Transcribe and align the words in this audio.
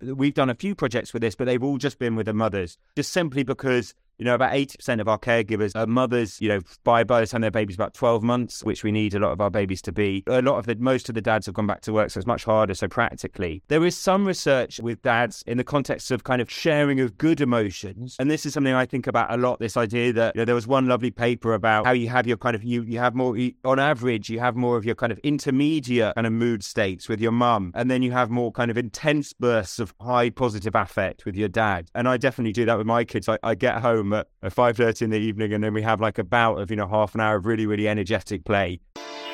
we've 0.00 0.34
done 0.34 0.50
a 0.50 0.54
few 0.54 0.74
projects 0.74 1.12
with 1.12 1.22
this, 1.22 1.34
but 1.34 1.44
they've 1.44 1.62
all 1.62 1.78
just 1.78 1.98
been 1.98 2.16
with 2.16 2.26
the 2.26 2.32
mothers, 2.32 2.78
just 2.96 3.12
simply 3.12 3.42
because 3.42 3.94
you 4.20 4.26
know, 4.26 4.34
about 4.34 4.52
80% 4.52 5.00
of 5.00 5.08
our 5.08 5.18
caregivers 5.18 5.72
are 5.74 5.86
mothers, 5.86 6.40
you 6.42 6.48
know, 6.48 6.60
by, 6.84 7.02
by 7.04 7.20
the 7.20 7.26
time 7.26 7.40
their 7.40 7.50
baby's 7.50 7.74
about 7.76 7.94
12 7.94 8.22
months, 8.22 8.62
which 8.62 8.84
we 8.84 8.92
need 8.92 9.14
a 9.14 9.18
lot 9.18 9.32
of 9.32 9.40
our 9.40 9.48
babies 9.48 9.80
to 9.82 9.92
be. 9.92 10.22
A 10.26 10.42
lot 10.42 10.58
of 10.58 10.66
the, 10.66 10.76
most 10.76 11.08
of 11.08 11.14
the 11.14 11.22
dads 11.22 11.46
have 11.46 11.54
gone 11.54 11.66
back 11.66 11.80
to 11.82 11.92
work, 11.94 12.10
so 12.10 12.18
it's 12.18 12.26
much 12.26 12.44
harder. 12.44 12.74
So 12.74 12.86
practically, 12.86 13.62
there 13.68 13.82
is 13.82 13.96
some 13.96 14.26
research 14.26 14.78
with 14.78 15.00
dads 15.00 15.42
in 15.46 15.56
the 15.56 15.64
context 15.64 16.10
of 16.10 16.24
kind 16.24 16.42
of 16.42 16.50
sharing 16.50 17.00
of 17.00 17.16
good 17.16 17.40
emotions. 17.40 18.16
And 18.18 18.30
this 18.30 18.44
is 18.44 18.52
something 18.52 18.74
I 18.74 18.84
think 18.84 19.06
about 19.06 19.32
a 19.32 19.38
lot, 19.38 19.58
this 19.58 19.78
idea 19.78 20.12
that, 20.12 20.36
you 20.36 20.42
know, 20.42 20.44
there 20.44 20.54
was 20.54 20.66
one 20.66 20.86
lovely 20.86 21.10
paper 21.10 21.54
about 21.54 21.86
how 21.86 21.92
you 21.92 22.10
have 22.10 22.26
your 22.26 22.36
kind 22.36 22.54
of, 22.54 22.62
you, 22.62 22.82
you 22.82 22.98
have 22.98 23.14
more, 23.14 23.34
on 23.64 23.78
average, 23.78 24.28
you 24.28 24.38
have 24.38 24.54
more 24.54 24.76
of 24.76 24.84
your 24.84 24.96
kind 24.96 25.12
of 25.12 25.18
intermediate 25.20 26.14
kind 26.14 26.26
of 26.26 26.34
mood 26.34 26.62
states 26.62 27.08
with 27.08 27.22
your 27.22 27.32
mum. 27.32 27.72
And 27.74 27.90
then 27.90 28.02
you 28.02 28.12
have 28.12 28.28
more 28.28 28.52
kind 28.52 28.70
of 28.70 28.76
intense 28.76 29.32
bursts 29.32 29.78
of 29.78 29.94
high 29.98 30.28
positive 30.28 30.74
affect 30.74 31.24
with 31.24 31.36
your 31.36 31.48
dad. 31.48 31.90
And 31.94 32.06
I 32.06 32.18
definitely 32.18 32.52
do 32.52 32.66
that 32.66 32.76
with 32.76 32.86
my 32.86 33.02
kids. 33.04 33.26
I, 33.26 33.38
I 33.42 33.54
get 33.54 33.80
home 33.80 34.09
home 34.10 34.24
at, 34.42 34.52
5.30 34.52 35.02
in 35.02 35.10
the 35.10 35.18
evening 35.18 35.52
and 35.52 35.62
then 35.62 35.74
we 35.74 35.82
have 35.82 36.00
like 36.00 36.18
a 36.18 36.24
bout 36.24 36.58
of, 36.58 36.70
you 36.70 36.76
know, 36.76 36.88
half 36.88 37.14
an 37.14 37.20
hour 37.20 37.36
of 37.36 37.46
really, 37.46 37.66
really 37.66 37.88
energetic 37.88 38.44
play. 38.44 38.80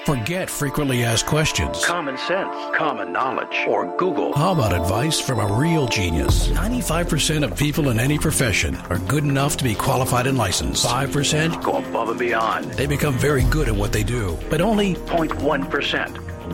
Forget 0.04 0.48
frequently 0.48 1.02
asked 1.02 1.26
questions. 1.26 1.84
Common 1.84 2.16
sense, 2.16 2.54
common 2.76 3.12
knowledge, 3.12 3.66
or 3.66 3.96
Google. 3.96 4.32
How 4.34 4.52
about 4.52 4.72
advice 4.72 5.20
from 5.20 5.40
a 5.40 5.58
real 5.58 5.88
genius? 5.88 6.48
95% 6.50 7.42
of 7.42 7.58
people 7.58 7.88
in 7.88 7.98
any 7.98 8.16
profession 8.16 8.76
are 8.88 8.98
good 9.00 9.24
enough 9.24 9.56
to 9.56 9.64
be 9.64 9.74
qualified 9.74 10.28
and 10.28 10.38
licensed. 10.38 10.86
5% 10.86 11.60
go 11.60 11.78
above 11.78 12.10
and 12.10 12.18
beyond. 12.20 12.66
They 12.74 12.86
become 12.86 13.18
very 13.18 13.42
good 13.44 13.66
at 13.66 13.74
what 13.74 13.92
they 13.92 14.04
do, 14.04 14.38
but 14.48 14.60
only 14.60 14.94
0.1% 14.94 16.25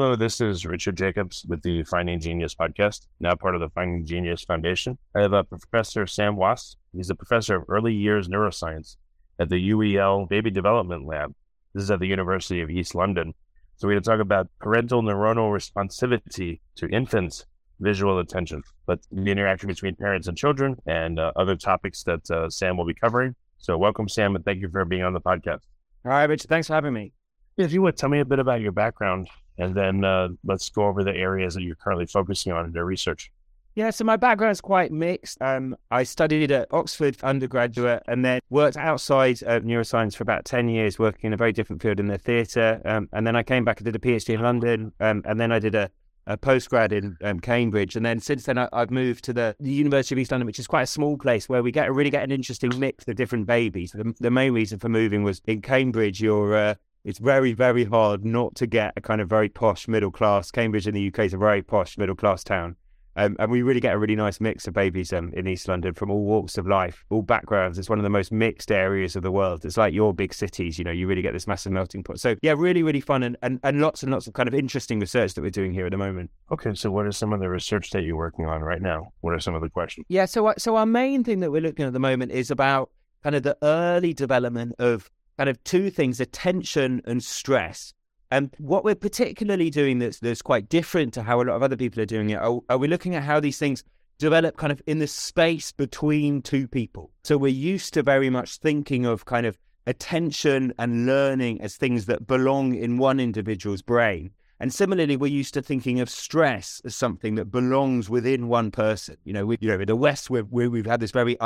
Hello, 0.00 0.14
this 0.14 0.40
is 0.40 0.64
Richard 0.64 0.96
Jacobs 0.96 1.44
with 1.48 1.60
the 1.62 1.82
Finding 1.82 2.20
Genius 2.20 2.54
podcast, 2.54 3.08
now 3.18 3.34
part 3.34 3.56
of 3.56 3.60
the 3.60 3.68
Finding 3.70 4.06
Genius 4.06 4.44
Foundation. 4.44 4.96
I 5.12 5.22
have 5.22 5.32
a 5.32 5.42
Professor 5.42 6.06
Sam 6.06 6.36
Wass 6.36 6.76
He's 6.92 7.10
a 7.10 7.16
professor 7.16 7.56
of 7.56 7.64
early 7.66 7.94
years 7.94 8.28
neuroscience 8.28 8.94
at 9.40 9.48
the 9.48 9.70
UEL 9.70 10.28
Baby 10.28 10.52
Development 10.52 11.04
Lab. 11.04 11.34
This 11.74 11.82
is 11.82 11.90
at 11.90 11.98
the 11.98 12.06
University 12.06 12.60
of 12.60 12.70
East 12.70 12.94
London. 12.94 13.34
So 13.74 13.88
we're 13.88 13.94
going 13.94 14.04
to 14.04 14.08
talk 14.08 14.20
about 14.20 14.46
parental 14.60 15.02
neuronal 15.02 15.50
responsivity 15.50 16.60
to 16.76 16.86
infants' 16.90 17.44
visual 17.80 18.20
attention, 18.20 18.62
but 18.86 19.00
the 19.10 19.32
interaction 19.32 19.66
between 19.66 19.96
parents 19.96 20.28
and 20.28 20.38
children 20.38 20.76
and 20.86 21.18
uh, 21.18 21.32
other 21.34 21.56
topics 21.56 22.04
that 22.04 22.30
uh, 22.30 22.48
Sam 22.50 22.76
will 22.76 22.86
be 22.86 22.94
covering. 22.94 23.34
So 23.58 23.76
welcome, 23.76 24.08
Sam, 24.08 24.36
and 24.36 24.44
thank 24.44 24.60
you 24.60 24.68
for 24.68 24.84
being 24.84 25.02
on 25.02 25.12
the 25.12 25.20
podcast. 25.20 25.62
All 26.04 26.12
right, 26.12 26.26
Richard. 26.26 26.46
Thanks 26.46 26.68
for 26.68 26.74
having 26.74 26.92
me. 26.92 27.10
If 27.56 27.72
you 27.72 27.82
would 27.82 27.96
tell 27.96 28.08
me 28.08 28.20
a 28.20 28.24
bit 28.24 28.38
about 28.38 28.60
your 28.60 28.70
background, 28.70 29.26
and 29.58 29.74
then 29.74 30.04
uh, 30.04 30.28
let's 30.44 30.68
go 30.70 30.86
over 30.86 31.04
the 31.04 31.14
areas 31.14 31.54
that 31.54 31.62
you're 31.62 31.76
currently 31.76 32.06
focusing 32.06 32.52
on 32.52 32.66
in 32.66 32.72
your 32.72 32.84
research. 32.84 33.30
Yeah, 33.78 33.90
so 33.90 34.02
my 34.02 34.16
background 34.16 34.50
is 34.50 34.60
quite 34.60 34.90
mixed. 34.90 35.40
Um, 35.40 35.76
I 35.92 36.02
studied 36.02 36.50
at 36.50 36.66
Oxford 36.72 37.16
undergraduate 37.22 38.02
and 38.08 38.24
then 38.24 38.40
worked 38.50 38.76
outside 38.76 39.40
of 39.44 39.62
neuroscience 39.62 40.16
for 40.16 40.24
about 40.24 40.44
10 40.44 40.68
years, 40.68 40.98
working 40.98 41.28
in 41.28 41.32
a 41.32 41.36
very 41.36 41.52
different 41.52 41.80
field 41.80 42.00
in 42.00 42.08
the 42.08 42.18
theatre. 42.18 42.82
Um, 42.84 43.08
and 43.12 43.24
then 43.24 43.36
I 43.36 43.44
came 43.44 43.64
back 43.64 43.78
and 43.78 43.84
did 43.84 43.94
a 43.94 44.00
PhD 44.00 44.34
in 44.34 44.42
London. 44.42 44.92
Um, 44.98 45.22
and 45.24 45.38
then 45.38 45.52
I 45.52 45.60
did 45.60 45.76
a, 45.76 45.90
a 46.26 46.36
postgrad 46.36 46.90
in 46.90 47.16
um, 47.22 47.38
Cambridge. 47.38 47.94
And 47.94 48.04
then 48.04 48.18
since 48.18 48.46
then, 48.46 48.58
I, 48.58 48.68
have 48.72 48.90
moved 48.90 49.22
to 49.26 49.32
the, 49.32 49.54
the, 49.60 49.70
University 49.70 50.16
of 50.16 50.18
East 50.18 50.32
London, 50.32 50.46
which 50.46 50.58
is 50.58 50.66
quite 50.66 50.82
a 50.82 50.86
small 50.86 51.16
place 51.16 51.48
where 51.48 51.62
we 51.62 51.70
get 51.70 51.86
a 51.86 51.92
really 51.92 52.10
get 52.10 52.24
an 52.24 52.32
interesting 52.32 52.76
mix 52.80 53.06
of 53.06 53.14
different 53.14 53.46
babies. 53.46 53.92
The, 53.92 54.12
the 54.18 54.32
main 54.32 54.54
reason 54.54 54.80
for 54.80 54.88
moving 54.88 55.22
was 55.22 55.40
in 55.46 55.62
Cambridge, 55.62 56.20
you're. 56.20 56.56
Uh, 56.56 56.74
it's 57.08 57.18
very, 57.18 57.54
very 57.54 57.84
hard 57.84 58.22
not 58.22 58.54
to 58.56 58.66
get 58.66 58.92
a 58.94 59.00
kind 59.00 59.22
of 59.22 59.30
very 59.30 59.48
posh 59.48 59.88
middle 59.88 60.10
class. 60.10 60.50
Cambridge 60.50 60.86
in 60.86 60.92
the 60.92 61.08
UK 61.08 61.20
is 61.20 61.32
a 61.32 61.38
very 61.38 61.62
posh 61.62 61.96
middle 61.96 62.14
class 62.14 62.44
town. 62.44 62.76
Um, 63.16 63.34
and 63.38 63.50
we 63.50 63.62
really 63.62 63.80
get 63.80 63.94
a 63.94 63.98
really 63.98 64.14
nice 64.14 64.42
mix 64.42 64.66
of 64.66 64.74
babies 64.74 65.10
um, 65.14 65.32
in 65.32 65.48
East 65.48 65.68
London 65.68 65.94
from 65.94 66.10
all 66.10 66.24
walks 66.24 66.58
of 66.58 66.66
life, 66.66 67.06
all 67.08 67.22
backgrounds. 67.22 67.78
It's 67.78 67.88
one 67.88 67.98
of 67.98 68.02
the 68.02 68.10
most 68.10 68.30
mixed 68.30 68.70
areas 68.70 69.16
of 69.16 69.22
the 69.22 69.32
world. 69.32 69.64
It's 69.64 69.78
like 69.78 69.94
your 69.94 70.12
big 70.12 70.34
cities, 70.34 70.78
you 70.78 70.84
know, 70.84 70.90
you 70.90 71.06
really 71.06 71.22
get 71.22 71.32
this 71.32 71.46
massive 71.46 71.72
melting 71.72 72.04
pot. 72.04 72.20
So, 72.20 72.36
yeah, 72.42 72.54
really, 72.54 72.82
really 72.82 73.00
fun 73.00 73.22
and, 73.22 73.38
and, 73.40 73.58
and 73.62 73.80
lots 73.80 74.02
and 74.02 74.12
lots 74.12 74.26
of 74.26 74.34
kind 74.34 74.46
of 74.46 74.54
interesting 74.54 75.00
research 75.00 75.32
that 75.32 75.40
we're 75.40 75.48
doing 75.48 75.72
here 75.72 75.86
at 75.86 75.92
the 75.92 75.96
moment. 75.96 76.30
Okay, 76.52 76.74
so 76.74 76.90
what 76.90 77.06
are 77.06 77.12
some 77.12 77.32
of 77.32 77.40
the 77.40 77.48
research 77.48 77.88
that 77.92 78.02
you're 78.02 78.16
working 78.16 78.44
on 78.44 78.60
right 78.60 78.82
now? 78.82 79.14
What 79.22 79.32
are 79.32 79.40
some 79.40 79.54
of 79.54 79.62
the 79.62 79.70
questions? 79.70 80.04
Yeah, 80.10 80.26
so, 80.26 80.46
uh, 80.46 80.54
so 80.58 80.76
our 80.76 80.84
main 80.84 81.24
thing 81.24 81.40
that 81.40 81.50
we're 81.50 81.62
looking 81.62 81.84
at 81.84 81.88
at 81.88 81.94
the 81.94 82.00
moment 82.00 82.32
is 82.32 82.50
about 82.50 82.90
kind 83.22 83.34
of 83.34 83.44
the 83.44 83.56
early 83.62 84.12
development 84.12 84.74
of 84.78 85.10
kind 85.38 85.48
of 85.48 85.62
two 85.64 85.88
things 85.88 86.20
attention 86.20 87.00
and 87.06 87.22
stress 87.24 87.94
and 88.30 88.54
what 88.58 88.84
we're 88.84 88.94
particularly 88.94 89.70
doing 89.70 89.98
that's, 89.98 90.18
that's 90.18 90.42
quite 90.42 90.68
different 90.68 91.14
to 91.14 91.22
how 91.22 91.40
a 91.40 91.44
lot 91.44 91.56
of 91.56 91.62
other 91.62 91.76
people 91.76 92.02
are 92.02 92.06
doing 92.06 92.30
it 92.30 92.36
are, 92.36 92.58
are 92.68 92.76
we 92.76 92.86
looking 92.86 93.14
at 93.14 93.22
how 93.22 93.40
these 93.40 93.58
things 93.58 93.82
develop 94.18 94.56
kind 94.56 94.72
of 94.72 94.82
in 94.86 94.98
the 94.98 95.06
space 95.06 95.72
between 95.72 96.42
two 96.42 96.66
people. 96.68 97.10
So 97.24 97.38
we're 97.38 97.48
used 97.48 97.94
to 97.94 98.02
very 98.02 98.30
much 98.30 98.58
thinking 98.58 99.06
of 99.06 99.24
kind 99.24 99.46
of 99.46 99.56
attention 99.86 100.74
and 100.78 101.06
learning 101.06 101.60
as 101.62 101.76
things 101.76 102.06
that 102.06 102.26
belong 102.26 102.74
in 102.74 102.98
one 102.98 103.20
individual's 103.20 103.80
brain. 103.80 104.30
And 104.60 104.74
similarly, 104.74 105.16
we're 105.16 105.28
used 105.28 105.54
to 105.54 105.62
thinking 105.62 106.00
of 106.00 106.10
stress 106.10 106.82
as 106.84 106.96
something 106.96 107.36
that 107.36 107.46
belongs 107.46 108.10
within 108.10 108.48
one 108.48 108.70
person. 108.70 109.16
You 109.24 109.32
know, 109.32 109.46
we, 109.46 109.58
you 109.60 109.68
know, 109.68 109.78
in 109.78 109.86
the 109.86 109.94
West, 109.94 110.30
we 110.30 110.42
we've 110.42 110.86
had 110.86 111.00
this 111.00 111.12
very 111.12 111.36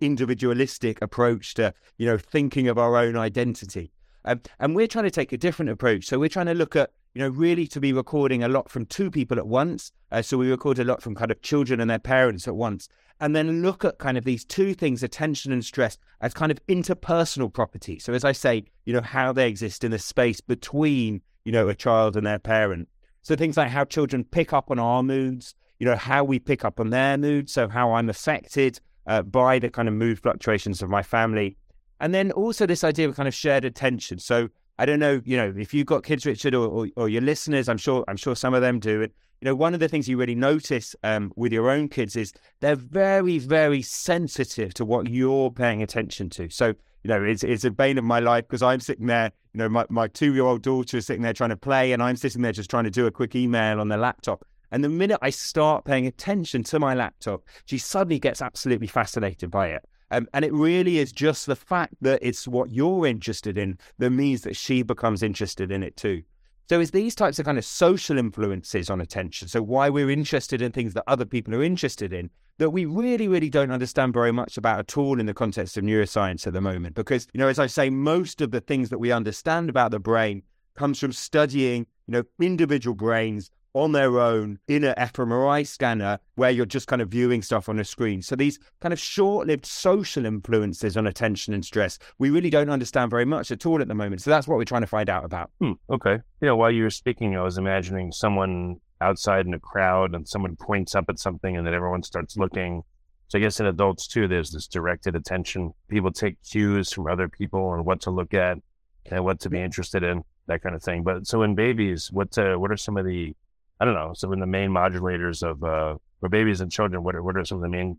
individualistic 0.00 1.02
approach 1.02 1.54
to, 1.54 1.74
you 1.98 2.06
know, 2.06 2.18
thinking 2.18 2.68
of 2.68 2.78
our 2.78 2.96
own 2.96 3.16
identity. 3.16 3.90
Um, 4.24 4.40
and 4.60 4.76
we're 4.76 4.86
trying 4.86 5.04
to 5.04 5.10
take 5.10 5.32
a 5.32 5.36
different 5.36 5.70
approach. 5.70 6.06
So 6.06 6.18
we're 6.18 6.28
trying 6.28 6.46
to 6.46 6.54
look 6.54 6.76
at, 6.76 6.90
you 7.14 7.20
know, 7.20 7.28
really 7.28 7.66
to 7.66 7.80
be 7.80 7.92
recording 7.92 8.44
a 8.44 8.48
lot 8.48 8.70
from 8.70 8.86
two 8.86 9.10
people 9.10 9.38
at 9.38 9.46
once. 9.46 9.90
Uh, 10.12 10.22
so 10.22 10.38
we 10.38 10.48
record 10.48 10.78
a 10.78 10.84
lot 10.84 11.02
from 11.02 11.16
kind 11.16 11.32
of 11.32 11.42
children 11.42 11.80
and 11.80 11.90
their 11.90 11.98
parents 11.98 12.46
at 12.46 12.54
once. 12.54 12.88
And 13.20 13.34
then 13.34 13.62
look 13.62 13.84
at 13.84 13.98
kind 13.98 14.16
of 14.16 14.24
these 14.24 14.44
two 14.44 14.74
things, 14.74 15.02
attention 15.02 15.52
and 15.52 15.64
stress, 15.64 15.98
as 16.20 16.34
kind 16.34 16.52
of 16.52 16.64
interpersonal 16.66 17.52
properties. 17.52 18.04
So 18.04 18.12
as 18.12 18.24
I 18.24 18.32
say, 18.32 18.64
you 18.84 18.92
know, 18.92 19.00
how 19.00 19.32
they 19.32 19.48
exist 19.48 19.82
in 19.82 19.90
the 19.90 19.98
space 19.98 20.40
between, 20.40 21.22
you 21.44 21.52
know, 21.52 21.68
a 21.68 21.74
child 21.74 22.16
and 22.16 22.26
their 22.26 22.38
parent. 22.38 22.88
So 23.22 23.36
things 23.36 23.56
like 23.56 23.68
how 23.68 23.84
children 23.84 24.24
pick 24.24 24.52
up 24.52 24.70
on 24.70 24.78
our 24.78 25.02
moods, 25.02 25.54
you 25.78 25.86
know, 25.86 25.96
how 25.96 26.24
we 26.24 26.38
pick 26.38 26.64
up 26.64 26.80
on 26.80 26.90
their 26.90 27.16
moods. 27.16 27.52
So 27.52 27.68
how 27.68 27.92
I'm 27.92 28.08
affected 28.08 28.80
uh, 29.06 29.22
by 29.22 29.58
the 29.58 29.70
kind 29.70 29.88
of 29.88 29.94
mood 29.94 30.18
fluctuations 30.20 30.82
of 30.82 30.88
my 30.88 31.02
family 31.02 31.56
and 32.02 32.12
then 32.12 32.32
also 32.32 32.66
this 32.66 32.82
idea 32.82 33.08
of 33.08 33.14
kind 33.14 33.28
of 33.28 33.34
shared 33.34 33.64
attention. 33.64 34.18
So 34.18 34.48
I 34.76 34.84
don't 34.86 34.98
know, 34.98 35.22
you 35.24 35.36
know, 35.36 35.54
if 35.56 35.72
you've 35.72 35.86
got 35.86 36.02
kids, 36.02 36.26
Richard, 36.26 36.52
or, 36.52 36.66
or, 36.66 36.88
or 36.96 37.08
your 37.08 37.22
listeners, 37.22 37.68
I'm 37.68 37.78
sure, 37.78 38.04
I'm 38.08 38.16
sure 38.16 38.34
some 38.34 38.54
of 38.54 38.60
them 38.60 38.80
do. 38.80 39.02
And 39.02 39.12
you 39.40 39.46
know, 39.46 39.54
one 39.54 39.72
of 39.72 39.78
the 39.78 39.86
things 39.86 40.08
you 40.08 40.16
really 40.16 40.34
notice 40.34 40.96
um, 41.04 41.32
with 41.36 41.52
your 41.52 41.70
own 41.70 41.88
kids 41.88 42.16
is 42.16 42.32
they're 42.58 42.74
very, 42.74 43.38
very 43.38 43.82
sensitive 43.82 44.74
to 44.74 44.84
what 44.84 45.08
you're 45.08 45.52
paying 45.52 45.80
attention 45.80 46.28
to. 46.30 46.50
So, 46.50 46.74
you 47.02 47.08
know, 47.08 47.22
it's, 47.22 47.42
it's 47.42 47.64
a 47.64 47.70
bane 47.70 47.98
of 47.98 48.04
my 48.04 48.20
life 48.20 48.46
because 48.46 48.62
I'm 48.62 48.80
sitting 48.80 49.06
there, 49.06 49.32
you 49.52 49.58
know, 49.58 49.68
my, 49.68 49.84
my 49.88 50.08
two 50.08 50.34
year 50.34 50.44
old 50.44 50.62
daughter 50.62 50.98
is 50.98 51.06
sitting 51.06 51.22
there 51.22 51.32
trying 51.32 51.50
to 51.50 51.56
play, 51.56 51.92
and 51.92 52.02
I'm 52.02 52.16
sitting 52.16 52.42
there 52.42 52.52
just 52.52 52.70
trying 52.70 52.84
to 52.84 52.90
do 52.90 53.06
a 53.06 53.10
quick 53.10 53.34
email 53.34 53.80
on 53.80 53.88
the 53.88 53.96
laptop. 53.96 54.44
And 54.70 54.82
the 54.82 54.88
minute 54.88 55.18
I 55.20 55.30
start 55.30 55.84
paying 55.84 56.06
attention 56.06 56.62
to 56.64 56.78
my 56.78 56.94
laptop, 56.94 57.42
she 57.66 57.76
suddenly 57.76 58.18
gets 58.18 58.40
absolutely 58.40 58.86
fascinated 58.86 59.50
by 59.50 59.68
it. 59.68 59.82
Um, 60.10 60.28
and 60.34 60.44
it 60.44 60.52
really 60.52 60.98
is 60.98 61.10
just 61.12 61.46
the 61.46 61.56
fact 61.56 61.94
that 62.02 62.20
it's 62.22 62.46
what 62.46 62.70
you're 62.70 63.06
interested 63.06 63.58
in 63.58 63.78
that 63.98 64.10
means 64.10 64.42
that 64.42 64.56
she 64.56 64.82
becomes 64.82 65.22
interested 65.22 65.70
in 65.70 65.82
it 65.82 65.96
too. 65.96 66.22
So 66.68 66.80
it's 66.80 66.90
these 66.90 67.14
types 67.14 67.38
of 67.38 67.44
kind 67.44 67.58
of 67.58 67.64
social 67.64 68.18
influences 68.18 68.88
on 68.88 69.00
attention. 69.00 69.48
So 69.48 69.62
why 69.62 69.90
we're 69.90 70.10
interested 70.10 70.62
in 70.62 70.72
things 70.72 70.94
that 70.94 71.04
other 71.06 71.24
people 71.24 71.54
are 71.54 71.62
interested 71.62 72.12
in 72.12 72.30
that 72.58 72.70
we 72.70 72.84
really, 72.84 73.28
really 73.28 73.50
don't 73.50 73.70
understand 73.70 74.12
very 74.12 74.32
much 74.32 74.56
about 74.56 74.78
at 74.78 74.96
all 74.96 75.18
in 75.18 75.26
the 75.26 75.34
context 75.34 75.76
of 75.76 75.84
neuroscience 75.84 76.46
at 76.46 76.52
the 76.52 76.60
moment. 76.60 76.94
Because, 76.94 77.26
you 77.32 77.38
know, 77.38 77.48
as 77.48 77.58
I 77.58 77.66
say, 77.66 77.90
most 77.90 78.40
of 78.40 78.50
the 78.50 78.60
things 78.60 78.90
that 78.90 78.98
we 78.98 79.12
understand 79.12 79.70
about 79.70 79.90
the 79.90 79.98
brain 79.98 80.42
comes 80.74 80.98
from 80.98 81.12
studying, 81.12 81.86
you 82.06 82.12
know, 82.12 82.22
individual 82.40 82.94
brains 82.94 83.50
on 83.74 83.92
their 83.92 84.20
own 84.20 84.58
in 84.68 84.84
an 84.84 84.94
fMRI 84.98 85.66
scanner 85.66 86.18
where 86.34 86.50
you're 86.50 86.66
just 86.66 86.86
kind 86.86 87.00
of 87.00 87.08
viewing 87.08 87.42
stuff 87.42 87.68
on 87.68 87.78
a 87.78 87.84
screen. 87.84 88.20
So 88.20 88.36
these 88.36 88.58
kind 88.80 88.92
of 88.92 88.98
short-lived 88.98 89.64
social 89.64 90.26
influences 90.26 90.96
on 90.96 91.06
attention 91.06 91.54
and 91.54 91.64
stress, 91.64 91.98
we 92.18 92.30
really 92.30 92.50
don't 92.50 92.70
understand 92.70 93.10
very 93.10 93.24
much 93.24 93.50
at 93.50 93.64
all 93.64 93.80
at 93.80 93.88
the 93.88 93.94
moment. 93.94 94.22
So 94.22 94.30
that's 94.30 94.46
what 94.46 94.58
we're 94.58 94.64
trying 94.64 94.82
to 94.82 94.86
find 94.86 95.08
out 95.08 95.24
about. 95.24 95.50
Hmm, 95.60 95.72
okay. 95.90 96.18
Know, 96.40 96.56
while 96.56 96.70
you 96.70 96.82
were 96.82 96.90
speaking, 96.90 97.36
I 97.36 97.42
was 97.42 97.56
imagining 97.56 98.12
someone 98.12 98.76
outside 99.02 99.46
in 99.46 99.54
a 99.54 99.58
crowd 99.58 100.14
and 100.14 100.26
someone 100.26 100.56
points 100.56 100.94
up 100.94 101.06
at 101.08 101.18
something 101.18 101.56
and 101.56 101.66
then 101.66 101.74
everyone 101.74 102.02
starts 102.02 102.36
looking. 102.36 102.82
So 103.28 103.38
I 103.38 103.40
guess 103.40 103.60
in 103.60 103.66
adults 103.66 104.06
too, 104.06 104.28
there's 104.28 104.50
this 104.50 104.66
directed 104.66 105.16
attention. 105.16 105.72
People 105.88 106.12
take 106.12 106.36
cues 106.42 106.92
from 106.92 107.06
other 107.08 107.28
people 107.28 107.64
on 107.66 107.84
what 107.84 108.00
to 108.02 108.10
look 108.10 108.34
at 108.34 108.58
and 109.06 109.24
what 109.24 109.40
to 109.40 109.50
be 109.50 109.60
interested 109.60 110.02
in. 110.02 110.22
that 110.46 110.62
kind 110.62 110.74
of 110.74 110.82
thing. 110.82 111.02
But 111.02 111.26
so 111.26 111.42
in 111.42 111.54
babies, 111.54 112.10
what 112.12 112.36
uh, 112.38 112.56
what 112.56 112.70
are 112.70 112.76
some 112.76 112.96
of 112.96 113.04
the 113.06 113.34
I 113.80 113.84
don't 113.84 113.94
know 113.94 114.12
some 114.14 114.32
of 114.32 114.38
the 114.38 114.46
main 114.46 114.70
modulators 114.70 115.42
of 115.42 115.62
uh, 115.62 115.96
for 116.20 116.28
babies 116.28 116.60
and 116.60 116.70
children? 116.70 117.02
What 117.02 117.14
are, 117.14 117.22
what 117.22 117.36
are 117.36 117.44
some 117.44 117.58
of 117.58 117.62
the 117.62 117.68
main 117.68 117.96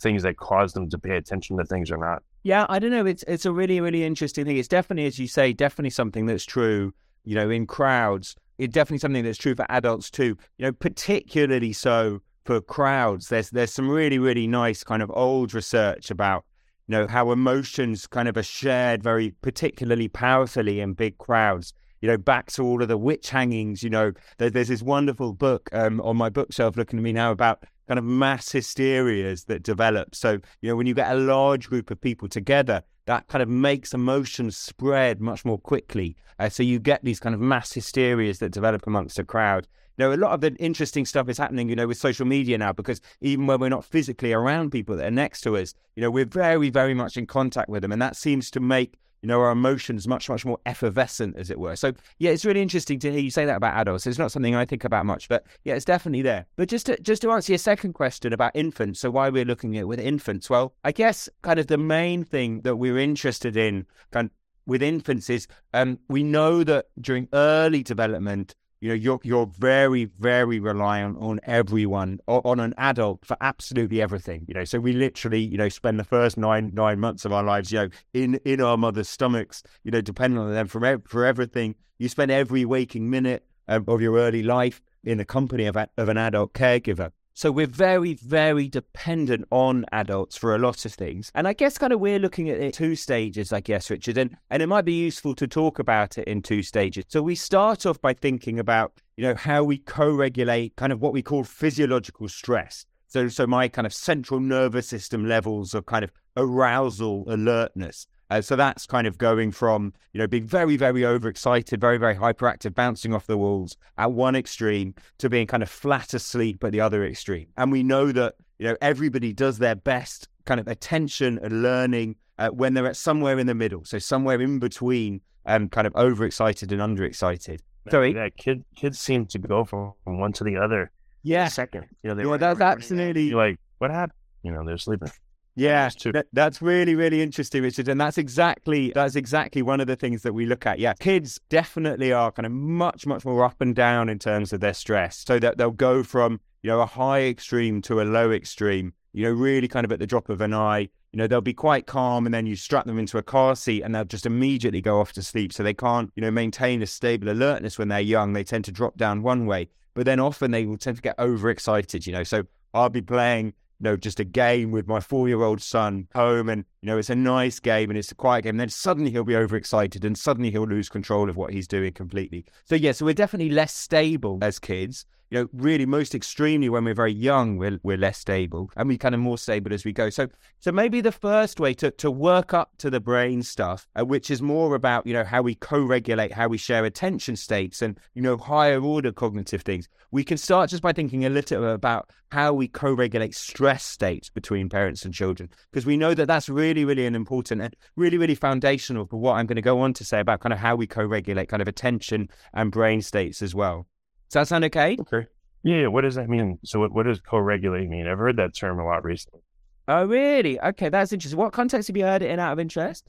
things 0.00 0.22
that 0.22 0.36
cause 0.36 0.72
them 0.72 0.88
to 0.90 0.98
pay 0.98 1.16
attention 1.16 1.56
to 1.56 1.64
things 1.64 1.90
or 1.90 1.96
not? 1.96 2.22
Yeah, 2.42 2.66
I 2.68 2.78
don't 2.78 2.90
know. 2.90 3.06
It's 3.06 3.24
it's 3.26 3.46
a 3.46 3.52
really 3.52 3.80
really 3.80 4.04
interesting 4.04 4.44
thing. 4.44 4.56
It's 4.56 4.68
definitely, 4.68 5.06
as 5.06 5.18
you 5.18 5.26
say, 5.26 5.52
definitely 5.52 5.90
something 5.90 6.26
that's 6.26 6.44
true. 6.44 6.94
You 7.24 7.34
know, 7.34 7.50
in 7.50 7.66
crowds, 7.66 8.36
it's 8.58 8.72
definitely 8.72 8.98
something 8.98 9.24
that's 9.24 9.38
true 9.38 9.54
for 9.54 9.66
adults 9.68 10.10
too. 10.10 10.36
You 10.58 10.66
know, 10.66 10.72
particularly 10.72 11.72
so 11.72 12.20
for 12.44 12.60
crowds. 12.60 13.28
There's 13.28 13.50
there's 13.50 13.72
some 13.72 13.88
really 13.88 14.18
really 14.18 14.46
nice 14.46 14.84
kind 14.84 15.02
of 15.02 15.10
old 15.14 15.54
research 15.54 16.10
about 16.10 16.44
you 16.86 16.92
know 16.92 17.06
how 17.06 17.30
emotions 17.30 18.06
kind 18.06 18.28
of 18.28 18.36
are 18.36 18.42
shared 18.42 19.02
very 19.02 19.30
particularly 19.42 20.08
powerfully 20.08 20.80
in 20.80 20.94
big 20.94 21.18
crowds 21.18 21.72
you 22.00 22.08
know, 22.08 22.18
back 22.18 22.50
to 22.52 22.62
all 22.62 22.82
of 22.82 22.88
the 22.88 22.98
witch 22.98 23.30
hangings. 23.30 23.82
You 23.82 23.90
know, 23.90 24.12
there, 24.38 24.50
there's 24.50 24.68
this 24.68 24.82
wonderful 24.82 25.32
book 25.32 25.68
um, 25.72 26.00
on 26.02 26.16
my 26.16 26.28
bookshelf 26.28 26.76
looking 26.76 26.98
at 26.98 27.02
me 27.02 27.12
now 27.12 27.30
about 27.30 27.64
kind 27.88 27.98
of 27.98 28.04
mass 28.04 28.50
hysterias 28.50 29.46
that 29.46 29.62
develop. 29.62 30.14
So, 30.14 30.38
you 30.60 30.68
know, 30.68 30.76
when 30.76 30.86
you 30.86 30.94
get 30.94 31.10
a 31.10 31.18
large 31.18 31.68
group 31.68 31.90
of 31.90 32.00
people 32.00 32.28
together, 32.28 32.82
that 33.06 33.28
kind 33.28 33.42
of 33.42 33.48
makes 33.48 33.94
emotions 33.94 34.56
spread 34.56 35.20
much 35.20 35.44
more 35.44 35.58
quickly. 35.58 36.16
Uh, 36.38 36.48
so 36.48 36.62
you 36.62 36.78
get 36.78 37.04
these 37.04 37.20
kind 37.20 37.34
of 37.34 37.40
mass 37.40 37.72
hysterias 37.72 38.38
that 38.38 38.50
develop 38.50 38.86
amongst 38.86 39.18
a 39.18 39.24
crowd. 39.24 39.66
Know, 39.98 40.12
a 40.12 40.14
lot 40.14 40.32
of 40.32 40.42
the 40.42 40.54
interesting 40.56 41.06
stuff 41.06 41.26
is 41.30 41.38
happening, 41.38 41.70
you 41.70 41.76
know, 41.76 41.86
with 41.86 41.96
social 41.96 42.26
media 42.26 42.58
now, 42.58 42.70
because 42.70 43.00
even 43.22 43.46
when 43.46 43.60
we're 43.60 43.70
not 43.70 43.84
physically 43.84 44.34
around 44.34 44.70
people 44.70 44.94
that 44.96 45.06
are 45.06 45.10
next 45.10 45.40
to 45.42 45.56
us, 45.56 45.72
you 45.94 46.02
know, 46.02 46.10
we're 46.10 46.26
very, 46.26 46.68
very 46.68 46.92
much 46.92 47.16
in 47.16 47.26
contact 47.26 47.70
with 47.70 47.80
them. 47.80 47.92
And 47.92 48.02
that 48.02 48.14
seems 48.14 48.50
to 48.50 48.60
make 48.60 48.98
you 49.22 49.28
know, 49.28 49.40
our 49.40 49.50
emotions 49.50 50.06
much, 50.06 50.28
much 50.28 50.44
more 50.44 50.58
effervescent, 50.66 51.36
as 51.36 51.50
it 51.50 51.58
were. 51.58 51.76
So, 51.76 51.92
yeah, 52.18 52.30
it's 52.30 52.44
really 52.44 52.62
interesting 52.62 52.98
to 53.00 53.10
hear 53.10 53.20
you 53.20 53.30
say 53.30 53.44
that 53.44 53.56
about 53.56 53.74
adults. 53.74 54.06
It's 54.06 54.18
not 54.18 54.32
something 54.32 54.54
I 54.54 54.64
think 54.64 54.84
about 54.84 55.06
much, 55.06 55.28
but 55.28 55.44
yeah, 55.64 55.74
it's 55.74 55.84
definitely 55.84 56.22
there. 56.22 56.46
But 56.56 56.68
just 56.68 56.86
to, 56.86 57.00
just 57.00 57.22
to 57.22 57.30
answer 57.30 57.52
your 57.52 57.58
second 57.58 57.94
question 57.94 58.32
about 58.32 58.52
infants, 58.54 59.00
so 59.00 59.10
why 59.10 59.28
we're 59.28 59.44
looking 59.44 59.76
at 59.76 59.88
with 59.88 60.00
infants, 60.00 60.50
well, 60.50 60.74
I 60.84 60.92
guess 60.92 61.28
kind 61.42 61.58
of 61.58 61.66
the 61.66 61.78
main 61.78 62.24
thing 62.24 62.60
that 62.62 62.76
we're 62.76 62.98
interested 62.98 63.56
in 63.56 63.86
kind 64.12 64.26
of 64.26 64.32
with 64.66 64.82
infants 64.82 65.30
is 65.30 65.46
um, 65.74 65.98
we 66.08 66.22
know 66.22 66.64
that 66.64 66.86
during 67.00 67.28
early 67.32 67.82
development, 67.82 68.54
you 68.80 68.88
know, 68.88 68.94
you're 68.94 69.20
you're 69.22 69.46
very, 69.46 70.04
very 70.04 70.60
reliant 70.60 71.16
on 71.18 71.40
everyone, 71.44 72.20
on 72.26 72.60
an 72.60 72.74
adult 72.76 73.24
for 73.24 73.36
absolutely 73.40 74.02
everything. 74.02 74.44
You 74.48 74.54
know, 74.54 74.64
so 74.64 74.78
we 74.78 74.92
literally, 74.92 75.40
you 75.40 75.56
know, 75.56 75.68
spend 75.68 75.98
the 75.98 76.04
first 76.04 76.36
nine 76.36 76.72
nine 76.74 77.00
months 77.00 77.24
of 77.24 77.32
our 77.32 77.42
lives, 77.42 77.72
you 77.72 77.78
know, 77.78 77.88
in 78.12 78.34
in 78.44 78.60
our 78.60 78.76
mother's 78.76 79.08
stomachs, 79.08 79.62
you 79.82 79.90
know, 79.90 80.00
depending 80.00 80.38
on 80.38 80.52
them 80.52 80.66
for 80.66 80.98
for 81.06 81.24
everything. 81.24 81.74
You 81.98 82.08
spend 82.08 82.30
every 82.30 82.64
waking 82.64 83.08
minute 83.08 83.44
um, 83.68 83.84
of 83.88 84.02
your 84.02 84.16
early 84.16 84.42
life 84.42 84.82
in 85.02 85.18
the 85.18 85.24
company 85.24 85.64
of 85.66 85.76
a, 85.76 85.88
of 85.96 86.08
an 86.08 86.18
adult 86.18 86.52
caregiver. 86.52 87.12
So 87.36 87.52
we're 87.52 87.66
very, 87.66 88.14
very 88.14 88.66
dependent 88.66 89.46
on 89.50 89.84
adults 89.92 90.38
for 90.38 90.54
a 90.54 90.58
lot 90.58 90.86
of 90.86 90.94
things. 90.94 91.30
And 91.34 91.46
I 91.46 91.52
guess 91.52 91.76
kind 91.76 91.92
of 91.92 92.00
we're 92.00 92.18
looking 92.18 92.48
at 92.48 92.58
it 92.58 92.72
two 92.72 92.96
stages, 92.96 93.52
I 93.52 93.60
guess, 93.60 93.90
Richard, 93.90 94.16
and, 94.16 94.34
and 94.48 94.62
it 94.62 94.68
might 94.68 94.86
be 94.86 94.94
useful 94.94 95.34
to 95.34 95.46
talk 95.46 95.78
about 95.78 96.16
it 96.16 96.26
in 96.26 96.40
two 96.40 96.62
stages. 96.62 97.04
So 97.08 97.20
we 97.20 97.34
start 97.34 97.84
off 97.84 98.00
by 98.00 98.14
thinking 98.14 98.58
about, 98.58 98.94
you 99.18 99.24
know, 99.24 99.34
how 99.34 99.64
we 99.64 99.76
co-regulate 99.76 100.76
kind 100.76 100.94
of 100.94 101.02
what 101.02 101.12
we 101.12 101.20
call 101.20 101.44
physiological 101.44 102.26
stress. 102.30 102.86
So 103.06 103.28
so 103.28 103.46
my 103.46 103.68
kind 103.68 103.86
of 103.86 103.92
central 103.92 104.40
nervous 104.40 104.88
system 104.88 105.28
levels 105.28 105.74
of 105.74 105.84
kind 105.84 106.04
of 106.04 106.12
arousal, 106.38 107.24
alertness. 107.28 108.06
Uh, 108.28 108.40
so 108.40 108.56
that's 108.56 108.86
kind 108.86 109.06
of 109.06 109.18
going 109.18 109.52
from, 109.52 109.92
you 110.12 110.18
know, 110.18 110.26
being 110.26 110.46
very, 110.46 110.76
very 110.76 111.06
overexcited, 111.06 111.80
very, 111.80 111.96
very 111.96 112.14
hyperactive, 112.14 112.74
bouncing 112.74 113.14
off 113.14 113.26
the 113.26 113.36
walls 113.36 113.76
at 113.98 114.10
one 114.10 114.34
extreme 114.34 114.94
to 115.18 115.28
being 115.28 115.46
kind 115.46 115.62
of 115.62 115.68
flat 115.68 116.12
asleep 116.12 116.64
at 116.64 116.72
the 116.72 116.80
other 116.80 117.04
extreme. 117.04 117.46
And 117.56 117.70
we 117.70 117.82
know 117.82 118.10
that, 118.12 118.34
you 118.58 118.66
know, 118.66 118.76
everybody 118.80 119.32
does 119.32 119.58
their 119.58 119.76
best 119.76 120.28
kind 120.44 120.58
of 120.58 120.66
attention 120.66 121.38
and 121.42 121.62
learning 121.62 122.16
uh, 122.38 122.48
when 122.48 122.74
they're 122.74 122.86
at 122.86 122.96
somewhere 122.96 123.38
in 123.38 123.46
the 123.46 123.54
middle. 123.54 123.84
So 123.84 123.98
somewhere 123.98 124.40
in 124.40 124.58
between 124.58 125.20
um, 125.46 125.68
kind 125.68 125.86
of 125.86 125.94
overexcited 125.94 126.72
and 126.72 126.80
underexcited. 126.80 127.60
Sorry. 127.90 128.12
Yeah, 128.12 128.28
kid, 128.36 128.64
kids 128.74 128.98
seem 128.98 129.26
to 129.26 129.38
go 129.38 129.64
from 129.64 129.92
one 130.04 130.32
to 130.32 130.44
the 130.44 130.56
other. 130.56 130.90
Yeah. 131.22 131.46
Second. 131.46 131.86
You 132.02 132.10
know, 132.10 132.16
they 132.16 132.26
were 132.26 132.38
that's 132.38 132.60
absolutely. 132.60 133.28
You're 133.28 133.38
like, 133.38 133.60
what 133.78 133.92
happened? 133.92 134.18
You 134.42 134.52
know, 134.52 134.64
they're 134.64 134.78
sleeping. 134.78 135.10
Yeah, 135.58 135.88
that, 136.12 136.26
that's 136.34 136.60
really, 136.60 136.94
really 136.94 137.22
interesting, 137.22 137.62
Richard. 137.62 137.88
And 137.88 137.98
that's 137.98 138.18
exactly 138.18 138.92
that's 138.94 139.16
exactly 139.16 139.62
one 139.62 139.80
of 139.80 139.86
the 139.86 139.96
things 139.96 140.22
that 140.22 140.34
we 140.34 140.44
look 140.44 140.66
at. 140.66 140.78
Yeah, 140.78 140.92
kids 140.92 141.40
definitely 141.48 142.12
are 142.12 142.30
kind 142.30 142.44
of 142.44 142.52
much, 142.52 143.06
much 143.06 143.24
more 143.24 143.42
up 143.42 143.58
and 143.62 143.74
down 143.74 144.10
in 144.10 144.18
terms 144.18 144.52
of 144.52 144.60
their 144.60 144.74
stress. 144.74 145.24
So 145.26 145.38
that 145.38 145.56
they'll 145.56 145.70
go 145.70 146.02
from 146.02 146.40
you 146.62 146.68
know 146.68 146.82
a 146.82 146.86
high 146.86 147.22
extreme 147.22 147.80
to 147.82 148.02
a 148.02 148.04
low 148.04 148.32
extreme. 148.32 148.92
You 149.14 149.24
know, 149.24 149.30
really 149.32 149.66
kind 149.66 149.86
of 149.86 149.92
at 149.92 149.98
the 149.98 150.06
drop 150.06 150.28
of 150.28 150.42
an 150.42 150.52
eye. 150.52 150.90
You 151.12 151.18
know, 151.18 151.26
they'll 151.26 151.40
be 151.40 151.54
quite 151.54 151.86
calm, 151.86 152.26
and 152.26 152.34
then 152.34 152.44
you 152.44 152.54
strap 152.54 152.84
them 152.84 152.98
into 152.98 153.16
a 153.16 153.22
car 153.22 153.56
seat, 153.56 153.80
and 153.80 153.94
they'll 153.94 154.04
just 154.04 154.26
immediately 154.26 154.82
go 154.82 155.00
off 155.00 155.14
to 155.14 155.22
sleep. 155.22 155.54
So 155.54 155.62
they 155.62 155.72
can't, 155.72 156.12
you 156.16 156.20
know, 156.20 156.30
maintain 156.30 156.82
a 156.82 156.86
stable 156.86 157.30
alertness 157.30 157.78
when 157.78 157.88
they're 157.88 158.00
young. 158.00 158.34
They 158.34 158.44
tend 158.44 158.66
to 158.66 158.72
drop 158.72 158.98
down 158.98 159.22
one 159.22 159.46
way, 159.46 159.70
but 159.94 160.04
then 160.04 160.20
often 160.20 160.50
they 160.50 160.66
will 160.66 160.76
tend 160.76 160.96
to 160.96 161.02
get 161.02 161.18
overexcited. 161.18 162.06
You 162.06 162.12
know, 162.12 162.24
so 162.24 162.42
I'll 162.74 162.90
be 162.90 163.00
playing 163.00 163.54
you 163.80 163.84
know, 163.84 163.96
just 163.96 164.20
a 164.20 164.24
game 164.24 164.70
with 164.70 164.86
my 164.86 165.00
four 165.00 165.28
year 165.28 165.42
old 165.42 165.60
son 165.60 166.08
home 166.14 166.48
and, 166.48 166.64
you 166.80 166.86
know, 166.86 166.98
it's 166.98 167.10
a 167.10 167.14
nice 167.14 167.60
game 167.60 167.90
and 167.90 167.98
it's 167.98 168.10
a 168.10 168.14
quiet 168.14 168.42
game. 168.42 168.50
And 168.50 168.60
then 168.60 168.68
suddenly 168.68 169.10
he'll 169.10 169.24
be 169.24 169.36
overexcited 169.36 170.04
and 170.04 170.16
suddenly 170.16 170.50
he'll 170.50 170.66
lose 170.66 170.88
control 170.88 171.28
of 171.28 171.36
what 171.36 171.52
he's 171.52 171.68
doing 171.68 171.92
completely. 171.92 172.44
So, 172.64 172.74
yeah, 172.74 172.92
so 172.92 173.04
we're 173.04 173.14
definitely 173.14 173.50
less 173.50 173.74
stable 173.74 174.38
as 174.42 174.58
kids 174.58 175.06
you 175.30 175.40
know, 175.40 175.48
really 175.52 175.86
most 175.86 176.14
extremely 176.14 176.68
when 176.68 176.84
we're 176.84 176.94
very 176.94 177.12
young, 177.12 177.56
we're, 177.56 177.78
we're 177.82 177.96
less 177.96 178.18
stable 178.18 178.70
and 178.76 178.88
we 178.88 178.96
kind 178.96 179.14
of 179.14 179.20
more 179.20 179.38
stable 179.38 179.72
as 179.72 179.84
we 179.84 179.92
go. 179.92 180.10
So, 180.10 180.28
so 180.60 180.72
maybe 180.72 181.00
the 181.00 181.12
first 181.12 181.58
way 181.58 181.74
to, 181.74 181.90
to 181.92 182.10
work 182.10 182.54
up 182.54 182.70
to 182.78 182.90
the 182.90 183.00
brain 183.00 183.42
stuff, 183.42 183.88
uh, 183.98 184.04
which 184.04 184.30
is 184.30 184.40
more 184.40 184.74
about, 184.74 185.06
you 185.06 185.12
know, 185.12 185.24
how 185.24 185.42
we 185.42 185.54
co-regulate, 185.54 186.32
how 186.32 186.48
we 186.48 186.58
share 186.58 186.84
attention 186.84 187.36
states 187.36 187.82
and, 187.82 187.98
you 188.14 188.22
know, 188.22 188.36
higher 188.36 188.80
order 188.80 189.12
cognitive 189.12 189.62
things. 189.62 189.88
We 190.12 190.22
can 190.22 190.38
start 190.38 190.70
just 190.70 190.82
by 190.82 190.92
thinking 190.92 191.24
a 191.24 191.30
little 191.30 191.60
bit 191.60 191.70
about 191.70 192.10
how 192.30 192.52
we 192.52 192.68
co-regulate 192.68 193.34
stress 193.34 193.84
states 193.84 194.30
between 194.30 194.68
parents 194.68 195.04
and 195.04 195.12
children, 195.12 195.48
because 195.72 195.86
we 195.86 195.96
know 195.96 196.14
that 196.14 196.26
that's 196.26 196.48
really, 196.48 196.84
really 196.84 197.06
an 197.06 197.14
important 197.14 197.62
and 197.62 197.74
really, 197.96 198.18
really 198.18 198.34
foundational 198.34 199.06
for 199.06 199.18
what 199.18 199.34
I'm 199.34 199.46
going 199.46 199.56
to 199.56 199.62
go 199.62 199.80
on 199.80 199.92
to 199.94 200.04
say 200.04 200.20
about 200.20 200.40
kind 200.40 200.52
of 200.52 200.58
how 200.58 200.76
we 200.76 200.86
co-regulate 200.86 201.48
kind 201.48 201.62
of 201.62 201.68
attention 201.68 202.28
and 202.54 202.70
brain 202.70 203.02
states 203.02 203.42
as 203.42 203.54
well. 203.54 203.86
Does 204.28 204.32
that 204.32 204.48
sound 204.48 204.64
okay? 204.64 204.96
Okay. 205.00 205.26
Yeah. 205.62 205.86
What 205.88 206.02
does 206.02 206.14
that 206.16 206.28
mean? 206.28 206.58
So, 206.64 206.80
what, 206.80 206.92
what 206.92 207.06
does 207.06 207.20
co-regulate 207.20 207.88
mean? 207.88 208.06
I've 208.06 208.18
heard 208.18 208.36
that 208.36 208.54
term 208.54 208.78
a 208.78 208.84
lot 208.84 209.04
recently. 209.04 209.40
Oh, 209.88 210.04
really? 210.04 210.60
Okay, 210.60 210.88
that's 210.88 211.12
interesting. 211.12 211.38
What 211.38 211.52
context 211.52 211.88
have 211.88 211.96
you 211.96 212.04
heard 212.04 212.22
it 212.22 212.30
in 212.30 212.40
out 212.40 212.52
of 212.52 212.58
interest? 212.58 213.08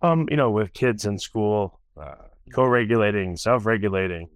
Um, 0.00 0.26
you 0.30 0.36
know, 0.36 0.50
with 0.50 0.72
kids 0.72 1.04
in 1.04 1.18
school, 1.18 1.80
uh, 2.00 2.14
co-regulating, 2.54 3.36
self-regulating, 3.36 4.28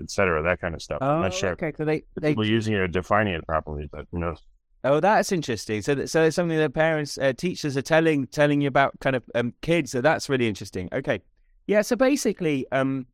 etc., 0.00 0.42
that 0.42 0.60
kind 0.60 0.74
of 0.74 0.82
stuff. 0.82 0.98
Oh, 1.00 1.06
I'm 1.06 1.22
not 1.22 1.34
sure. 1.34 1.50
Okay, 1.50 1.72
so 1.76 1.84
they, 1.84 2.02
they 2.20 2.30
people 2.30 2.46
using 2.46 2.74
it 2.74 2.78
or 2.78 2.88
defining 2.88 3.34
it 3.34 3.46
properly, 3.46 3.88
but 3.90 4.06
who 4.10 4.18
knows? 4.18 4.42
Oh, 4.82 5.00
that's 5.00 5.32
interesting. 5.32 5.82
So, 5.82 5.94
that, 5.94 6.10
so 6.10 6.24
it's 6.24 6.36
something 6.36 6.58
that 6.58 6.74
parents, 6.74 7.18
uh, 7.18 7.32
teachers 7.36 7.76
are 7.76 7.82
telling 7.82 8.26
telling 8.28 8.60
you 8.60 8.68
about 8.68 8.98
kind 9.00 9.16
of 9.16 9.24
um, 9.34 9.54
kids. 9.62 9.90
So 9.92 10.00
that's 10.00 10.28
really 10.28 10.48
interesting. 10.48 10.88
Okay, 10.92 11.22
yeah. 11.66 11.82
So 11.82 11.96
basically, 11.96 12.66
um, 12.72 13.06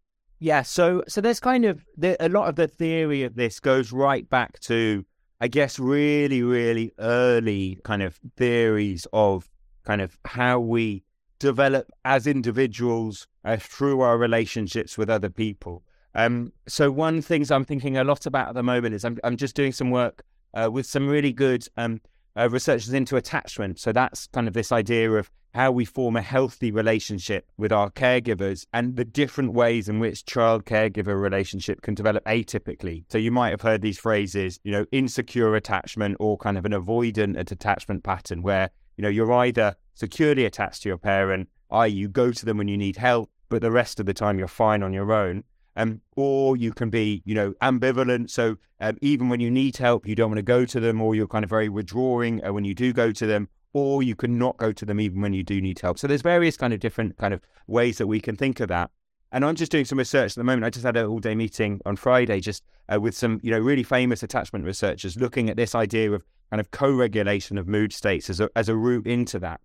yeah, 0.43 0.63
so 0.63 1.05
so 1.07 1.21
there's 1.21 1.39
kind 1.39 1.65
of 1.65 1.85
a 2.03 2.29
lot 2.29 2.49
of 2.49 2.57
the 2.57 2.67
theory 2.67 3.23
of 3.23 3.37
this 3.37 3.61
goes 3.61 3.93
right 3.93 4.29
back 4.29 4.59
to 4.61 5.05
I 5.41 5.47
guess 5.47 5.79
really 5.79 6.43
really 6.43 6.93
early 6.99 7.79
kind 7.85 8.03
of 8.03 8.19
theories 8.37 9.07
of 9.13 9.49
kind 9.85 10.01
of 10.01 10.19
how 10.25 10.59
we 10.59 11.05
develop 11.39 11.93
as 12.05 12.27
individuals 12.27 13.29
uh, 13.45 13.57
through 13.57 14.01
our 14.01 14.19
relationships 14.19 14.99
with 14.99 15.09
other 15.09 15.31
people. 15.31 15.85
Um, 16.17 16.53
so 16.67 16.91
one 16.91 17.23
things 17.23 17.53
I'm 17.53 17.65
thinking 17.65 17.97
a 17.97 18.03
lot 18.03 18.27
about 18.27 18.49
at 18.49 18.55
the 18.57 18.65
moment 18.65 18.97
is 18.97 19.05
I'm 19.05 19.21
I'm 19.23 19.37
just 19.37 19.55
doing 19.55 19.71
some 19.71 19.93
work 19.93 20.25
uh, 20.55 20.69
with 20.73 20.87
some 20.87 21.09
really 21.09 21.33
good 21.33 21.69
um, 21.77 22.01
uh, 22.37 22.49
researchers 22.51 22.93
into 22.93 23.15
attachment. 23.15 23.79
So 23.79 23.93
that's 23.93 24.27
kind 24.27 24.49
of 24.49 24.55
this 24.55 24.73
idea 24.73 25.13
of 25.13 25.31
how 25.54 25.71
we 25.71 25.85
form 25.85 26.16
a 26.16 26.23
healthy 26.23 26.71
relationship 26.71 27.47
with 27.56 27.73
our 27.73 27.90
caregivers 27.90 28.66
and 28.73 28.97
the 28.97 29.04
different 29.04 29.52
ways 29.52 29.88
in 29.88 29.99
which 29.99 30.25
child 30.25 30.64
caregiver 30.64 31.21
relationship 31.21 31.82
can 31.82 31.94
develop 31.94 32.25
atypically. 32.25 33.04
So 33.11 33.18
you 33.18 33.30
might 33.30 33.50
have 33.50 33.61
heard 33.61 33.82
these 33.82 33.99
phrases, 33.99 34.59
you 34.64 34.73
know, 34.73 34.87
insecure 34.92 35.54
attachment 35.54 36.16
or 36.21 36.38
kind 36.38 36.56
of 36.56 36.64
an 36.64 36.73
avoidant 36.73 37.38
attachment 37.38 38.02
pattern 38.02 38.42
where, 38.42 38.71
you 38.97 39.02
know, 39.02 39.09
you're 39.09 39.32
either 39.32 39.76
securely 39.94 40.44
attached 40.44 40.82
to 40.82 40.88
your 40.88 40.99
parent, 40.99 41.49
i.e., 41.71 41.90
you 41.90 42.09
go 42.09 42.32
to 42.32 42.47
them 42.47 42.56
when 42.56 42.68
you 42.68 42.78
need 42.78 42.97
help, 42.97 43.30
but 43.49 43.61
the 43.61 43.71
rest 43.71 44.00
of 44.00 44.06
the 44.06 44.14
time 44.14 44.38
you're 44.38 44.49
fine 44.49 44.82
on 44.82 44.92
your 44.92 45.12
own. 45.12 45.44
Um, 45.75 46.02
or 46.16 46.54
you 46.59 46.73
can 46.73 46.90
be, 46.90 47.23
you 47.25 47.35
know, 47.35 47.52
ambivalent. 47.62 48.28
So 48.28 48.56
um, 48.80 48.99
even 49.00 49.30
when 49.30 49.40
you 49.40 49.50
need 49.50 49.78
help, 49.78 50.06
you 50.06 50.14
don't 50.14 50.28
want 50.28 50.37
to 50.37 50.42
go 50.42 50.66
to 50.66 50.80
them, 50.80 51.00
or 51.00 51.14
you're 51.14 51.26
kind 51.26 51.44
of 51.44 51.49
very 51.49 51.71
withdrawing 51.71 52.44
uh, 52.44 52.52
when 52.52 52.66
you 52.66 52.75
do 52.75 52.92
go 52.92 53.11
to 53.11 53.26
them, 53.26 53.49
or 53.73 54.02
you 54.02 54.14
can 54.14 54.38
not 54.38 54.57
go 54.57 54.73
to 54.73 54.85
them 54.85 55.00
even 55.00 55.21
when 55.21 55.33
you 55.33 55.43
do 55.43 55.61
need 55.61 55.81
help. 55.81 55.99
So 55.99 56.07
there's 56.07 56.23
various 56.23 56.57
kind 56.57 56.73
of 56.73 56.81
different 56.81 57.17
kind 57.17 57.33
of 57.33 57.41
ways 57.67 57.99
that 57.99 58.07
we 58.07 58.21
can 58.21 58.37
think 58.37 58.61
of 58.61 58.69
that. 58.69 58.91
And 59.31 59.47
I'm 59.47 59.55
just 59.55 59.73
doing 59.73 59.87
some 59.87 59.99
research 59.99 60.33
at 60.33 60.37
the 60.37 60.45
moment. 60.45 60.64
I 60.64 60.71
just 60.71 60.85
had 60.85 60.97
an 60.97 61.07
all 61.07 61.19
day 61.19 61.35
meeting 61.35 61.81
on 61.87 61.97
Friday, 61.97 62.41
just 62.41 62.62
uh, 62.93 63.00
with 63.00 63.17
some, 63.17 63.41
you 63.43 63.50
know, 63.50 63.59
really 63.59 63.83
famous 63.83 64.23
attachment 64.23 64.67
researchers 64.67 65.17
looking 65.17 65.49
at 65.49 65.57
this 65.57 65.75
idea 65.75 66.12
of 66.12 66.25
kind 66.50 66.61
of 66.61 66.71
co 66.71 66.93
regulation 66.93 67.57
of 67.57 67.67
mood 67.67 67.95
states 67.95 68.29
as 68.29 68.41
a, 68.41 68.50
as 68.55 68.69
a 68.69 68.76
route 68.76 69.07
into 69.07 69.38
that. 69.38 69.61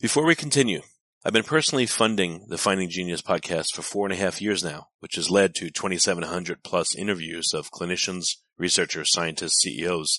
Before 0.00 0.24
we 0.24 0.34
continue, 0.34 0.82
I've 1.24 1.32
been 1.32 1.44
personally 1.44 1.86
funding 1.86 2.46
the 2.48 2.58
Finding 2.58 2.90
Genius 2.90 3.22
podcast 3.22 3.74
for 3.74 3.82
four 3.82 4.06
and 4.06 4.12
a 4.12 4.16
half 4.16 4.42
years 4.42 4.64
now, 4.64 4.88
which 4.98 5.14
has 5.14 5.30
led 5.30 5.54
to 5.54 5.70
2,700 5.70 6.64
plus 6.64 6.96
interviews 6.96 7.54
of 7.54 7.70
clinicians, 7.70 8.38
researchers, 8.58 9.12
scientists, 9.12 9.62
CEOs, 9.62 10.18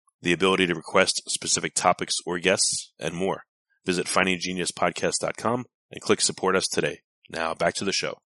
the 0.21 0.33
ability 0.33 0.67
to 0.67 0.75
request 0.75 1.23
specific 1.29 1.73
topics 1.73 2.17
or 2.25 2.39
guests, 2.39 2.93
and 2.99 3.15
more. 3.15 3.43
Visit 3.85 4.05
findinggeniuspodcast.com 4.07 5.65
and 5.91 6.01
click 6.01 6.21
support 6.21 6.55
us 6.55 6.67
today. 6.67 6.99
Now 7.29 7.53
back 7.53 7.73
to 7.75 7.85
the 7.85 7.91
show. 7.91 8.19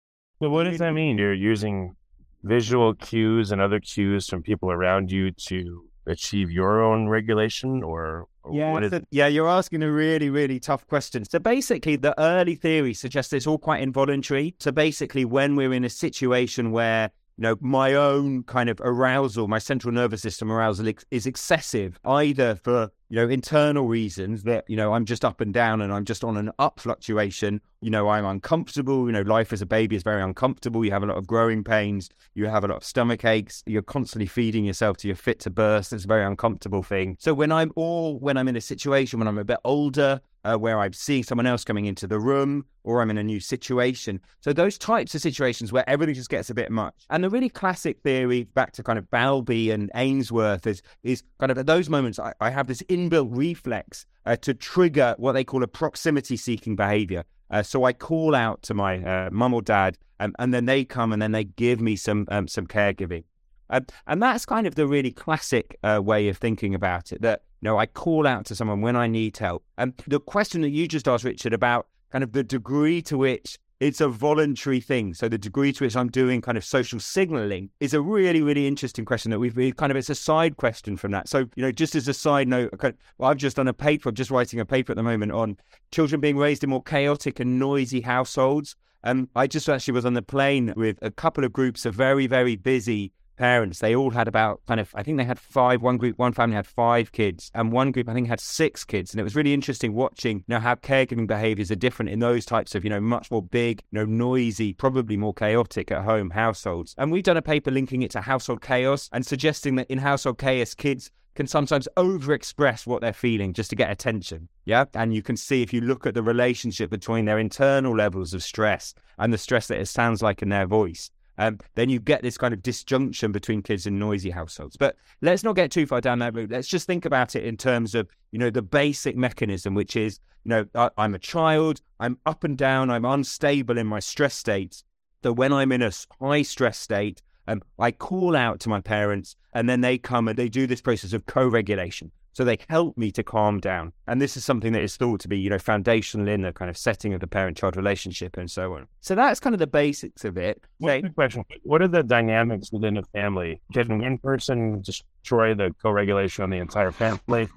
So 0.40 0.50
what 0.50 0.64
does 0.64 0.78
that 0.78 0.92
mean? 0.92 1.18
You're 1.18 1.34
using 1.34 1.94
visual 2.42 2.94
cues 2.94 3.52
and 3.52 3.60
other 3.60 3.80
cues 3.80 4.26
from 4.26 4.42
people 4.42 4.70
around 4.70 5.12
you 5.12 5.30
to 5.48 5.84
achieve 6.06 6.50
your 6.50 6.82
own 6.82 7.08
regulation 7.08 7.82
or, 7.84 8.26
or 8.42 8.54
yeah, 8.54 8.72
what 8.72 8.82
is 8.82 8.90
so- 8.90 9.02
yeah, 9.10 9.28
you're 9.28 9.48
asking 9.48 9.82
a 9.82 9.90
really, 9.92 10.30
really 10.30 10.58
tough 10.58 10.86
question. 10.88 11.24
So 11.24 11.38
basically, 11.38 11.96
the 11.96 12.18
early 12.20 12.56
theory 12.56 12.94
suggests 12.94 13.32
it's 13.32 13.46
all 13.46 13.58
quite 13.58 13.82
involuntary. 13.82 14.56
So 14.58 14.72
basically, 14.72 15.24
when 15.24 15.54
we're 15.54 15.72
in 15.72 15.84
a 15.84 15.90
situation 15.90 16.72
where 16.72 17.10
you 17.36 17.42
know 17.42 17.56
my 17.60 17.94
own 17.94 18.42
kind 18.44 18.68
of 18.68 18.80
arousal, 18.80 19.48
my 19.48 19.58
central 19.58 19.92
nervous 19.92 20.22
system 20.22 20.50
arousal 20.50 20.92
is 21.10 21.26
excessive, 21.26 21.98
either 22.04 22.56
for 22.56 22.90
you 23.08 23.16
know 23.16 23.28
internal 23.28 23.86
reasons 23.86 24.42
that 24.44 24.64
you 24.68 24.76
know 24.76 24.92
I'm 24.92 25.04
just 25.04 25.24
up 25.24 25.40
and 25.40 25.52
down 25.52 25.80
and 25.80 25.92
I'm 25.92 26.04
just 26.04 26.24
on 26.24 26.36
an 26.36 26.50
up 26.58 26.80
fluctuation. 26.80 27.60
You 27.80 27.90
know 27.90 28.08
I'm 28.08 28.24
uncomfortable. 28.24 29.06
You 29.06 29.12
know 29.12 29.22
life 29.22 29.52
as 29.52 29.62
a 29.62 29.66
baby 29.66 29.96
is 29.96 30.02
very 30.02 30.22
uncomfortable. 30.22 30.84
You 30.84 30.90
have 30.90 31.02
a 31.02 31.06
lot 31.06 31.16
of 31.16 31.26
growing 31.26 31.64
pains. 31.64 32.10
You 32.34 32.46
have 32.46 32.64
a 32.64 32.68
lot 32.68 32.76
of 32.76 32.84
stomach 32.84 33.24
aches. 33.24 33.62
You're 33.66 33.82
constantly 33.82 34.26
feeding 34.26 34.64
yourself 34.64 34.98
to 34.98 35.08
you're 35.08 35.16
fit 35.16 35.40
to 35.40 35.50
burst. 35.50 35.92
It's 35.92 36.04
a 36.04 36.08
very 36.08 36.24
uncomfortable 36.24 36.82
thing. 36.82 37.16
So 37.18 37.34
when 37.34 37.50
I'm 37.50 37.72
all 37.76 38.18
when 38.18 38.36
I'm 38.36 38.48
in 38.48 38.56
a 38.56 38.60
situation 38.60 39.18
when 39.18 39.28
I'm 39.28 39.38
a 39.38 39.44
bit 39.44 39.58
older, 39.64 40.20
uh, 40.44 40.56
where 40.56 40.78
I'm 40.78 40.92
seeing 40.92 41.22
someone 41.22 41.46
else 41.46 41.64
coming 41.64 41.86
into 41.86 42.06
the 42.06 42.18
room 42.18 42.64
or 42.84 43.00
I'm 43.00 43.10
in 43.10 43.18
a 43.18 43.22
new 43.22 43.40
situation. 43.40 44.20
So 44.40 44.52
those 44.52 44.76
types 44.78 45.14
of 45.14 45.20
situations 45.20 45.72
where 45.72 45.88
everything 45.88 46.14
just 46.14 46.30
gets 46.30 46.50
a 46.50 46.54
bit 46.54 46.70
much. 46.70 46.94
And 47.10 47.22
the 47.22 47.30
really 47.30 47.48
classic 47.48 48.00
theory 48.00 48.44
back 48.44 48.72
to 48.72 48.82
kind 48.82 48.98
of 48.98 49.10
Bowlby 49.10 49.70
and 49.70 49.90
Ainsworth 49.94 50.66
is 50.66 50.82
is 51.02 51.22
kind 51.38 51.52
of 51.52 51.58
at 51.58 51.66
those 51.66 51.88
moments 51.88 52.18
I, 52.18 52.32
I 52.40 52.50
have 52.50 52.66
this 52.66 52.82
inbuilt 52.82 53.28
reflex 53.30 54.06
uh, 54.26 54.36
to 54.36 54.54
trigger 54.54 55.14
what 55.18 55.32
they 55.32 55.44
call 55.44 55.62
a 55.62 55.68
proximity 55.68 56.36
seeking 56.36 56.76
behavior. 56.76 57.24
Uh, 57.50 57.62
so 57.62 57.84
I 57.84 57.92
call 57.92 58.34
out 58.34 58.62
to 58.62 58.74
my 58.74 59.02
uh, 59.02 59.30
mum 59.30 59.52
or 59.52 59.60
dad, 59.62 59.98
um, 60.20 60.34
and 60.38 60.54
then 60.54 60.64
they 60.64 60.84
come 60.84 61.12
and 61.12 61.20
then 61.20 61.32
they 61.32 61.44
give 61.44 61.80
me 61.80 61.96
some 61.96 62.26
um, 62.30 62.48
some 62.48 62.66
caregiving. 62.66 63.24
Um, 63.70 63.86
and 64.06 64.22
that's 64.22 64.44
kind 64.44 64.66
of 64.66 64.74
the 64.74 64.86
really 64.86 65.12
classic 65.12 65.78
uh, 65.82 66.00
way 66.02 66.28
of 66.28 66.38
thinking 66.38 66.74
about 66.74 67.12
it. 67.12 67.22
That 67.22 67.42
know, 67.62 67.78
I 67.78 67.86
call 67.86 68.26
out 68.26 68.46
to 68.46 68.54
someone 68.54 68.80
when 68.80 68.96
I 68.96 69.06
need 69.06 69.36
help. 69.36 69.64
And 69.78 69.94
the 70.06 70.20
question 70.20 70.62
that 70.62 70.70
you 70.70 70.88
just 70.88 71.08
asked, 71.08 71.24
Richard, 71.24 71.52
about 71.52 71.86
kind 72.10 72.24
of 72.24 72.32
the 72.32 72.44
degree 72.44 73.00
to 73.02 73.16
which 73.16 73.58
it's 73.82 74.00
a 74.00 74.08
voluntary 74.08 74.80
thing. 74.80 75.12
So 75.12 75.28
the 75.28 75.36
degree 75.36 75.72
to 75.72 75.84
which 75.84 75.96
I'm 75.96 76.08
doing 76.08 76.40
kind 76.40 76.56
of 76.56 76.64
social 76.64 77.00
signaling 77.00 77.68
is 77.80 77.94
a 77.94 78.00
really, 78.00 78.40
really 78.40 78.68
interesting 78.68 79.04
question 79.04 79.32
that 79.32 79.40
we've 79.40 79.56
we 79.56 79.72
kind 79.72 79.90
of 79.90 79.96
it's 79.96 80.08
a 80.08 80.14
side 80.14 80.56
question 80.56 80.96
from 80.96 81.10
that. 81.10 81.28
So 81.28 81.40
you 81.56 81.62
know, 81.62 81.72
just 81.72 81.96
as 81.96 82.06
a 82.06 82.14
side 82.14 82.46
note, 82.46 82.72
I've 83.18 83.38
just 83.38 83.56
done 83.56 83.66
a 83.66 83.72
paper. 83.72 84.08
I'm 84.08 84.14
just 84.14 84.30
writing 84.30 84.60
a 84.60 84.64
paper 84.64 84.92
at 84.92 84.96
the 84.96 85.02
moment 85.02 85.32
on 85.32 85.56
children 85.90 86.20
being 86.20 86.36
raised 86.36 86.62
in 86.62 86.70
more 86.70 86.82
chaotic 86.82 87.40
and 87.40 87.58
noisy 87.58 88.00
households. 88.00 88.76
Um, 89.02 89.28
I 89.34 89.48
just 89.48 89.68
actually 89.68 89.94
was 89.94 90.06
on 90.06 90.14
the 90.14 90.22
plane 90.22 90.72
with 90.76 90.96
a 91.02 91.10
couple 91.10 91.42
of 91.42 91.52
groups 91.52 91.84
of 91.84 91.92
very, 91.92 92.28
very 92.28 92.54
busy 92.54 93.12
parents. 93.36 93.78
They 93.78 93.94
all 93.94 94.10
had 94.10 94.28
about 94.28 94.60
kind 94.66 94.80
of, 94.80 94.90
I 94.94 95.02
think 95.02 95.18
they 95.18 95.24
had 95.24 95.38
five, 95.38 95.82
one 95.82 95.96
group, 95.96 96.18
one 96.18 96.32
family 96.32 96.56
had 96.56 96.66
five 96.66 97.12
kids, 97.12 97.50
and 97.54 97.72
one 97.72 97.92
group, 97.92 98.08
I 98.08 98.14
think, 98.14 98.28
had 98.28 98.40
six 98.40 98.84
kids. 98.84 99.12
And 99.12 99.20
it 99.20 99.24
was 99.24 99.36
really 99.36 99.54
interesting 99.54 99.94
watching, 99.94 100.38
you 100.38 100.44
know, 100.54 100.60
how 100.60 100.74
caregiving 100.74 101.26
behaviors 101.26 101.70
are 101.70 101.76
different 101.76 102.10
in 102.10 102.20
those 102.20 102.44
types 102.44 102.74
of, 102.74 102.84
you 102.84 102.90
know, 102.90 103.00
much 103.00 103.30
more 103.30 103.42
big, 103.42 103.82
you 103.90 103.98
know, 103.98 104.04
noisy, 104.04 104.72
probably 104.72 105.16
more 105.16 105.34
chaotic 105.34 105.90
at 105.90 106.04
home 106.04 106.30
households. 106.30 106.94
And 106.98 107.10
we've 107.10 107.24
done 107.24 107.36
a 107.36 107.42
paper 107.42 107.70
linking 107.70 108.02
it 108.02 108.10
to 108.12 108.20
household 108.20 108.62
chaos 108.62 109.08
and 109.12 109.24
suggesting 109.26 109.76
that 109.76 109.90
in 109.90 109.98
household 109.98 110.38
chaos, 110.38 110.74
kids 110.74 111.10
can 111.34 111.46
sometimes 111.46 111.88
overexpress 111.96 112.86
what 112.86 113.00
they're 113.00 113.12
feeling 113.12 113.54
just 113.54 113.70
to 113.70 113.76
get 113.76 113.90
attention. 113.90 114.48
Yeah. 114.64 114.84
And 114.94 115.14
you 115.14 115.22
can 115.22 115.36
see 115.36 115.62
if 115.62 115.72
you 115.72 115.80
look 115.80 116.06
at 116.06 116.14
the 116.14 116.22
relationship 116.22 116.90
between 116.90 117.24
their 117.24 117.38
internal 117.38 117.96
levels 117.96 118.34
of 118.34 118.42
stress 118.42 118.94
and 119.18 119.32
the 119.32 119.38
stress 119.38 119.68
that 119.68 119.80
it 119.80 119.88
sounds 119.88 120.22
like 120.22 120.42
in 120.42 120.50
their 120.50 120.66
voice. 120.66 121.10
Um, 121.38 121.58
then 121.74 121.88
you 121.88 121.98
get 121.98 122.22
this 122.22 122.36
kind 122.36 122.52
of 122.52 122.62
disjunction 122.62 123.32
between 123.32 123.62
kids 123.62 123.86
in 123.86 123.98
noisy 123.98 124.30
households. 124.30 124.76
But 124.76 124.96
let's 125.22 125.42
not 125.42 125.56
get 125.56 125.70
too 125.70 125.86
far 125.86 126.00
down 126.00 126.18
that 126.18 126.34
route. 126.34 126.50
Let's 126.50 126.68
just 126.68 126.86
think 126.86 127.04
about 127.04 127.34
it 127.34 127.44
in 127.44 127.56
terms 127.56 127.94
of, 127.94 128.08
you 128.32 128.38
know, 128.38 128.50
the 128.50 128.62
basic 128.62 129.16
mechanism, 129.16 129.74
which 129.74 129.96
is, 129.96 130.20
you 130.44 130.50
know, 130.50 130.66
I, 130.74 130.90
I'm 130.98 131.14
a 131.14 131.18
child, 131.18 131.80
I'm 132.00 132.18
up 132.26 132.44
and 132.44 132.58
down, 132.58 132.90
I'm 132.90 133.04
unstable 133.04 133.78
in 133.78 133.86
my 133.86 134.00
stress 134.00 134.34
states. 134.34 134.84
So 135.22 135.32
when 135.32 135.52
I'm 135.52 135.72
in 135.72 135.82
a 135.82 135.92
high 136.20 136.42
stress 136.42 136.78
state, 136.78 137.22
um, 137.48 137.62
I 137.78 137.92
call 137.92 138.36
out 138.36 138.60
to 138.60 138.68
my 138.68 138.80
parents, 138.80 139.36
and 139.52 139.68
then 139.68 139.80
they 139.80 139.98
come 139.98 140.28
and 140.28 140.38
they 140.38 140.48
do 140.48 140.66
this 140.66 140.80
process 140.80 141.12
of 141.12 141.26
co-regulation. 141.26 142.10
So 142.34 142.44
they 142.44 142.58
help 142.70 142.96
me 142.96 143.10
to 143.12 143.22
calm 143.22 143.60
down, 143.60 143.92
and 144.06 144.20
this 144.20 144.36
is 144.38 144.44
something 144.44 144.72
that 144.72 144.82
is 144.82 144.96
thought 144.96 145.20
to 145.20 145.28
be, 145.28 145.38
you 145.38 145.50
know, 145.50 145.58
foundational 145.58 146.28
in 146.28 146.40
the 146.40 146.52
kind 146.52 146.70
of 146.70 146.78
setting 146.78 147.12
of 147.12 147.20
the 147.20 147.26
parent-child 147.26 147.76
relationship 147.76 148.38
and 148.38 148.50
so 148.50 148.72
on. 148.74 148.86
So 149.00 149.14
that's 149.14 149.38
kind 149.38 149.54
of 149.54 149.58
the 149.58 149.66
basics 149.66 150.24
of 150.24 150.38
it. 150.38 150.62
What's 150.78 150.92
Say- 150.92 151.00
the 151.02 151.10
question? 151.10 151.44
What 151.64 151.82
are 151.82 151.88
the 151.88 152.02
dynamics 152.02 152.72
within 152.72 152.96
a 152.96 153.02
family? 153.12 153.60
Can 153.74 154.00
one 154.00 154.16
person 154.16 154.80
destroy 154.80 155.52
the 155.54 155.74
co-regulation 155.82 156.42
on 156.44 156.48
the 156.50 156.56
entire 156.58 156.90
family? 156.90 157.48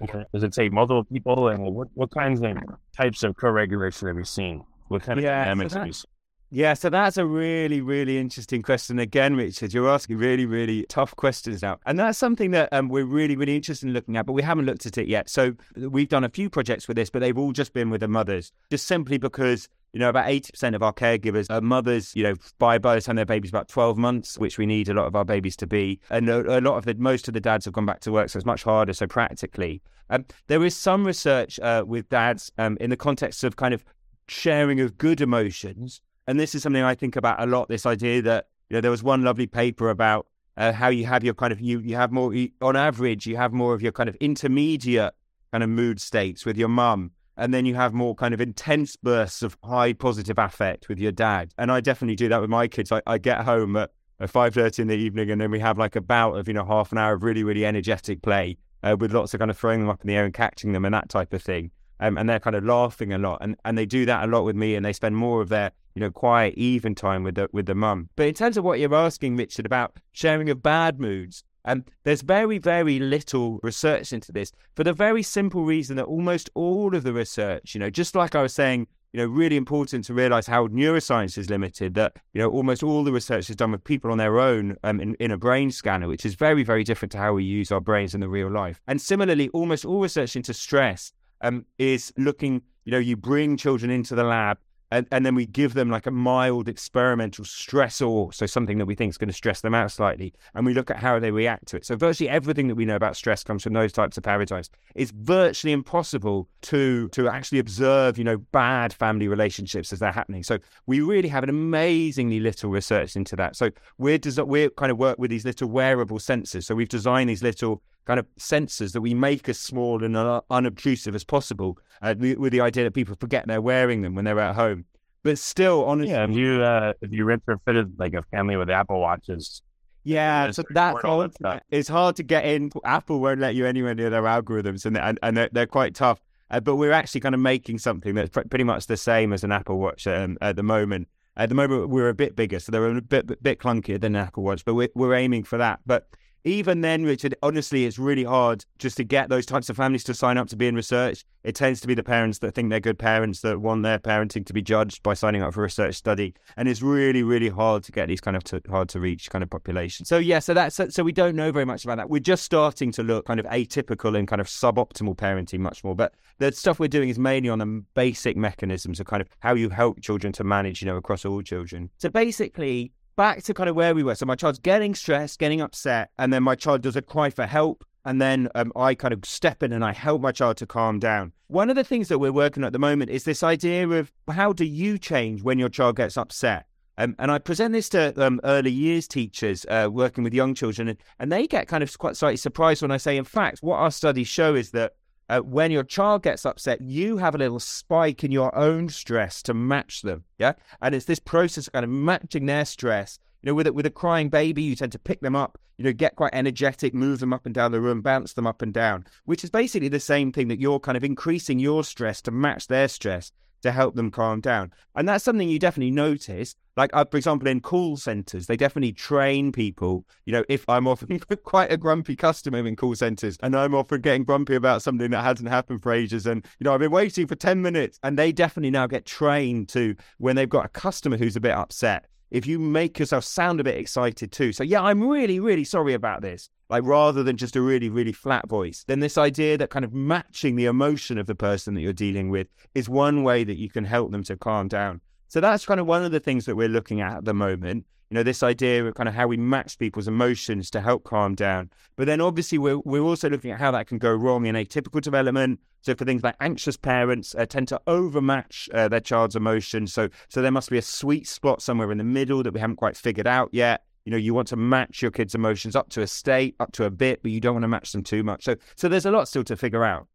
Or 0.00 0.24
does 0.32 0.42
it 0.42 0.52
take 0.52 0.72
multiple 0.72 1.04
people? 1.04 1.48
And 1.48 1.62
what, 1.74 1.88
what 1.94 2.10
kinds 2.10 2.40
of 2.42 2.56
types 2.96 3.22
of 3.22 3.36
co-regulation 3.36 4.08
have 4.08 4.16
you 4.16 4.24
seen? 4.24 4.64
What 4.88 5.02
kind 5.02 5.18
of 5.20 5.24
Yeah, 5.24 5.42
so 5.42 5.44
dynamics 5.44 5.72
that- 5.74 5.78
have 5.78 5.86
you 5.86 5.92
seen? 5.92 6.10
Yeah, 6.50 6.72
so 6.72 6.88
that's 6.88 7.18
a 7.18 7.26
really, 7.26 7.82
really 7.82 8.16
interesting 8.16 8.62
question. 8.62 8.98
Again, 8.98 9.36
Richard, 9.36 9.74
you're 9.74 9.88
asking 9.88 10.16
really, 10.16 10.46
really 10.46 10.86
tough 10.88 11.14
questions 11.14 11.60
now. 11.60 11.78
And 11.84 11.98
that's 11.98 12.16
something 12.16 12.52
that 12.52 12.70
um, 12.72 12.88
we're 12.88 13.04
really, 13.04 13.36
really 13.36 13.54
interested 13.54 13.86
in 13.86 13.92
looking 13.92 14.16
at, 14.16 14.24
but 14.24 14.32
we 14.32 14.40
haven't 14.40 14.64
looked 14.64 14.86
at 14.86 14.96
it 14.96 15.08
yet. 15.08 15.28
So 15.28 15.52
we've 15.76 16.08
done 16.08 16.24
a 16.24 16.30
few 16.30 16.48
projects 16.48 16.88
with 16.88 16.96
this, 16.96 17.10
but 17.10 17.18
they've 17.18 17.36
all 17.36 17.52
just 17.52 17.74
been 17.74 17.90
with 17.90 18.00
the 18.00 18.08
mothers, 18.08 18.52
just 18.70 18.86
simply 18.86 19.18
because. 19.18 19.68
You 19.94 20.00
know, 20.00 20.10
about 20.10 20.26
80% 20.26 20.74
of 20.74 20.82
our 20.82 20.92
caregivers 20.92 21.46
are 21.48 21.62
mothers, 21.62 22.14
you 22.14 22.22
know, 22.22 22.34
by, 22.58 22.76
by 22.76 22.94
the 22.94 23.00
time 23.00 23.16
their 23.16 23.24
baby's 23.24 23.50
about 23.50 23.68
12 23.68 23.96
months, 23.96 24.36
which 24.36 24.58
we 24.58 24.66
need 24.66 24.90
a 24.90 24.92
lot 24.92 25.06
of 25.06 25.16
our 25.16 25.24
babies 25.24 25.56
to 25.56 25.66
be. 25.66 25.98
And 26.10 26.28
a, 26.28 26.58
a 26.58 26.60
lot 26.60 26.76
of 26.76 26.84
the, 26.84 26.94
most 26.96 27.26
of 27.26 27.32
the 27.32 27.40
dads 27.40 27.64
have 27.64 27.72
gone 27.72 27.86
back 27.86 28.00
to 28.00 28.12
work, 28.12 28.28
so 28.28 28.36
it's 28.36 28.44
much 28.44 28.64
harder. 28.64 28.92
So 28.92 29.06
practically, 29.06 29.80
um, 30.10 30.26
there 30.46 30.62
is 30.62 30.76
some 30.76 31.06
research 31.06 31.58
uh, 31.60 31.84
with 31.86 32.06
dads 32.10 32.52
um, 32.58 32.76
in 32.82 32.90
the 32.90 32.98
context 32.98 33.42
of 33.44 33.56
kind 33.56 33.72
of 33.72 33.82
sharing 34.28 34.78
of 34.78 34.98
good 34.98 35.22
emotions 35.22 36.02
and 36.28 36.38
this 36.38 36.54
is 36.54 36.62
something 36.62 36.82
I 36.82 36.94
think 36.94 37.16
about 37.16 37.42
a 37.42 37.46
lot. 37.46 37.68
This 37.68 37.86
idea 37.86 38.22
that 38.22 38.48
you 38.68 38.74
know 38.74 38.80
there 38.82 38.90
was 38.90 39.02
one 39.02 39.24
lovely 39.24 39.46
paper 39.46 39.88
about 39.88 40.26
uh, 40.58 40.72
how 40.72 40.88
you 40.88 41.06
have 41.06 41.24
your 41.24 41.34
kind 41.34 41.52
of 41.52 41.60
you 41.60 41.80
you 41.80 41.96
have 41.96 42.12
more 42.12 42.32
you, 42.34 42.50
on 42.60 42.76
average 42.76 43.26
you 43.26 43.36
have 43.36 43.52
more 43.52 43.74
of 43.74 43.82
your 43.82 43.92
kind 43.92 44.08
of 44.08 44.14
intermediate 44.16 45.14
kind 45.50 45.64
of 45.64 45.70
mood 45.70 46.00
states 46.00 46.44
with 46.44 46.58
your 46.58 46.68
mum, 46.68 47.10
and 47.38 47.52
then 47.54 47.64
you 47.64 47.74
have 47.74 47.94
more 47.94 48.14
kind 48.14 48.34
of 48.34 48.40
intense 48.42 48.94
bursts 48.94 49.42
of 49.42 49.56
high 49.64 49.94
positive 49.94 50.38
affect 50.38 50.90
with 50.90 50.98
your 50.98 51.12
dad. 51.12 51.54
And 51.56 51.72
I 51.72 51.80
definitely 51.80 52.16
do 52.16 52.28
that 52.28 52.42
with 52.42 52.50
my 52.50 52.68
kids. 52.68 52.92
I, 52.92 53.00
I 53.06 53.16
get 53.16 53.44
home 53.44 53.76
at, 53.76 53.90
five 54.26 54.52
thirty 54.52 54.82
in 54.82 54.88
the 54.88 54.96
evening, 54.96 55.30
and 55.30 55.40
then 55.40 55.50
we 55.50 55.60
have 55.60 55.78
like 55.78 55.96
a 55.96 56.02
bout 56.02 56.36
of 56.36 56.46
you 56.46 56.52
know 56.52 56.64
half 56.66 56.92
an 56.92 56.98
hour 56.98 57.14
of 57.14 57.22
really 57.22 57.42
really 57.42 57.64
energetic 57.64 58.20
play 58.20 58.58
uh, 58.82 58.94
with 59.00 59.14
lots 59.14 59.32
of 59.32 59.40
kind 59.40 59.50
of 59.50 59.56
throwing 59.56 59.80
them 59.80 59.88
up 59.88 60.02
in 60.02 60.08
the 60.08 60.14
air 60.14 60.26
and 60.26 60.34
catching 60.34 60.72
them 60.72 60.84
and 60.84 60.92
that 60.92 61.08
type 61.08 61.32
of 61.32 61.42
thing. 61.42 61.70
Um, 62.00 62.16
and 62.16 62.28
they're 62.28 62.38
kind 62.38 62.54
of 62.54 62.64
laughing 62.64 63.12
a 63.12 63.18
lot, 63.18 63.38
and, 63.40 63.56
and 63.64 63.76
they 63.76 63.86
do 63.86 64.06
that 64.06 64.22
a 64.22 64.26
lot 64.28 64.44
with 64.44 64.54
me, 64.54 64.76
and 64.76 64.84
they 64.84 64.92
spend 64.92 65.16
more 65.16 65.40
of 65.40 65.48
their 65.48 65.72
you 65.98 66.04
know 66.04 66.12
quiet, 66.12 66.54
even 66.56 66.94
time 66.94 67.24
with 67.24 67.34
the 67.34 67.48
with 67.52 67.66
the 67.66 67.74
mum. 67.74 68.08
But 68.14 68.28
in 68.28 68.34
terms 68.34 68.56
of 68.56 68.62
what 68.62 68.78
you're 68.78 68.94
asking, 68.94 69.36
Richard, 69.36 69.66
about 69.66 69.96
sharing 70.12 70.48
of 70.48 70.62
bad 70.62 71.00
moods, 71.00 71.42
um, 71.64 71.84
there's 72.04 72.22
very 72.22 72.58
very 72.58 73.00
little 73.00 73.58
research 73.64 74.12
into 74.12 74.30
this 74.30 74.52
for 74.76 74.84
the 74.84 74.92
very 74.92 75.24
simple 75.24 75.64
reason 75.64 75.96
that 75.96 76.04
almost 76.04 76.50
all 76.54 76.94
of 76.94 77.02
the 77.02 77.12
research, 77.12 77.74
you 77.74 77.80
know, 77.80 77.90
just 77.90 78.14
like 78.14 78.36
I 78.36 78.42
was 78.42 78.54
saying 78.54 78.86
you 79.12 79.18
know, 79.18 79.26
really 79.26 79.56
important 79.56 80.04
to 80.04 80.14
realize 80.14 80.46
how 80.46 80.68
neuroscience 80.68 81.36
is 81.36 81.50
limited. 81.50 81.94
That 81.94 82.14
you 82.32 82.42
know, 82.42 82.48
almost 82.48 82.84
all 82.84 83.02
the 83.02 83.10
research 83.10 83.50
is 83.50 83.56
done 83.56 83.72
with 83.72 83.82
people 83.82 84.12
on 84.12 84.18
their 84.18 84.38
own 84.38 84.76
um, 84.84 85.00
in, 85.00 85.14
in 85.14 85.32
a 85.32 85.36
brain 85.36 85.72
scanner, 85.72 86.06
which 86.06 86.24
is 86.24 86.36
very, 86.36 86.62
very 86.62 86.84
different 86.84 87.10
to 87.12 87.18
how 87.18 87.32
we 87.32 87.42
use 87.42 87.72
our 87.72 87.80
brains 87.80 88.14
in 88.14 88.20
the 88.20 88.28
real 88.28 88.50
life. 88.50 88.80
And 88.86 89.00
similarly, 89.00 89.48
almost 89.48 89.84
all 89.84 90.00
research 90.00 90.36
into 90.36 90.54
stress 90.54 91.12
um, 91.40 91.64
is 91.76 92.12
looking. 92.16 92.62
You 92.84 92.92
know, 92.92 92.98
you 92.98 93.16
bring 93.16 93.56
children 93.56 93.90
into 93.90 94.14
the 94.14 94.24
lab 94.24 94.58
and, 94.90 95.06
and 95.10 95.24
then 95.24 95.34
we 95.34 95.46
give 95.46 95.74
them 95.74 95.90
like 95.90 96.06
a 96.06 96.10
mild 96.10 96.68
experimental 96.68 97.44
stressor, 97.44 98.32
so 98.32 98.46
something 98.46 98.78
that 98.78 98.86
we 98.86 98.94
think 98.94 99.10
is 99.10 99.18
going 99.18 99.28
to 99.28 99.34
stress 99.34 99.60
them 99.60 99.74
out 99.74 99.90
slightly, 99.90 100.32
and 100.54 100.64
we 100.64 100.74
look 100.74 100.90
at 100.90 100.96
how 100.96 101.18
they 101.18 101.30
react 101.30 101.66
to 101.68 101.76
it. 101.76 101.86
So 101.86 101.96
virtually 101.96 102.28
everything 102.28 102.68
that 102.68 102.74
we 102.74 102.84
know 102.84 102.96
about 102.96 103.16
stress 103.16 103.44
comes 103.44 103.62
from 103.62 103.72
those 103.72 103.92
types 103.92 104.16
of 104.16 104.22
paradigms. 104.22 104.70
It's 104.94 105.10
virtually 105.10 105.72
impossible 105.72 106.48
to 106.62 107.08
to 107.10 107.28
actually 107.28 107.58
observe, 107.58 108.18
you 108.18 108.24
know, 108.24 108.38
bad 108.38 108.92
family 108.92 109.28
relationships 109.28 109.92
as 109.92 109.98
they're 109.98 110.12
happening. 110.12 110.42
So 110.42 110.58
we 110.86 111.00
really 111.00 111.28
have 111.28 111.42
an 111.42 111.50
amazingly 111.50 112.40
little 112.40 112.70
research 112.70 113.16
into 113.16 113.36
that. 113.36 113.56
So 113.56 113.70
we're 113.98 114.18
des- 114.18 114.42
we're 114.42 114.70
kind 114.70 114.90
of 114.90 114.98
work 114.98 115.18
with 115.18 115.30
these 115.30 115.44
little 115.44 115.68
wearable 115.68 116.18
sensors. 116.18 116.64
So 116.64 116.74
we've 116.74 116.88
designed 116.88 117.30
these 117.30 117.42
little 117.42 117.82
kind 118.08 118.18
of 118.18 118.26
sensors 118.40 118.92
that 118.92 119.02
we 119.02 119.12
make 119.12 119.48
as 119.50 119.60
small 119.60 120.02
and 120.02 120.16
unobtrusive 120.50 121.14
as 121.14 121.24
possible, 121.24 121.78
uh, 122.02 122.14
with 122.18 122.52
the 122.52 122.60
idea 122.62 122.82
that 122.84 122.94
people 122.94 123.14
forget 123.20 123.46
they're 123.46 123.60
wearing 123.60 124.00
them 124.00 124.14
when 124.14 124.24
they're 124.24 124.40
at 124.40 124.56
home. 124.56 124.86
But 125.22 125.38
still, 125.38 125.84
honestly, 125.84 126.12
yeah, 126.12 126.24
if 126.24 126.30
you 126.34 126.62
uh, 126.62 126.94
if 127.02 127.12
you 127.12 127.26
retrofitted 127.26 127.92
like 127.98 128.14
a 128.14 128.22
family 128.30 128.56
with 128.56 128.70
Apple 128.70 129.00
watches, 129.00 129.62
yeah, 130.04 130.50
so 130.52 130.62
that's 130.70 131.04
all. 131.04 131.28
That 131.40 131.64
it's 131.70 131.88
hard 131.88 132.16
to 132.16 132.22
get 132.22 132.46
in. 132.46 132.70
Apple 132.84 133.20
won't 133.20 133.40
let 133.40 133.54
you 133.54 133.66
anywhere 133.66 133.94
near 133.94 134.08
their 134.08 134.22
algorithms, 134.22 134.86
and 134.86 134.96
and, 134.96 135.18
and 135.22 135.36
they're, 135.36 135.50
they're 135.52 135.66
quite 135.66 135.94
tough. 135.94 136.18
Uh, 136.50 136.60
but 136.60 136.76
we're 136.76 136.92
actually 136.92 137.20
kind 137.20 137.34
of 137.34 137.42
making 137.42 137.78
something 137.78 138.14
that's 138.14 138.30
pretty 138.30 138.64
much 138.64 138.86
the 138.86 138.96
same 138.96 139.34
as 139.34 139.44
an 139.44 139.52
Apple 139.52 139.78
Watch 139.78 140.06
um, 140.06 140.38
at 140.40 140.56
the 140.56 140.62
moment. 140.62 141.08
At 141.36 141.50
the 141.50 141.54
moment, 141.54 141.90
we're 141.90 142.08
a 142.08 142.14
bit 142.14 142.34
bigger, 142.34 142.58
so 142.58 142.72
they're 142.72 142.96
a 142.96 143.02
bit 143.02 143.42
bit 143.42 143.58
clunkier 143.58 144.00
than 144.00 144.16
an 144.16 144.22
Apple 144.22 144.44
Watch, 144.44 144.64
but 144.64 144.74
we're 144.74 144.88
we're 144.94 145.14
aiming 145.14 145.44
for 145.44 145.58
that. 145.58 145.80
But 145.84 146.08
even 146.48 146.80
then, 146.80 147.04
Richard, 147.04 147.34
honestly, 147.42 147.84
it's 147.84 147.98
really 147.98 148.24
hard 148.24 148.64
just 148.78 148.96
to 148.96 149.04
get 149.04 149.28
those 149.28 149.46
types 149.46 149.68
of 149.68 149.76
families 149.76 150.04
to 150.04 150.14
sign 150.14 150.38
up 150.38 150.48
to 150.48 150.56
be 150.56 150.66
in 150.66 150.74
research. 150.74 151.24
It 151.44 151.54
tends 151.54 151.80
to 151.80 151.86
be 151.86 151.94
the 151.94 152.02
parents 152.02 152.38
that 152.38 152.54
think 152.54 152.70
they're 152.70 152.80
good 152.80 152.98
parents 152.98 153.40
that 153.42 153.60
want 153.60 153.82
their 153.82 153.98
parenting 153.98 154.44
to 154.46 154.52
be 154.52 154.60
judged 154.60 155.02
by 155.02 155.14
signing 155.14 155.42
up 155.42 155.54
for 155.54 155.60
a 155.60 155.64
research 155.64 155.94
study, 155.94 156.34
and 156.56 156.68
it's 156.68 156.82
really, 156.82 157.22
really 157.22 157.48
hard 157.48 157.84
to 157.84 157.92
get 157.92 158.08
these 158.08 158.20
kind 158.20 158.36
of 158.36 158.42
hard 158.68 158.88
to 158.90 159.00
reach 159.00 159.30
kind 159.30 159.42
of 159.42 159.50
populations. 159.50 160.08
So 160.08 160.18
yeah, 160.18 160.40
so 160.40 160.54
that's 160.54 160.80
so 160.88 161.02
we 161.02 161.12
don't 161.12 161.36
know 161.36 161.52
very 161.52 161.64
much 161.64 161.84
about 161.84 161.98
that. 161.98 162.10
We're 162.10 162.20
just 162.20 162.44
starting 162.44 162.92
to 162.92 163.02
look 163.02 163.26
kind 163.26 163.40
of 163.40 163.46
atypical 163.46 164.18
and 164.18 164.26
kind 164.26 164.40
of 164.40 164.46
suboptimal 164.46 165.16
parenting 165.16 165.60
much 165.60 165.84
more, 165.84 165.94
but 165.94 166.14
the 166.38 166.52
stuff 166.52 166.80
we're 166.80 166.88
doing 166.88 167.08
is 167.08 167.18
mainly 167.18 167.48
on 167.48 167.58
the 167.58 167.84
basic 167.94 168.36
mechanisms 168.36 169.00
of 169.00 169.06
kind 169.06 169.20
of 169.20 169.28
how 169.40 169.54
you 169.54 169.68
help 169.68 170.00
children 170.00 170.32
to 170.34 170.44
manage, 170.44 170.82
you 170.82 170.86
know, 170.86 170.96
across 170.96 171.24
all 171.24 171.42
children. 171.42 171.90
So 171.98 172.08
basically, 172.08 172.92
back 173.18 173.42
to 173.42 173.52
kind 173.52 173.68
of 173.68 173.74
where 173.74 173.96
we 173.96 174.04
were. 174.04 174.14
So 174.14 174.26
my 174.26 174.36
child's 174.36 174.60
getting 174.60 174.94
stressed, 174.94 175.40
getting 175.40 175.60
upset, 175.60 176.10
and 176.18 176.32
then 176.32 176.44
my 176.44 176.54
child 176.54 176.82
does 176.82 176.94
a 176.94 177.02
cry 177.02 177.30
for 177.30 177.46
help. 177.46 177.84
And 178.04 178.22
then 178.22 178.48
um, 178.54 178.72
I 178.76 178.94
kind 178.94 179.12
of 179.12 179.24
step 179.24 179.60
in 179.62 179.72
and 179.72 179.84
I 179.84 179.92
help 179.92 180.22
my 180.22 180.30
child 180.30 180.56
to 180.58 180.66
calm 180.66 181.00
down. 181.00 181.32
One 181.48 181.68
of 181.68 181.74
the 181.74 181.82
things 181.82 182.06
that 182.08 182.20
we're 182.20 182.32
working 182.32 182.62
at 182.62 182.72
the 182.72 182.78
moment 182.78 183.10
is 183.10 183.24
this 183.24 183.42
idea 183.42 183.88
of 183.88 184.12
how 184.30 184.52
do 184.52 184.64
you 184.64 184.98
change 184.98 185.42
when 185.42 185.58
your 185.58 185.68
child 185.68 185.96
gets 185.96 186.16
upset? 186.16 186.66
Um, 186.96 187.16
and 187.18 187.30
I 187.30 187.38
present 187.38 187.72
this 187.72 187.88
to 187.90 188.14
um, 188.24 188.40
early 188.44 188.70
years 188.70 189.08
teachers 189.08 189.66
uh, 189.68 189.88
working 189.90 190.22
with 190.22 190.32
young 190.32 190.54
children, 190.54 190.88
and, 190.88 190.98
and 191.18 191.32
they 191.32 191.48
get 191.48 191.66
kind 191.66 191.82
of 191.82 191.98
quite 191.98 192.16
slightly 192.16 192.36
surprised 192.36 192.82
when 192.82 192.92
I 192.92 192.98
say, 192.98 193.16
in 193.16 193.24
fact, 193.24 193.62
what 193.62 193.76
our 193.78 193.90
studies 193.90 194.28
show 194.28 194.54
is 194.54 194.70
that 194.70 194.94
uh, 195.28 195.40
when 195.40 195.70
your 195.70 195.84
child 195.84 196.22
gets 196.22 196.46
upset, 196.46 196.80
you 196.80 197.18
have 197.18 197.34
a 197.34 197.38
little 197.38 197.60
spike 197.60 198.24
in 198.24 198.32
your 198.32 198.54
own 198.56 198.88
stress 198.88 199.42
to 199.42 199.54
match 199.54 200.02
them. 200.02 200.24
Yeah. 200.38 200.54
And 200.80 200.94
it's 200.94 201.04
this 201.06 201.18
process 201.18 201.66
of 201.66 201.72
kind 201.72 201.84
of 201.84 201.90
matching 201.90 202.46
their 202.46 202.64
stress. 202.64 203.18
You 203.42 203.48
know, 203.48 203.54
with 203.54 203.66
a, 203.66 203.72
with 203.72 203.86
a 203.86 203.90
crying 203.90 204.30
baby, 204.30 204.62
you 204.62 204.74
tend 204.74 204.92
to 204.92 204.98
pick 204.98 205.20
them 205.20 205.36
up, 205.36 205.58
you 205.76 205.84
know, 205.84 205.92
get 205.92 206.16
quite 206.16 206.34
energetic, 206.34 206.92
move 206.92 207.20
them 207.20 207.32
up 207.32 207.46
and 207.46 207.54
down 207.54 207.70
the 207.70 207.80
room, 207.80 208.00
bounce 208.00 208.32
them 208.32 208.46
up 208.46 208.62
and 208.62 208.74
down, 208.74 209.04
which 209.26 209.44
is 209.44 209.50
basically 209.50 209.88
the 209.88 210.00
same 210.00 210.32
thing 210.32 210.48
that 210.48 210.60
you're 210.60 210.80
kind 210.80 210.96
of 210.96 211.04
increasing 211.04 211.60
your 211.60 211.84
stress 211.84 212.20
to 212.22 212.32
match 212.32 212.66
their 212.66 212.88
stress 212.88 213.30
to 213.62 213.72
help 213.72 213.94
them 213.94 214.10
calm 214.10 214.40
down. 214.40 214.72
And 214.94 215.08
that's 215.08 215.24
something 215.24 215.48
you 215.48 215.58
definitely 215.58 215.90
notice. 215.90 216.54
Like, 216.76 216.90
uh, 216.92 217.04
for 217.04 217.16
example, 217.16 217.48
in 217.48 217.60
call 217.60 217.96
centers, 217.96 218.46
they 218.46 218.56
definitely 218.56 218.92
train 218.92 219.50
people. 219.50 220.04
You 220.26 220.32
know, 220.32 220.44
if 220.48 220.68
I'm 220.68 220.86
often 220.86 221.18
quite 221.44 221.72
a 221.72 221.76
grumpy 221.76 222.14
customer 222.14 222.66
in 222.66 222.76
call 222.76 222.94
centers 222.94 223.36
and 223.42 223.56
I'm 223.56 223.74
often 223.74 224.00
getting 224.00 224.24
grumpy 224.24 224.54
about 224.54 224.82
something 224.82 225.10
that 225.10 225.22
hasn't 225.22 225.48
happened 225.48 225.82
for 225.82 225.92
ages, 225.92 226.26
and, 226.26 226.44
you 226.58 226.64
know, 226.64 226.72
I've 226.72 226.80
been 226.80 226.90
waiting 226.90 227.26
for 227.26 227.34
10 227.34 227.62
minutes, 227.62 227.98
and 228.02 228.18
they 228.18 228.32
definitely 228.32 228.70
now 228.70 228.86
get 228.86 229.06
trained 229.06 229.68
to 229.70 229.96
when 230.18 230.36
they've 230.36 230.48
got 230.48 230.66
a 230.66 230.68
customer 230.68 231.16
who's 231.16 231.36
a 231.36 231.40
bit 231.40 231.52
upset 231.52 232.06
if 232.30 232.46
you 232.46 232.58
make 232.58 232.98
yourself 232.98 233.24
sound 233.24 233.60
a 233.60 233.64
bit 233.64 233.76
excited 233.76 234.32
too. 234.32 234.52
So, 234.52 234.62
yeah, 234.62 234.82
I'm 234.82 235.02
really, 235.02 235.40
really 235.40 235.64
sorry 235.64 235.94
about 235.94 236.22
this. 236.22 236.50
Like, 236.68 236.84
rather 236.84 237.22
than 237.22 237.36
just 237.36 237.56
a 237.56 237.62
really, 237.62 237.88
really 237.88 238.12
flat 238.12 238.48
voice, 238.48 238.84
then 238.86 239.00
this 239.00 239.16
idea 239.16 239.56
that 239.56 239.70
kind 239.70 239.84
of 239.84 239.94
matching 239.94 240.56
the 240.56 240.66
emotion 240.66 241.16
of 241.16 241.26
the 241.26 241.34
person 241.34 241.74
that 241.74 241.80
you're 241.80 241.92
dealing 241.92 242.28
with 242.28 242.48
is 242.74 242.88
one 242.88 243.22
way 243.22 243.44
that 243.44 243.56
you 243.56 243.70
can 243.70 243.84
help 243.84 244.10
them 244.10 244.22
to 244.24 244.36
calm 244.36 244.68
down. 244.68 245.00
So, 245.28 245.40
that's 245.40 245.64
kind 245.64 245.80
of 245.80 245.86
one 245.86 246.04
of 246.04 246.12
the 246.12 246.20
things 246.20 246.44
that 246.46 246.56
we're 246.56 246.68
looking 246.68 247.00
at 247.00 247.18
at 247.18 247.24
the 247.24 247.34
moment 247.34 247.86
you 248.10 248.14
know, 248.14 248.22
this 248.22 248.42
idea 248.42 248.84
of 248.84 248.94
kind 248.94 249.08
of 249.08 249.14
how 249.14 249.26
we 249.26 249.36
match 249.36 249.78
people's 249.78 250.08
emotions 250.08 250.70
to 250.70 250.80
help 250.80 251.04
calm 251.04 251.34
down. 251.34 251.70
But 251.96 252.06
then 252.06 252.20
obviously 252.20 252.56
we're, 252.56 252.78
we're 252.78 253.02
also 253.02 253.28
looking 253.28 253.50
at 253.50 253.58
how 253.58 253.70
that 253.72 253.86
can 253.86 253.98
go 253.98 254.14
wrong 254.14 254.46
in 254.46 254.54
atypical 254.54 255.00
development. 255.00 255.60
So 255.82 255.94
for 255.94 256.04
things 256.04 256.22
like 256.22 256.36
anxious 256.40 256.76
parents 256.76 257.34
uh, 257.34 257.44
tend 257.44 257.68
to 257.68 257.80
overmatch 257.86 258.68
uh, 258.72 258.88
their 258.88 259.00
child's 259.00 259.36
emotions. 259.36 259.92
So, 259.92 260.08
so 260.28 260.40
there 260.40 260.50
must 260.50 260.70
be 260.70 260.78
a 260.78 260.82
sweet 260.82 261.28
spot 261.28 261.60
somewhere 261.60 261.92
in 261.92 261.98
the 261.98 262.04
middle 262.04 262.42
that 262.42 262.54
we 262.54 262.60
haven't 262.60 262.76
quite 262.76 262.96
figured 262.96 263.26
out 263.26 263.50
yet. 263.52 263.84
You 264.06 264.12
know, 264.12 264.16
you 264.16 264.32
want 264.32 264.48
to 264.48 264.56
match 264.56 265.02
your 265.02 265.10
kids' 265.10 265.34
emotions 265.34 265.76
up 265.76 265.90
to 265.90 266.00
a 266.00 266.06
state, 266.06 266.56
up 266.60 266.72
to 266.72 266.84
a 266.84 266.90
bit, 266.90 267.22
but 267.22 267.30
you 267.30 267.40
don't 267.40 267.54
want 267.54 267.64
to 267.64 267.68
match 267.68 267.92
them 267.92 268.02
too 268.02 268.22
much. 268.22 268.44
So, 268.44 268.56
so 268.74 268.88
there's 268.88 269.04
a 269.04 269.10
lot 269.10 269.28
still 269.28 269.44
to 269.44 269.56
figure 269.56 269.84
out. 269.84 270.06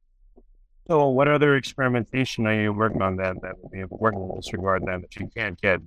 So, 0.88 1.10
what 1.10 1.28
other 1.28 1.56
experimentation 1.56 2.48
are 2.48 2.60
you 2.60 2.74
working 2.74 3.04
on 3.04 3.18
then 3.18 3.38
that 3.44 3.54
be 3.72 3.84
working 3.90 4.24
in 4.24 4.36
this 4.36 4.52
regard 4.52 4.84
then 4.86 5.02
that 5.02 5.16
you 5.16 5.30
can't 5.36 5.62
get 5.62 5.80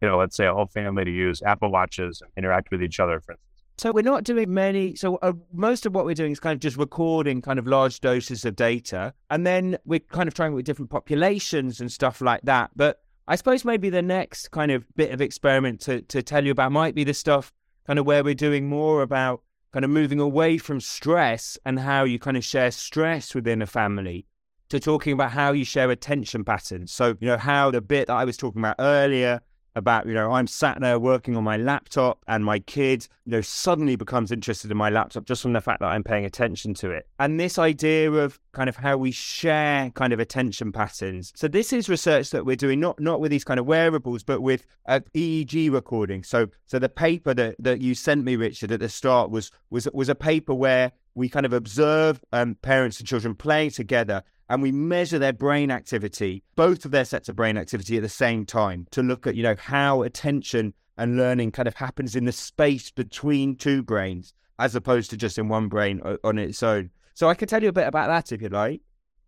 you 0.00 0.08
know, 0.08 0.18
let's 0.18 0.36
say 0.36 0.46
a 0.46 0.54
whole 0.54 0.66
family 0.66 1.04
to 1.04 1.10
use 1.10 1.42
Apple 1.42 1.70
Watches 1.70 2.20
and 2.20 2.30
interact 2.36 2.70
with 2.70 2.82
each 2.82 3.00
other, 3.00 3.20
for 3.20 3.32
instance. 3.32 3.54
So 3.76 3.90
we're 3.90 4.02
not 4.02 4.22
doing 4.22 4.54
many. 4.54 4.94
So 4.94 5.16
uh, 5.16 5.32
most 5.52 5.84
of 5.84 5.94
what 5.94 6.04
we're 6.04 6.14
doing 6.14 6.32
is 6.32 6.38
kind 6.38 6.54
of 6.54 6.60
just 6.60 6.76
recording 6.76 7.42
kind 7.42 7.58
of 7.58 7.66
large 7.66 8.00
doses 8.00 8.44
of 8.44 8.54
data, 8.54 9.12
and 9.30 9.46
then 9.46 9.78
we're 9.84 10.00
kind 10.00 10.28
of 10.28 10.34
trying 10.34 10.54
with 10.54 10.64
different 10.64 10.90
populations 10.90 11.80
and 11.80 11.90
stuff 11.90 12.20
like 12.20 12.42
that. 12.42 12.70
But 12.76 13.00
I 13.26 13.36
suppose 13.36 13.64
maybe 13.64 13.90
the 13.90 14.02
next 14.02 14.50
kind 14.52 14.70
of 14.70 14.84
bit 14.94 15.10
of 15.10 15.20
experiment 15.20 15.80
to 15.82 16.02
to 16.02 16.22
tell 16.22 16.44
you 16.44 16.52
about 16.52 16.70
might 16.72 16.94
be 16.94 17.04
the 17.04 17.14
stuff 17.14 17.52
kind 17.86 17.98
of 17.98 18.06
where 18.06 18.22
we're 18.22 18.34
doing 18.34 18.68
more 18.68 19.02
about 19.02 19.42
kind 19.72 19.84
of 19.84 19.90
moving 19.90 20.20
away 20.20 20.56
from 20.56 20.80
stress 20.80 21.58
and 21.66 21.80
how 21.80 22.04
you 22.04 22.18
kind 22.18 22.36
of 22.36 22.44
share 22.44 22.70
stress 22.70 23.34
within 23.34 23.60
a 23.60 23.66
family 23.66 24.24
to 24.68 24.78
talking 24.78 25.12
about 25.12 25.32
how 25.32 25.52
you 25.52 25.64
share 25.64 25.90
attention 25.90 26.44
patterns. 26.44 26.92
So 26.92 27.16
you 27.20 27.26
know 27.26 27.36
how 27.36 27.72
the 27.72 27.80
bit 27.80 28.06
that 28.06 28.14
I 28.14 28.24
was 28.24 28.36
talking 28.36 28.60
about 28.60 28.76
earlier 28.78 29.40
about, 29.76 30.06
you 30.06 30.14
know, 30.14 30.32
I'm 30.32 30.46
sat 30.46 30.80
there 30.80 30.98
working 30.98 31.36
on 31.36 31.44
my 31.44 31.56
laptop 31.56 32.22
and 32.28 32.44
my 32.44 32.58
kid, 32.60 33.08
you 33.24 33.32
know, 33.32 33.40
suddenly 33.40 33.96
becomes 33.96 34.30
interested 34.30 34.70
in 34.70 34.76
my 34.76 34.90
laptop 34.90 35.24
just 35.24 35.42
from 35.42 35.52
the 35.52 35.60
fact 35.60 35.80
that 35.80 35.86
I'm 35.86 36.04
paying 36.04 36.24
attention 36.24 36.74
to 36.74 36.90
it. 36.90 37.08
And 37.18 37.40
this 37.40 37.58
idea 37.58 38.10
of 38.10 38.38
kind 38.52 38.68
of 38.68 38.76
how 38.76 38.96
we 38.96 39.10
share 39.10 39.90
kind 39.90 40.12
of 40.12 40.20
attention 40.20 40.72
patterns. 40.72 41.32
So 41.34 41.48
this 41.48 41.72
is 41.72 41.88
research 41.88 42.30
that 42.30 42.46
we're 42.46 42.56
doing 42.56 42.80
not 42.80 43.00
not 43.00 43.20
with 43.20 43.30
these 43.30 43.44
kind 43.44 43.58
of 43.58 43.66
wearables, 43.66 44.22
but 44.22 44.40
with 44.40 44.66
uh, 44.86 45.00
EEG 45.14 45.72
recording. 45.72 46.22
So 46.22 46.48
so 46.66 46.78
the 46.78 46.88
paper 46.88 47.34
that, 47.34 47.56
that 47.58 47.80
you 47.80 47.94
sent 47.94 48.24
me, 48.24 48.36
Richard, 48.36 48.72
at 48.72 48.80
the 48.80 48.88
start 48.88 49.30
was 49.30 49.50
was 49.70 49.88
was 49.92 50.08
a 50.08 50.14
paper 50.14 50.54
where 50.54 50.92
we 51.14 51.28
kind 51.28 51.46
of 51.46 51.52
observe 51.52 52.20
um, 52.32 52.56
parents 52.56 52.98
and 52.98 53.08
children 53.08 53.34
playing 53.34 53.70
together 53.70 54.22
and 54.48 54.62
we 54.62 54.72
measure 54.72 55.18
their 55.18 55.32
brain 55.32 55.70
activity, 55.70 56.42
both 56.56 56.84
of 56.84 56.90
their 56.90 57.04
sets 57.04 57.28
of 57.28 57.36
brain 57.36 57.56
activity 57.56 57.96
at 57.96 58.02
the 58.02 58.08
same 58.08 58.44
time 58.44 58.86
to 58.90 59.02
look 59.02 59.26
at, 59.26 59.34
you 59.34 59.42
know, 59.42 59.56
how 59.58 60.02
attention 60.02 60.74
and 60.96 61.16
learning 61.16 61.50
kind 61.50 61.66
of 61.66 61.74
happens 61.74 62.14
in 62.14 62.24
the 62.24 62.32
space 62.32 62.90
between 62.90 63.56
two 63.56 63.82
brains 63.82 64.32
as 64.58 64.74
opposed 64.74 65.10
to 65.10 65.16
just 65.16 65.38
in 65.38 65.48
one 65.48 65.68
brain 65.68 66.00
on 66.22 66.38
its 66.38 66.62
own. 66.62 66.90
So 67.14 67.28
I 67.28 67.34
can 67.34 67.48
tell 67.48 67.62
you 67.62 67.68
a 67.68 67.72
bit 67.72 67.86
about 67.86 68.08
that 68.08 68.32
if 68.32 68.42
you 68.42 68.48
like. 68.48 68.80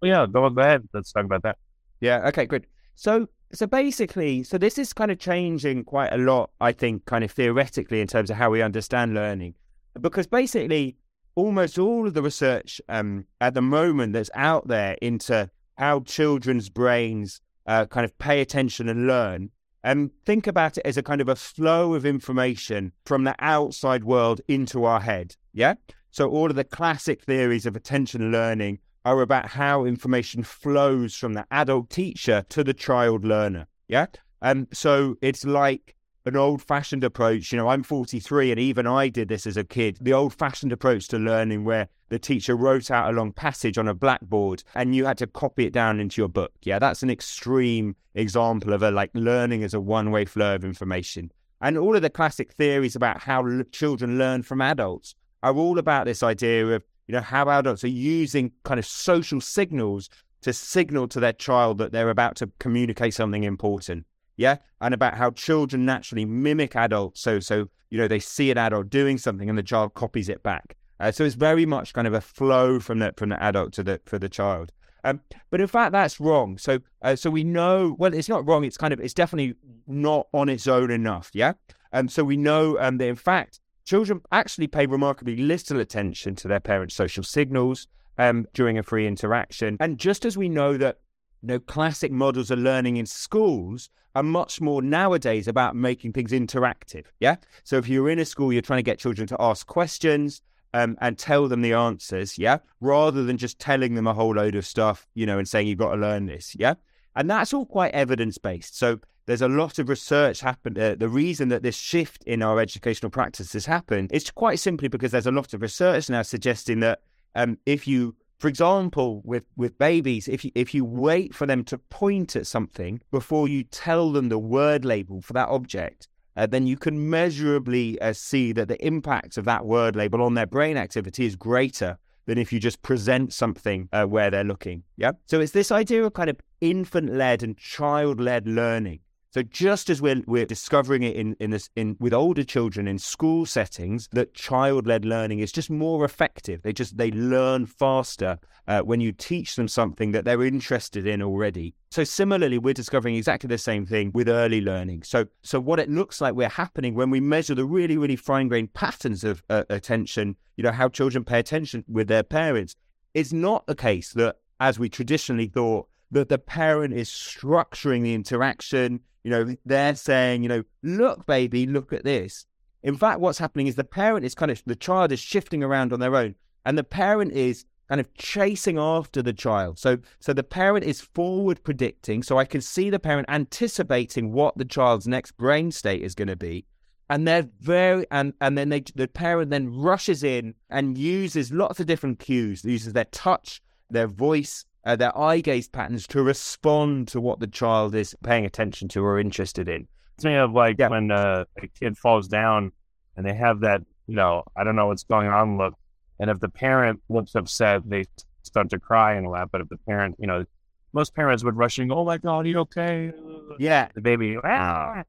Yeah, 0.02 0.26
go 0.30 0.44
ahead. 0.44 0.88
Let's 0.92 1.12
talk 1.12 1.24
about 1.24 1.42
that. 1.42 1.58
Yeah. 2.00 2.28
Okay. 2.28 2.46
Good. 2.46 2.66
So 2.94 3.28
so 3.52 3.66
basically, 3.66 4.42
so 4.42 4.58
this 4.58 4.76
is 4.76 4.92
kind 4.92 5.10
of 5.10 5.18
changing 5.18 5.84
quite 5.84 6.12
a 6.12 6.18
lot, 6.18 6.50
I 6.60 6.72
think, 6.72 7.04
kind 7.06 7.24
of 7.24 7.30
theoretically 7.30 8.00
in 8.00 8.06
terms 8.06 8.28
of 8.30 8.36
how 8.36 8.50
we 8.50 8.60
understand 8.60 9.14
learning, 9.14 9.54
because 10.00 10.26
basically 10.26 10.96
almost 11.36 11.78
all 11.78 12.06
of 12.06 12.14
the 12.14 12.22
research 12.22 12.80
um, 12.88 13.26
at 13.40 13.54
the 13.54 13.62
moment 13.62 14.14
that's 14.14 14.30
out 14.34 14.66
there 14.66 14.96
into 15.00 15.48
how 15.78 16.00
children's 16.00 16.68
brains 16.68 17.40
uh, 17.66 17.86
kind 17.86 18.04
of 18.04 18.18
pay 18.18 18.40
attention 18.40 18.88
and 18.88 19.06
learn. 19.06 19.50
And 19.84 20.06
um, 20.06 20.10
think 20.24 20.48
about 20.48 20.78
it 20.78 20.86
as 20.86 20.96
a 20.96 21.02
kind 21.02 21.20
of 21.20 21.28
a 21.28 21.36
flow 21.36 21.94
of 21.94 22.04
information 22.04 22.90
from 23.04 23.22
the 23.22 23.36
outside 23.38 24.02
world 24.02 24.40
into 24.48 24.84
our 24.84 25.00
head. 25.00 25.36
Yeah. 25.52 25.74
So 26.10 26.28
all 26.28 26.50
of 26.50 26.56
the 26.56 26.64
classic 26.64 27.22
theories 27.22 27.66
of 27.66 27.76
attention 27.76 28.32
learning 28.32 28.80
are 29.04 29.20
about 29.20 29.48
how 29.48 29.84
information 29.84 30.42
flows 30.42 31.14
from 31.14 31.34
the 31.34 31.46
adult 31.52 31.90
teacher 31.90 32.44
to 32.48 32.64
the 32.64 32.74
child 32.74 33.24
learner. 33.24 33.68
Yeah. 33.86 34.06
Um, 34.42 34.66
so 34.72 35.16
it's 35.22 35.44
like 35.44 35.95
an 36.26 36.36
old 36.36 36.60
fashioned 36.60 37.04
approach. 37.04 37.52
You 37.52 37.58
know, 37.58 37.68
I'm 37.68 37.84
43 37.84 38.50
and 38.50 38.60
even 38.60 38.86
I 38.86 39.08
did 39.08 39.28
this 39.28 39.46
as 39.46 39.56
a 39.56 39.64
kid. 39.64 39.98
The 40.00 40.12
old 40.12 40.34
fashioned 40.34 40.72
approach 40.72 41.06
to 41.08 41.18
learning 41.18 41.64
where 41.64 41.88
the 42.08 42.18
teacher 42.18 42.56
wrote 42.56 42.90
out 42.90 43.08
a 43.08 43.16
long 43.16 43.32
passage 43.32 43.78
on 43.78 43.86
a 43.86 43.94
blackboard 43.94 44.64
and 44.74 44.94
you 44.94 45.04
had 45.04 45.18
to 45.18 45.28
copy 45.28 45.66
it 45.66 45.72
down 45.72 46.00
into 46.00 46.20
your 46.20 46.28
book. 46.28 46.52
Yeah, 46.62 46.80
that's 46.80 47.04
an 47.04 47.10
extreme 47.10 47.94
example 48.14 48.72
of 48.72 48.82
a 48.82 48.90
like 48.90 49.10
learning 49.14 49.62
as 49.62 49.72
a 49.72 49.80
one 49.80 50.10
way 50.10 50.24
flow 50.24 50.56
of 50.56 50.64
information. 50.64 51.30
And 51.60 51.78
all 51.78 51.94
of 51.94 52.02
the 52.02 52.10
classic 52.10 52.52
theories 52.52 52.96
about 52.96 53.20
how 53.20 53.46
l- 53.46 53.62
children 53.70 54.18
learn 54.18 54.42
from 54.42 54.60
adults 54.60 55.14
are 55.44 55.54
all 55.54 55.78
about 55.78 56.06
this 56.06 56.24
idea 56.24 56.66
of, 56.66 56.82
you 57.06 57.12
know, 57.12 57.20
how 57.20 57.48
adults 57.48 57.84
are 57.84 57.88
using 57.88 58.50
kind 58.64 58.80
of 58.80 58.84
social 58.84 59.40
signals 59.40 60.10
to 60.42 60.52
signal 60.52 61.06
to 61.08 61.20
their 61.20 61.32
child 61.32 61.78
that 61.78 61.92
they're 61.92 62.10
about 62.10 62.34
to 62.36 62.50
communicate 62.58 63.14
something 63.14 63.44
important 63.44 64.06
yeah, 64.36 64.56
and 64.80 64.94
about 64.94 65.14
how 65.14 65.30
children 65.30 65.84
naturally 65.84 66.24
mimic 66.24 66.76
adults. 66.76 67.20
So, 67.20 67.40
so 67.40 67.68
you 67.90 67.98
know, 67.98 68.08
they 68.08 68.18
see 68.18 68.50
an 68.50 68.58
adult 68.58 68.90
doing 68.90 69.18
something, 69.18 69.48
and 69.48 69.58
the 69.58 69.62
child 69.62 69.94
copies 69.94 70.28
it 70.28 70.42
back. 70.42 70.76
Uh, 70.98 71.12
so 71.12 71.24
it's 71.24 71.34
very 71.34 71.66
much 71.66 71.92
kind 71.92 72.06
of 72.06 72.14
a 72.14 72.20
flow 72.20 72.80
from 72.80 72.98
the 72.98 73.12
from 73.16 73.28
the 73.28 73.42
adult 73.42 73.72
to 73.74 73.82
the 73.82 74.00
for 74.04 74.18
the 74.18 74.28
child. 74.28 74.72
Um, 75.04 75.20
but 75.50 75.60
in 75.60 75.68
fact, 75.68 75.92
that's 75.92 76.18
wrong. 76.18 76.58
So, 76.58 76.80
uh, 77.02 77.14
so 77.14 77.30
we 77.30 77.44
know. 77.44 77.94
Well, 77.98 78.12
it's 78.12 78.28
not 78.28 78.46
wrong. 78.46 78.64
It's 78.64 78.76
kind 78.76 78.92
of 78.92 79.00
it's 79.00 79.14
definitely 79.14 79.54
not 79.86 80.26
on 80.32 80.48
its 80.48 80.66
own 80.66 80.90
enough. 80.90 81.30
Yeah. 81.32 81.52
And 81.92 82.06
um, 82.06 82.08
so 82.08 82.24
we 82.24 82.36
know 82.36 82.78
um, 82.80 82.98
that 82.98 83.06
in 83.06 83.14
fact, 83.14 83.60
children 83.84 84.20
actually 84.32 84.66
pay 84.66 84.86
remarkably 84.86 85.36
little 85.36 85.80
attention 85.80 86.34
to 86.36 86.48
their 86.48 86.60
parents' 86.60 86.94
social 86.94 87.22
signals 87.22 87.86
um, 88.18 88.46
during 88.52 88.78
a 88.78 88.82
free 88.82 89.06
interaction. 89.06 89.76
And 89.78 89.96
just 89.98 90.24
as 90.24 90.36
we 90.36 90.48
know 90.48 90.76
that 90.76 90.98
you 91.46 91.52
know, 91.52 91.60
classic 91.60 92.10
models 92.10 92.50
of 92.50 92.58
learning 92.58 92.96
in 92.96 93.06
schools 93.06 93.88
are 94.16 94.24
much 94.24 94.60
more 94.60 94.82
nowadays 94.82 95.46
about 95.46 95.76
making 95.76 96.12
things 96.12 96.32
interactive. 96.32 97.04
Yeah. 97.20 97.36
So 97.62 97.76
if 97.76 97.88
you're 97.88 98.10
in 98.10 98.18
a 98.18 98.24
school, 98.24 98.52
you're 98.52 98.62
trying 98.62 98.78
to 98.78 98.82
get 98.82 98.98
children 98.98 99.28
to 99.28 99.36
ask 99.38 99.64
questions 99.64 100.42
um, 100.74 100.98
and 101.00 101.16
tell 101.16 101.46
them 101.46 101.62
the 101.62 101.72
answers. 101.72 102.36
Yeah. 102.36 102.58
Rather 102.80 103.22
than 103.22 103.36
just 103.36 103.60
telling 103.60 103.94
them 103.94 104.08
a 104.08 104.12
whole 104.12 104.34
load 104.34 104.56
of 104.56 104.66
stuff, 104.66 105.06
you 105.14 105.24
know, 105.24 105.38
and 105.38 105.48
saying 105.48 105.68
you've 105.68 105.78
got 105.78 105.94
to 105.94 106.00
learn 106.00 106.26
this. 106.26 106.56
Yeah. 106.58 106.74
And 107.14 107.30
that's 107.30 107.54
all 107.54 107.64
quite 107.64 107.94
evidence 107.94 108.38
based. 108.38 108.76
So 108.76 108.98
there's 109.26 109.42
a 109.42 109.48
lot 109.48 109.78
of 109.78 109.88
research 109.88 110.40
happened. 110.40 110.76
Uh, 110.76 110.96
the 110.96 111.08
reason 111.08 111.48
that 111.50 111.62
this 111.62 111.76
shift 111.76 112.24
in 112.24 112.42
our 112.42 112.58
educational 112.58 113.10
practice 113.10 113.52
has 113.52 113.66
happened 113.66 114.10
is 114.12 114.32
quite 114.32 114.58
simply 114.58 114.88
because 114.88 115.12
there's 115.12 115.28
a 115.28 115.30
lot 115.30 115.54
of 115.54 115.62
research 115.62 116.10
now 116.10 116.22
suggesting 116.22 116.80
that 116.80 117.02
um, 117.36 117.56
if 117.66 117.86
you 117.86 118.16
for 118.38 118.48
example, 118.48 119.22
with, 119.24 119.44
with 119.56 119.78
babies, 119.78 120.28
if 120.28 120.44
you, 120.44 120.50
if 120.54 120.74
you 120.74 120.84
wait 120.84 121.34
for 121.34 121.46
them 121.46 121.64
to 121.64 121.78
point 121.78 122.36
at 122.36 122.46
something 122.46 123.00
before 123.10 123.48
you 123.48 123.64
tell 123.64 124.12
them 124.12 124.28
the 124.28 124.38
word 124.38 124.84
label 124.84 125.22
for 125.22 125.32
that 125.32 125.48
object, 125.48 126.08
uh, 126.36 126.46
then 126.46 126.66
you 126.66 126.76
can 126.76 127.08
measurably 127.08 127.98
uh, 128.00 128.12
see 128.12 128.52
that 128.52 128.68
the 128.68 128.84
impact 128.86 129.38
of 129.38 129.46
that 129.46 129.64
word 129.64 129.96
label 129.96 130.22
on 130.22 130.34
their 130.34 130.46
brain 130.46 130.76
activity 130.76 131.24
is 131.24 131.34
greater 131.34 131.98
than 132.26 132.36
if 132.36 132.52
you 132.52 132.60
just 132.60 132.82
present 132.82 133.32
something 133.32 133.88
uh, 133.92 134.04
where 134.04 134.30
they're 134.30 134.44
looking. 134.44 134.82
Yeah. 134.96 135.12
So 135.26 135.40
it's 135.40 135.52
this 135.52 135.72
idea 135.72 136.04
of 136.04 136.12
kind 136.12 136.28
of 136.28 136.38
infant 136.60 137.14
led 137.14 137.42
and 137.42 137.56
child 137.56 138.20
led 138.20 138.46
learning 138.46 139.00
so 139.36 139.42
just 139.42 139.90
as 139.90 140.00
we're 140.00 140.22
we're 140.26 140.46
discovering 140.46 141.02
it 141.02 141.14
in 141.14 141.36
in 141.40 141.50
this 141.50 141.68
in 141.76 141.94
with 142.00 142.14
older 142.14 142.42
children 142.42 142.88
in 142.88 142.98
school 142.98 143.44
settings 143.44 144.08
that 144.12 144.32
child 144.32 144.86
led 144.86 145.04
learning 145.04 145.40
is 145.40 145.52
just 145.52 145.68
more 145.68 146.06
effective. 146.06 146.62
They 146.62 146.72
just 146.72 146.96
they 146.96 147.10
learn 147.10 147.66
faster 147.66 148.38
uh, 148.66 148.80
when 148.80 149.02
you 149.02 149.12
teach 149.12 149.56
them 149.56 149.68
something 149.68 150.12
that 150.12 150.24
they're 150.24 150.42
interested 150.42 151.06
in 151.06 151.20
already. 151.20 151.74
So 151.90 152.02
similarly, 152.02 152.56
we're 152.56 152.72
discovering 152.72 153.14
exactly 153.14 153.48
the 153.48 153.58
same 153.58 153.84
thing 153.84 154.10
with 154.14 154.26
early 154.26 154.62
learning. 154.62 155.02
So 155.02 155.26
so 155.42 155.60
what 155.60 155.80
it 155.80 155.90
looks 155.90 156.22
like 156.22 156.34
we're 156.34 156.48
happening 156.48 156.94
when 156.94 157.10
we 157.10 157.20
measure 157.20 157.54
the 157.54 157.66
really 157.66 157.98
really 157.98 158.16
fine 158.16 158.48
grained 158.48 158.72
patterns 158.72 159.22
of 159.22 159.42
uh, 159.50 159.64
attention. 159.68 160.36
You 160.56 160.64
know 160.64 160.72
how 160.72 160.88
children 160.88 161.24
pay 161.24 161.40
attention 161.40 161.84
with 161.86 162.08
their 162.08 162.22
parents. 162.22 162.74
It's 163.12 163.34
not 163.34 163.66
the 163.66 163.74
case 163.74 164.14
that 164.14 164.36
as 164.60 164.78
we 164.78 164.88
traditionally 164.88 165.48
thought 165.48 165.88
that 166.10 166.30
the 166.30 166.38
parent 166.38 166.94
is 166.94 167.10
structuring 167.10 168.02
the 168.02 168.14
interaction 168.14 169.00
you 169.26 169.32
know, 169.32 169.56
they're 169.64 169.96
saying, 169.96 170.44
you 170.44 170.48
know, 170.48 170.62
look, 170.84 171.26
baby, 171.26 171.66
look 171.66 171.92
at 171.92 172.04
this. 172.04 172.46
In 172.84 172.96
fact, 172.96 173.18
what's 173.18 173.38
happening 173.38 173.66
is 173.66 173.74
the 173.74 173.82
parent 173.82 174.24
is 174.24 174.36
kind 174.36 174.52
of, 174.52 174.62
the 174.66 174.76
child 174.76 175.10
is 175.10 175.18
shifting 175.18 175.64
around 175.64 175.92
on 175.92 175.98
their 175.98 176.14
own, 176.14 176.36
and 176.64 176.78
the 176.78 176.84
parent 176.84 177.32
is 177.32 177.64
kind 177.88 178.00
of 178.00 178.14
chasing 178.14 178.78
after 178.78 179.22
the 179.22 179.32
child. 179.32 179.80
So, 179.80 179.98
so 180.20 180.32
the 180.32 180.44
parent 180.44 180.84
is 180.84 181.00
forward 181.00 181.64
predicting. 181.64 182.22
So 182.22 182.38
I 182.38 182.44
can 182.44 182.60
see 182.60 182.88
the 182.88 183.00
parent 183.00 183.28
anticipating 183.28 184.32
what 184.32 184.56
the 184.58 184.64
child's 184.64 185.08
next 185.08 185.32
brain 185.32 185.72
state 185.72 186.02
is 186.02 186.14
going 186.14 186.28
to 186.28 186.36
be. 186.36 186.64
And 187.10 187.26
they're 187.26 187.48
very, 187.60 188.06
and, 188.12 188.32
and 188.40 188.56
then 188.56 188.68
they, 188.68 188.84
the 188.94 189.08
parent 189.08 189.50
then 189.50 189.76
rushes 189.76 190.22
in 190.22 190.54
and 190.70 190.96
uses 190.96 191.50
lots 191.50 191.80
of 191.80 191.86
different 191.86 192.20
cues, 192.20 192.64
uses 192.64 192.92
their 192.92 193.06
touch, 193.06 193.60
their 193.90 194.06
voice, 194.06 194.66
uh, 194.86 194.96
their 194.96 195.16
eye 195.18 195.40
gaze 195.40 195.68
patterns 195.68 196.06
to 196.06 196.22
respond 196.22 197.08
to 197.08 197.20
what 197.20 197.40
the 197.40 197.46
child 197.46 197.94
is 197.94 198.14
paying 198.22 198.46
attention 198.46 198.88
to 198.88 199.04
or 199.04 199.18
interested 199.18 199.68
in. 199.68 199.86
It's 200.14 200.24
me 200.24 200.36
of 200.36 200.52
like 200.52 200.76
yeah. 200.78 200.88
when 200.88 201.10
uh, 201.10 201.44
a 201.60 201.66
kid 201.66 201.98
falls 201.98 202.28
down 202.28 202.70
and 203.16 203.26
they 203.26 203.34
have 203.34 203.60
that, 203.60 203.82
you 204.06 204.14
know, 204.14 204.44
I 204.56 204.64
don't 204.64 204.76
know 204.76 204.86
what's 204.86 205.02
going 205.02 205.28
on 205.28 205.58
look. 205.58 205.74
And 206.20 206.30
if 206.30 206.38
the 206.38 206.48
parent 206.48 207.02
looks 207.08 207.34
upset, 207.34 207.82
they 207.84 208.04
start 208.42 208.70
to 208.70 208.78
cry 208.78 209.14
and 209.14 209.28
laugh. 209.28 209.48
But 209.50 209.60
if 209.60 209.68
the 209.68 209.76
parent, 209.76 210.16
you 210.18 210.26
know, 210.28 210.44
most 210.92 211.14
parents 211.14 211.42
would 211.42 211.56
rush 211.56 211.78
in, 211.78 211.90
oh 211.90 212.04
my 212.04 212.18
God, 212.18 212.46
are 212.46 212.48
you 212.48 212.58
okay? 212.60 213.12
Yeah. 213.58 213.88
The 213.94 214.00
baby, 214.00 214.38
ah. 214.42 215.02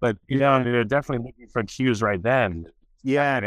But, 0.00 0.18
you 0.28 0.38
know, 0.38 0.62
they're 0.64 0.84
definitely 0.84 1.26
looking 1.26 1.46
for 1.46 1.62
cues 1.62 2.02
right 2.02 2.22
then. 2.22 2.66
Yeah. 3.02 3.40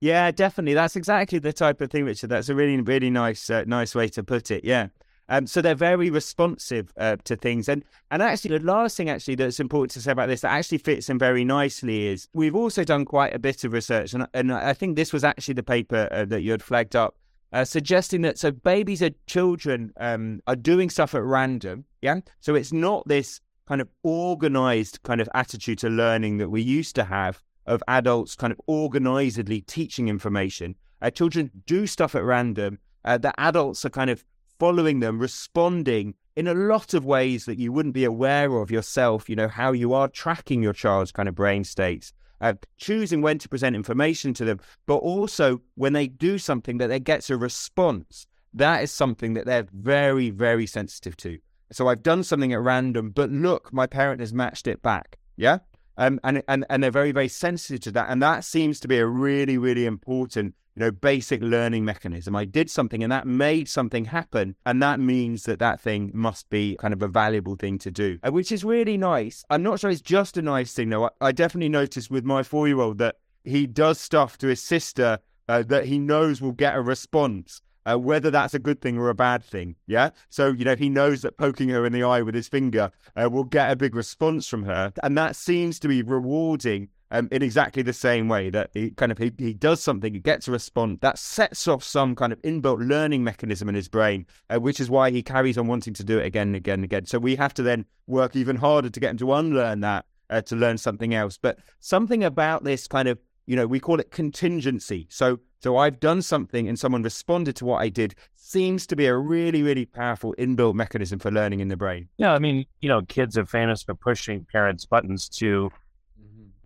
Yeah, 0.00 0.30
definitely. 0.30 0.74
That's 0.74 0.96
exactly 0.96 1.38
the 1.38 1.52
type 1.52 1.80
of 1.80 1.90
thing, 1.90 2.04
Richard. 2.06 2.30
That's 2.30 2.48
a 2.48 2.54
really, 2.54 2.80
really 2.80 3.10
nice, 3.10 3.50
uh, 3.50 3.64
nice 3.66 3.94
way 3.94 4.08
to 4.08 4.24
put 4.24 4.50
it. 4.50 4.64
Yeah. 4.64 4.88
Um, 5.28 5.46
so 5.46 5.60
they're 5.60 5.74
very 5.74 6.10
responsive 6.10 6.92
uh, 6.96 7.16
to 7.24 7.36
things. 7.36 7.68
And 7.68 7.84
and 8.10 8.22
actually, 8.22 8.58
the 8.58 8.64
last 8.64 8.96
thing 8.96 9.08
actually 9.08 9.34
that's 9.34 9.60
important 9.60 9.92
to 9.92 10.00
say 10.00 10.12
about 10.12 10.28
this 10.28 10.42
that 10.42 10.52
actually 10.52 10.78
fits 10.78 11.10
in 11.10 11.18
very 11.18 11.44
nicely 11.44 12.06
is 12.06 12.28
we've 12.32 12.54
also 12.54 12.84
done 12.84 13.04
quite 13.04 13.34
a 13.34 13.38
bit 13.38 13.64
of 13.64 13.72
research, 13.72 14.14
and 14.14 14.26
and 14.34 14.52
I 14.52 14.72
think 14.72 14.96
this 14.96 15.12
was 15.12 15.24
actually 15.24 15.54
the 15.54 15.62
paper 15.62 16.08
uh, 16.10 16.24
that 16.26 16.42
you 16.42 16.52
had 16.52 16.62
flagged 16.62 16.96
up. 16.96 17.16
Uh, 17.52 17.64
suggesting 17.64 18.22
that 18.22 18.38
so 18.38 18.50
babies 18.50 19.00
and 19.00 19.14
children 19.26 19.92
um, 19.98 20.40
are 20.46 20.56
doing 20.56 20.90
stuff 20.90 21.14
at 21.14 21.22
random, 21.22 21.84
yeah. 22.02 22.20
So 22.40 22.54
it's 22.54 22.72
not 22.72 23.06
this 23.06 23.40
kind 23.66 23.80
of 23.80 23.88
organized 24.02 25.02
kind 25.02 25.20
of 25.20 25.28
attitude 25.34 25.78
to 25.78 25.88
learning 25.88 26.38
that 26.38 26.50
we 26.50 26.62
used 26.62 26.94
to 26.96 27.04
have 27.04 27.42
of 27.66 27.82
adults 27.88 28.36
kind 28.36 28.52
of 28.52 28.60
organizedly 28.68 29.60
teaching 29.62 30.08
information. 30.08 30.74
Uh, 31.02 31.10
children 31.10 31.50
do 31.66 31.86
stuff 31.86 32.14
at 32.14 32.22
random. 32.22 32.78
Uh, 33.04 33.18
the 33.18 33.38
adults 33.40 33.84
are 33.84 33.90
kind 33.90 34.10
of 34.10 34.24
following 34.58 35.00
them, 35.00 35.18
responding 35.18 36.14
in 36.36 36.46
a 36.46 36.54
lot 36.54 36.94
of 36.94 37.04
ways 37.04 37.46
that 37.46 37.58
you 37.58 37.72
wouldn't 37.72 37.94
be 37.94 38.04
aware 38.04 38.56
of 38.56 38.70
yourself, 38.70 39.28
you 39.28 39.36
know, 39.36 39.48
how 39.48 39.72
you 39.72 39.94
are 39.94 40.08
tracking 40.08 40.62
your 40.62 40.72
child's 40.72 41.12
kind 41.12 41.28
of 41.28 41.34
brain 41.34 41.64
states. 41.64 42.12
Uh, 42.38 42.52
choosing 42.76 43.22
when 43.22 43.38
to 43.38 43.48
present 43.48 43.74
information 43.74 44.34
to 44.34 44.44
them, 44.44 44.60
but 44.84 44.96
also 44.96 45.62
when 45.76 45.94
they 45.94 46.06
do 46.06 46.36
something 46.36 46.76
that 46.76 46.88
they 46.88 47.00
gets 47.00 47.30
a 47.30 47.36
response. 47.36 48.26
That 48.52 48.82
is 48.82 48.92
something 48.92 49.32
that 49.34 49.46
they're 49.46 49.66
very, 49.72 50.28
very 50.28 50.66
sensitive 50.66 51.16
to. 51.18 51.38
So 51.72 51.88
I've 51.88 52.02
done 52.02 52.22
something 52.22 52.52
at 52.52 52.60
random, 52.60 53.10
but 53.10 53.30
look, 53.30 53.72
my 53.72 53.86
parent 53.86 54.20
has 54.20 54.34
matched 54.34 54.66
it 54.66 54.82
back. 54.82 55.16
Yeah. 55.36 55.58
Um, 55.96 56.20
and, 56.24 56.42
and, 56.46 56.66
and 56.68 56.82
they're 56.82 56.90
very, 56.90 57.12
very 57.12 57.28
sensitive 57.28 57.80
to 57.84 57.92
that. 57.92 58.10
And 58.10 58.22
that 58.22 58.44
seems 58.44 58.80
to 58.80 58.88
be 58.88 58.98
a 58.98 59.06
really, 59.06 59.56
really 59.56 59.86
important 59.86 60.54
you 60.76 60.84
know, 60.84 60.90
basic 60.90 61.40
learning 61.40 61.84
mechanism. 61.84 62.36
I 62.36 62.44
did 62.44 62.70
something 62.70 63.02
and 63.02 63.10
that 63.10 63.26
made 63.26 63.68
something 63.68 64.04
happen. 64.04 64.54
And 64.66 64.82
that 64.82 65.00
means 65.00 65.44
that 65.44 65.58
that 65.58 65.80
thing 65.80 66.10
must 66.12 66.48
be 66.50 66.76
kind 66.76 66.92
of 66.92 67.02
a 67.02 67.08
valuable 67.08 67.56
thing 67.56 67.78
to 67.78 67.90
do, 67.90 68.18
uh, 68.22 68.30
which 68.30 68.52
is 68.52 68.62
really 68.62 68.98
nice. 68.98 69.42
I'm 69.48 69.62
not 69.62 69.80
sure 69.80 69.90
it's 69.90 70.02
just 70.02 70.36
a 70.36 70.42
nice 70.42 70.74
thing, 70.74 70.90
though. 70.90 71.06
I, 71.06 71.10
I 71.20 71.32
definitely 71.32 71.70
noticed 71.70 72.10
with 72.10 72.24
my 72.24 72.42
four 72.42 72.68
year 72.68 72.80
old 72.80 72.98
that 72.98 73.16
he 73.44 73.66
does 73.66 73.98
stuff 73.98 74.36
to 74.38 74.48
his 74.48 74.62
sister 74.62 75.18
uh, 75.48 75.62
that 75.68 75.86
he 75.86 75.98
knows 75.98 76.42
will 76.42 76.52
get 76.52 76.76
a 76.76 76.82
response. 76.82 77.62
Uh, 77.88 77.96
whether 77.96 78.32
that's 78.32 78.52
a 78.52 78.58
good 78.58 78.80
thing 78.80 78.98
or 78.98 79.10
a 79.10 79.14
bad 79.14 79.44
thing. 79.44 79.76
Yeah. 79.86 80.10
So, 80.28 80.48
you 80.48 80.64
know, 80.64 80.74
he 80.74 80.88
knows 80.88 81.22
that 81.22 81.38
poking 81.38 81.68
her 81.68 81.86
in 81.86 81.92
the 81.92 82.02
eye 82.02 82.20
with 82.20 82.34
his 82.34 82.48
finger 82.48 82.90
uh, 83.14 83.30
will 83.30 83.44
get 83.44 83.70
a 83.70 83.76
big 83.76 83.94
response 83.94 84.48
from 84.48 84.64
her. 84.64 84.92
And 85.04 85.16
that 85.16 85.36
seems 85.36 85.78
to 85.78 85.86
be 85.86 86.02
rewarding 86.02 86.88
um, 87.10 87.28
in 87.30 87.42
exactly 87.42 87.82
the 87.82 87.92
same 87.92 88.28
way 88.28 88.50
that 88.50 88.70
he 88.74 88.90
kind 88.90 89.12
of 89.12 89.18
he, 89.18 89.32
he 89.38 89.54
does 89.54 89.82
something, 89.82 90.12
he 90.12 90.20
gets 90.20 90.48
a 90.48 90.52
response 90.52 90.98
that 91.00 91.18
sets 91.18 91.68
off 91.68 91.84
some 91.84 92.14
kind 92.14 92.32
of 92.32 92.40
inbuilt 92.42 92.86
learning 92.86 93.22
mechanism 93.22 93.68
in 93.68 93.74
his 93.74 93.88
brain, 93.88 94.26
uh, 94.50 94.58
which 94.58 94.80
is 94.80 94.90
why 94.90 95.10
he 95.10 95.22
carries 95.22 95.58
on 95.58 95.66
wanting 95.66 95.94
to 95.94 96.04
do 96.04 96.18
it 96.18 96.26
again 96.26 96.48
and 96.48 96.56
again 96.56 96.74
and 96.74 96.84
again. 96.84 97.06
So 97.06 97.18
we 97.18 97.36
have 97.36 97.54
to 97.54 97.62
then 97.62 97.84
work 98.06 98.36
even 98.36 98.56
harder 98.56 98.90
to 98.90 99.00
get 99.00 99.10
him 99.10 99.18
to 99.18 99.34
unlearn 99.34 99.80
that 99.80 100.06
uh, 100.30 100.40
to 100.42 100.56
learn 100.56 100.78
something 100.78 101.14
else. 101.14 101.38
But 101.40 101.58
something 101.80 102.24
about 102.24 102.64
this 102.64 102.86
kind 102.86 103.08
of 103.08 103.18
you 103.46 103.56
know 103.56 103.66
we 103.66 103.80
call 103.80 104.00
it 104.00 104.10
contingency. 104.10 105.06
So 105.10 105.38
So 105.60 105.76
I've 105.76 106.00
done 106.00 106.22
something 106.22 106.68
and 106.68 106.78
someone 106.78 107.02
responded 107.02 107.56
to 107.56 107.64
what 107.64 107.80
I 107.80 107.88
did 107.88 108.14
seems 108.34 108.86
to 108.86 108.96
be 108.96 109.06
a 109.06 109.16
really, 109.16 109.62
really 109.62 109.86
powerful 109.86 110.34
inbuilt 110.38 110.74
mechanism 110.74 111.18
for 111.18 111.30
learning 111.30 111.60
in 111.60 111.68
the 111.68 111.76
brain. 111.76 112.08
Yeah, 112.18 112.32
I 112.32 112.38
mean, 112.38 112.66
you 112.80 112.88
know, 112.88 113.02
kids 113.02 113.36
are 113.36 113.46
famous 113.46 113.82
for 113.82 113.94
pushing 113.94 114.46
parents' 114.52 114.86
buttons 114.86 115.28
to. 115.40 115.70